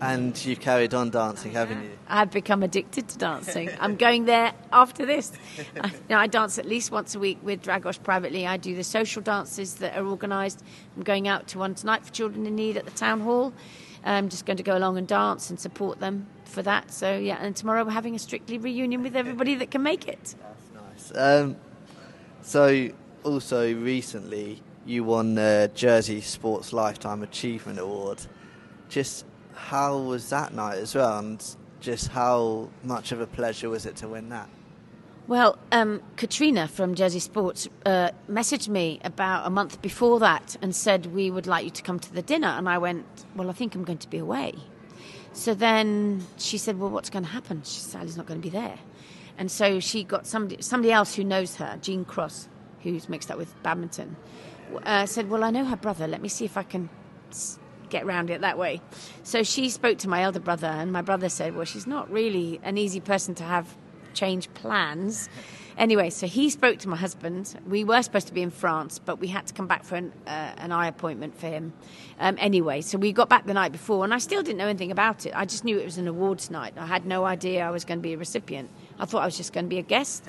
And 0.00 0.44
you've 0.44 0.60
carried 0.60 0.94
on 0.94 1.10
dancing, 1.10 1.52
haven't 1.52 1.82
you? 1.82 1.90
I've 2.08 2.30
become 2.30 2.62
addicted 2.62 3.08
to 3.08 3.18
dancing. 3.18 3.70
I'm 3.78 3.96
going 3.96 4.24
there 4.24 4.52
after 4.72 5.06
this. 5.06 5.32
I, 5.80 5.88
you 5.88 5.94
know, 6.10 6.18
I 6.18 6.26
dance 6.26 6.58
at 6.58 6.66
least 6.66 6.90
once 6.90 7.14
a 7.14 7.18
week 7.18 7.38
with 7.42 7.62
Dragos 7.62 8.02
privately. 8.02 8.46
I 8.46 8.56
do 8.56 8.74
the 8.74 8.82
social 8.82 9.22
dances 9.22 9.74
that 9.76 9.96
are 9.96 10.04
organised. 10.06 10.64
I'm 10.96 11.02
going 11.02 11.28
out 11.28 11.46
to 11.48 11.58
one 11.58 11.74
tonight 11.74 12.04
for 12.04 12.12
children 12.12 12.46
in 12.46 12.56
need 12.56 12.76
at 12.76 12.84
the 12.84 12.90
town 12.90 13.20
hall. 13.20 13.52
I'm 14.04 14.28
just 14.28 14.46
going 14.46 14.56
to 14.56 14.62
go 14.62 14.76
along 14.76 14.96
and 14.98 15.06
dance 15.06 15.50
and 15.50 15.60
support 15.60 16.00
them 16.00 16.26
for 16.44 16.62
that. 16.62 16.90
So 16.90 17.16
yeah, 17.16 17.38
and 17.40 17.54
tomorrow 17.54 17.84
we're 17.84 17.90
having 17.90 18.14
a 18.14 18.18
strictly 18.18 18.58
reunion 18.58 19.02
with 19.02 19.14
everybody 19.14 19.54
that 19.56 19.70
can 19.70 19.82
make 19.82 20.08
it. 20.08 20.34
That's 20.42 21.12
nice. 21.12 21.12
Um, 21.14 21.56
so 22.42 22.90
also 23.24 23.72
recently 23.74 24.62
you 24.86 25.04
won 25.04 25.34
the 25.34 25.70
Jersey 25.74 26.20
Sports 26.20 26.72
Lifetime 26.72 27.22
Achievement 27.22 27.78
Award. 27.78 28.20
Just 28.88 29.24
how 29.54 29.98
was 29.98 30.30
that 30.30 30.54
night 30.54 30.78
as 30.78 30.94
well, 30.94 31.18
and 31.18 31.56
just 31.80 32.08
how 32.08 32.70
much 32.82 33.12
of 33.12 33.20
a 33.20 33.26
pleasure 33.26 33.68
was 33.68 33.86
it 33.86 33.96
to 33.96 34.08
win 34.08 34.28
that? 34.30 34.48
Well, 35.28 35.58
um, 35.70 36.02
Katrina 36.16 36.66
from 36.66 36.94
Jersey 36.94 37.20
Sports 37.20 37.68
uh, 37.86 38.10
messaged 38.28 38.68
me 38.68 39.00
about 39.04 39.46
a 39.46 39.50
month 39.50 39.80
before 39.80 40.18
that 40.18 40.56
and 40.60 40.74
said, 40.74 41.06
We 41.06 41.30
would 41.30 41.46
like 41.46 41.64
you 41.64 41.70
to 41.70 41.82
come 41.82 42.00
to 42.00 42.12
the 42.12 42.22
dinner. 42.22 42.48
And 42.48 42.68
I 42.68 42.78
went, 42.78 43.06
Well, 43.36 43.48
I 43.48 43.52
think 43.52 43.74
I'm 43.74 43.84
going 43.84 43.98
to 43.98 44.10
be 44.10 44.18
away. 44.18 44.54
So 45.32 45.54
then 45.54 46.26
she 46.36 46.58
said, 46.58 46.80
Well, 46.80 46.90
what's 46.90 47.10
going 47.10 47.24
to 47.24 47.30
happen? 47.30 47.62
She 47.62 47.78
said, 47.78 47.92
Sally's 48.00 48.16
not 48.16 48.26
going 48.26 48.40
to 48.40 48.42
be 48.42 48.50
there. 48.50 48.78
And 49.38 49.50
so 49.50 49.78
she 49.78 50.02
got 50.02 50.26
somebody, 50.26 50.60
somebody 50.62 50.90
else 50.90 51.14
who 51.14 51.22
knows 51.22 51.54
her, 51.56 51.78
Jean 51.80 52.04
Cross, 52.04 52.48
who's 52.82 53.08
mixed 53.08 53.30
up 53.30 53.38
with 53.38 53.60
badminton, 53.62 54.16
uh, 54.84 55.06
said, 55.06 55.30
Well, 55.30 55.44
I 55.44 55.50
know 55.50 55.64
her 55.64 55.76
brother. 55.76 56.06
Let 56.06 56.22
me 56.22 56.28
see 56.28 56.44
if 56.44 56.56
I 56.56 56.62
can 56.62 56.88
get 57.88 58.04
around 58.04 58.30
it 58.30 58.40
that 58.40 58.56
way. 58.56 58.80
So 59.22 59.42
she 59.42 59.68
spoke 59.68 59.98
to 59.98 60.08
my 60.08 60.22
elder 60.22 60.40
brother, 60.40 60.68
and 60.68 60.92
my 60.92 61.02
brother 61.02 61.28
said, 61.28 61.54
Well, 61.54 61.64
she's 61.64 61.86
not 61.86 62.10
really 62.10 62.60
an 62.62 62.78
easy 62.78 63.00
person 63.00 63.34
to 63.36 63.44
have 63.44 63.76
change 64.14 64.52
plans. 64.54 65.28
Anyway, 65.78 66.10
so 66.10 66.26
he 66.26 66.50
spoke 66.50 66.78
to 66.78 66.88
my 66.88 66.96
husband. 66.96 67.58
We 67.66 67.84
were 67.84 68.02
supposed 68.02 68.26
to 68.26 68.34
be 68.34 68.42
in 68.42 68.50
France, 68.50 68.98
but 68.98 69.18
we 69.18 69.28
had 69.28 69.46
to 69.46 69.54
come 69.54 69.66
back 69.66 69.82
for 69.82 69.94
an, 69.94 70.12
uh, 70.26 70.52
an 70.58 70.72
eye 70.72 70.88
appointment 70.88 71.34
for 71.34 71.46
him. 71.46 71.72
Um, 72.18 72.36
anyway, 72.38 72.82
so 72.82 72.98
we 72.98 73.12
got 73.12 73.30
back 73.30 73.46
the 73.46 73.54
night 73.54 73.72
before, 73.72 74.04
and 74.04 74.12
I 74.12 74.18
still 74.18 74.42
didn't 74.42 74.58
know 74.58 74.66
anything 74.66 74.90
about 74.90 75.24
it. 75.24 75.32
I 75.34 75.46
just 75.46 75.64
knew 75.64 75.78
it 75.78 75.84
was 75.84 75.96
an 75.96 76.06
awards 76.06 76.50
night. 76.50 76.74
I 76.76 76.86
had 76.86 77.06
no 77.06 77.24
idea 77.24 77.64
I 77.64 77.70
was 77.70 77.84
going 77.84 77.98
to 77.98 78.02
be 78.02 78.12
a 78.12 78.18
recipient. 78.18 78.68
I 78.98 79.06
thought 79.06 79.22
I 79.22 79.24
was 79.24 79.36
just 79.36 79.52
going 79.52 79.64
to 79.64 79.70
be 79.70 79.78
a 79.78 79.82
guest. 79.82 80.24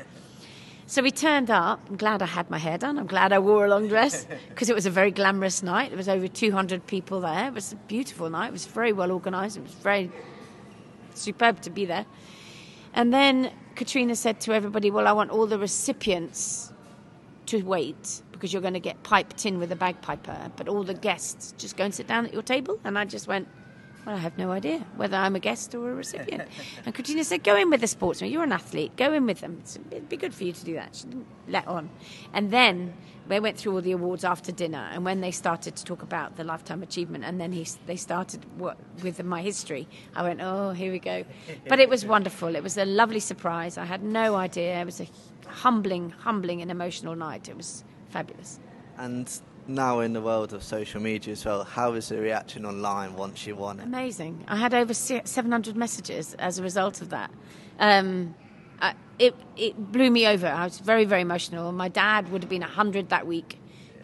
So 0.91 1.01
we 1.01 1.09
turned 1.09 1.49
up. 1.49 1.79
I'm 1.89 1.95
glad 1.95 2.21
I 2.21 2.25
had 2.25 2.49
my 2.49 2.57
hair 2.57 2.77
done. 2.77 2.99
I'm 2.99 3.07
glad 3.07 3.31
I 3.31 3.39
wore 3.39 3.65
a 3.65 3.69
long 3.69 3.87
dress 3.87 4.27
because 4.49 4.69
it 4.69 4.75
was 4.75 4.85
a 4.85 4.89
very 4.89 5.09
glamorous 5.09 5.63
night. 5.63 5.89
There 5.89 5.95
was 5.95 6.09
over 6.09 6.27
200 6.27 6.85
people 6.85 7.21
there. 7.21 7.47
It 7.47 7.53
was 7.53 7.71
a 7.71 7.77
beautiful 7.77 8.29
night. 8.29 8.47
It 8.47 8.51
was 8.51 8.65
very 8.65 8.91
well 8.91 9.09
organised. 9.09 9.55
It 9.55 9.63
was 9.63 9.71
very 9.71 10.11
superb 11.13 11.61
to 11.61 11.69
be 11.69 11.85
there. 11.85 12.05
And 12.93 13.13
then 13.13 13.53
Katrina 13.75 14.17
said 14.17 14.41
to 14.41 14.51
everybody, 14.51 14.91
Well, 14.91 15.07
I 15.07 15.13
want 15.13 15.31
all 15.31 15.47
the 15.47 15.57
recipients 15.57 16.73
to 17.45 17.61
wait 17.61 18.21
because 18.33 18.51
you're 18.51 18.61
going 18.61 18.73
to 18.73 18.81
get 18.81 19.01
piped 19.03 19.45
in 19.45 19.59
with 19.59 19.71
a 19.71 19.77
bagpiper, 19.77 20.51
but 20.57 20.67
all 20.67 20.83
the 20.83 20.93
guests 20.93 21.53
just 21.57 21.77
go 21.77 21.85
and 21.85 21.95
sit 21.95 22.07
down 22.07 22.25
at 22.25 22.33
your 22.33 22.43
table. 22.43 22.81
And 22.83 22.99
I 22.99 23.05
just 23.05 23.29
went, 23.29 23.47
Well, 24.05 24.15
I 24.15 24.19
have 24.19 24.37
no 24.37 24.51
idea 24.51 24.79
whether 24.95 25.15
I'm 25.15 25.35
a 25.35 25.39
guest 25.39 25.75
or 25.75 25.91
a 25.91 25.93
recipient. 25.93 26.43
and 26.85 26.95
Katrina 26.95 27.23
said, 27.23 27.43
Go 27.43 27.55
in 27.55 27.69
with 27.69 27.81
the 27.81 27.87
sportsman. 27.87 28.31
You're 28.31 28.43
an 28.43 28.51
athlete. 28.51 28.95
Go 28.97 29.13
in 29.13 29.27
with 29.27 29.41
them. 29.41 29.61
It'd 29.91 30.09
be 30.09 30.17
good 30.17 30.33
for 30.33 30.43
you 30.43 30.53
to 30.53 30.65
do 30.65 30.73
that. 30.73 30.95
She 30.95 31.03
didn't 31.05 31.27
let 31.47 31.67
on. 31.67 31.89
And 32.33 32.49
then 32.49 32.95
they 33.27 33.39
went 33.39 33.57
through 33.57 33.75
all 33.75 33.81
the 33.81 33.91
awards 33.91 34.23
after 34.23 34.51
dinner, 34.51 34.89
and 34.91 35.05
when 35.05 35.21
they 35.21 35.31
started 35.31 35.75
to 35.75 35.85
talk 35.85 36.01
about 36.01 36.35
the 36.35 36.43
lifetime 36.43 36.81
achievement, 36.83 37.23
and 37.23 37.39
then 37.39 37.51
he, 37.51 37.65
they 37.85 37.95
started 37.95 38.45
what, 38.57 38.77
with 39.03 39.23
my 39.23 39.41
history, 39.41 39.87
I 40.15 40.23
went, 40.23 40.41
"Oh, 40.41 40.71
here 40.71 40.91
we 40.91 40.99
go!" 40.99 41.23
But 41.67 41.79
it 41.79 41.87
was 41.87 42.05
wonderful. 42.05 42.55
It 42.55 42.63
was 42.63 42.77
a 42.77 42.85
lovely 42.85 43.19
surprise. 43.19 43.77
I 43.77 43.85
had 43.85 44.03
no 44.03 44.35
idea. 44.35 44.81
It 44.81 44.85
was 44.85 44.99
a 44.99 45.07
humbling, 45.47 46.09
humbling, 46.09 46.61
and 46.61 46.71
emotional 46.71 47.15
night. 47.15 47.47
It 47.47 47.55
was 47.55 47.83
fabulous. 48.09 48.59
And 48.97 49.31
now 49.67 49.99
in 49.99 50.13
the 50.13 50.21
world 50.21 50.53
of 50.53 50.63
social 50.63 51.01
media 51.01 51.33
as 51.33 51.45
well, 51.45 51.63
how 51.63 51.91
was 51.91 52.09
the 52.09 52.19
reaction 52.19 52.65
online 52.65 53.15
once 53.15 53.45
you 53.45 53.55
won 53.55 53.79
it? 53.79 53.83
Amazing. 53.83 54.43
I 54.47 54.57
had 54.57 54.73
over 54.73 54.93
700 54.93 55.75
messages 55.75 56.33
as 56.35 56.59
a 56.59 56.63
result 56.63 57.01
of 57.01 57.09
that. 57.09 57.31
Um, 57.79 58.35
uh, 58.81 58.93
it 59.19 59.35
it 59.55 59.91
blew 59.91 60.09
me 60.09 60.27
over. 60.27 60.47
I 60.47 60.63
was 60.63 60.79
very 60.79 61.05
very 61.05 61.21
emotional. 61.21 61.71
My 61.71 61.87
dad 61.87 62.31
would 62.31 62.41
have 62.43 62.49
been 62.49 62.63
hundred 62.63 63.09
that 63.09 63.27
week. 63.27 63.59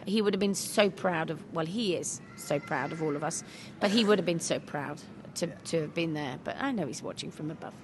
He 0.06 0.22
would 0.22 0.32
have 0.32 0.40
been 0.40 0.54
so 0.54 0.88
proud 0.88 1.30
of. 1.30 1.42
Well, 1.52 1.66
he 1.66 1.96
is 1.96 2.20
so 2.36 2.60
proud 2.60 2.92
of 2.92 3.02
all 3.02 3.16
of 3.16 3.24
us, 3.24 3.42
but 3.80 3.90
he 3.90 4.04
would 4.04 4.18
have 4.18 4.26
been 4.26 4.40
so 4.40 4.60
proud 4.60 5.02
to 5.36 5.48
to 5.48 5.80
have 5.82 5.94
been 5.94 6.14
there. 6.14 6.38
But 6.44 6.56
I 6.60 6.70
know 6.70 6.86
he's 6.86 7.02
watching 7.02 7.30
from 7.30 7.50
above. 7.50 7.74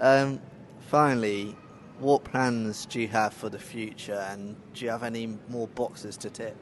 Um, 0.00 0.40
finally, 0.80 1.56
what 2.00 2.24
plans 2.24 2.86
do 2.86 3.00
you 3.00 3.08
have 3.08 3.32
for 3.32 3.48
the 3.48 3.58
future, 3.58 4.24
and 4.30 4.56
do 4.74 4.84
you 4.84 4.90
have 4.90 5.02
any 5.02 5.38
more 5.48 5.66
boxes 5.68 6.16
to 6.18 6.30
tick? 6.30 6.56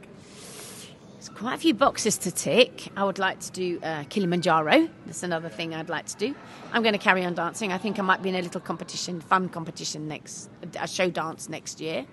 There's 1.15 1.29
quite 1.29 1.55
a 1.55 1.59
few 1.59 1.75
boxes 1.75 2.19
to 2.19 2.31
tick. 2.31 2.89
I 2.97 3.05
would 3.05 3.19
like 3.19 3.41
to 3.41 3.53
do 3.53 3.81
uh, 3.83 4.05
Kilimanjaro. 4.05 4.89
That's 5.07 5.23
another 5.23 5.49
thing 5.49 5.75
I'd 5.75 5.89
like 5.89 6.07
to 6.07 6.17
do. 6.17 6.35
I'm 6.73 6.83
going 6.83 6.93
to 6.93 6.99
carry 6.99 7.25
on 7.25 7.35
dancing. 7.35 7.73
I 7.73 7.79
think 7.79 7.99
I 7.99 8.03
might 8.03 8.23
be 8.23 8.29
in 8.29 8.37
a 8.37 8.43
little 8.43 8.61
competition, 8.61 9.21
fun 9.21 9.49
competition 9.49 10.09
next, 10.09 10.51
a 10.79 10.87
show 10.87 11.11
dance 11.11 11.49
next 11.49 11.81
year. 11.81 12.07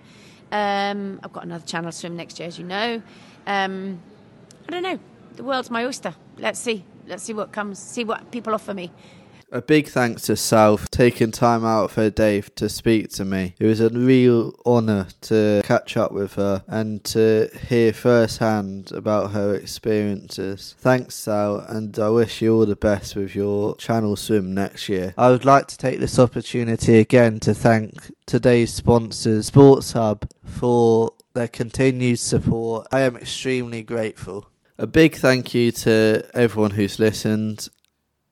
Um, 0.50 1.20
I've 1.22 1.32
got 1.32 1.44
another 1.44 1.64
channel 1.64 1.92
swim 1.92 2.16
next 2.16 2.38
year, 2.38 2.48
as 2.48 2.58
you 2.58 2.64
know. 2.64 3.02
Um, 3.46 4.00
I 4.68 4.72
don't 4.72 4.82
know. 4.82 4.98
The 5.36 5.44
world's 5.44 5.70
my 5.70 5.84
oyster. 5.84 6.14
Let's 6.38 6.58
see. 6.58 6.84
Let's 7.06 7.22
see 7.22 7.34
what 7.34 7.52
comes. 7.52 7.78
See 7.78 8.04
what 8.04 8.30
people 8.30 8.54
offer 8.54 8.74
me. 8.74 8.90
A 9.52 9.62
big 9.62 9.88
thanks 9.88 10.22
to 10.22 10.36
Sal 10.36 10.76
for 10.76 10.88
taking 10.88 11.30
time 11.30 11.64
out 11.64 11.84
of 11.84 11.94
her 11.94 12.10
day 12.10 12.40
to 12.40 12.68
speak 12.68 13.10
to 13.10 13.24
me. 13.24 13.54
It 13.58 13.66
was 13.66 13.80
a 13.80 13.88
real 13.88 14.58
honour 14.66 15.08
to 15.22 15.62
catch 15.64 15.96
up 15.96 16.12
with 16.12 16.34
her 16.34 16.64
and 16.66 17.04
to 17.04 17.48
hear 17.68 17.92
firsthand 17.92 18.90
about 18.92 19.30
her 19.30 19.54
experiences. 19.54 20.74
Thanks, 20.78 21.14
Sal, 21.14 21.58
and 21.60 21.96
I 21.98 22.08
wish 22.08 22.42
you 22.42 22.54
all 22.54 22.66
the 22.66 22.74
best 22.76 23.14
with 23.14 23.34
your 23.34 23.76
channel 23.76 24.16
swim 24.16 24.54
next 24.54 24.88
year. 24.88 25.14
I 25.16 25.30
would 25.30 25.44
like 25.44 25.68
to 25.68 25.78
take 25.78 26.00
this 26.00 26.18
opportunity 26.18 26.98
again 26.98 27.38
to 27.40 27.54
thank 27.54 28.12
today's 28.26 28.72
sponsors, 28.72 29.46
Sports 29.46 29.92
Hub, 29.92 30.28
for 30.44 31.12
their 31.34 31.48
continued 31.48 32.18
support. 32.18 32.86
I 32.90 33.00
am 33.00 33.16
extremely 33.16 33.82
grateful. 33.82 34.48
A 34.78 34.86
big 34.88 35.14
thank 35.14 35.54
you 35.54 35.70
to 35.70 36.28
everyone 36.34 36.72
who's 36.72 36.98
listened 36.98 37.68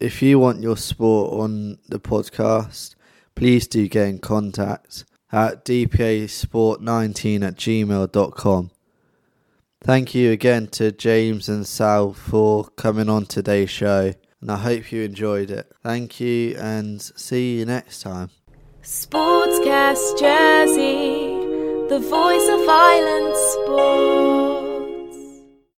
if 0.03 0.21
you 0.21 0.39
want 0.39 0.63
your 0.63 0.77
sport 0.77 1.33
on 1.33 1.79
the 1.89 2.01
podcast, 2.01 2.97
please 3.37 3.69
do 3.69 3.87
get 3.89 4.09
in 4.09 4.19
contact 4.19 5.05
at 5.31 5.65
dpasport19 5.65 7.47
at 7.47 7.55
gmail.com. 7.55 8.71
Thank 9.81 10.15
you 10.15 10.31
again 10.33 10.67
to 10.69 10.93
James 10.93 11.49
and 11.49 11.67
Sal 11.67 12.13
for 12.13 12.65
coming 12.77 13.09
on 13.09 13.27
today's 13.27 13.71
show, 13.71 14.13
and 14.41 14.51
I 14.51 14.57
hope 14.57 14.93
you 14.93 15.03
enjoyed 15.03 15.51
it. 15.51 15.73
Thank 15.83 16.21
you, 16.21 16.57
and 16.59 17.01
see 17.01 17.59
you 17.59 17.65
next 17.65 18.03
time. 18.03 18.31
Sportscast 18.83 20.19
Jersey, 20.19 21.89
the 21.89 22.01
voice 22.01 22.49
of 22.49 22.69
island 22.69 23.37
sport. 23.37 24.52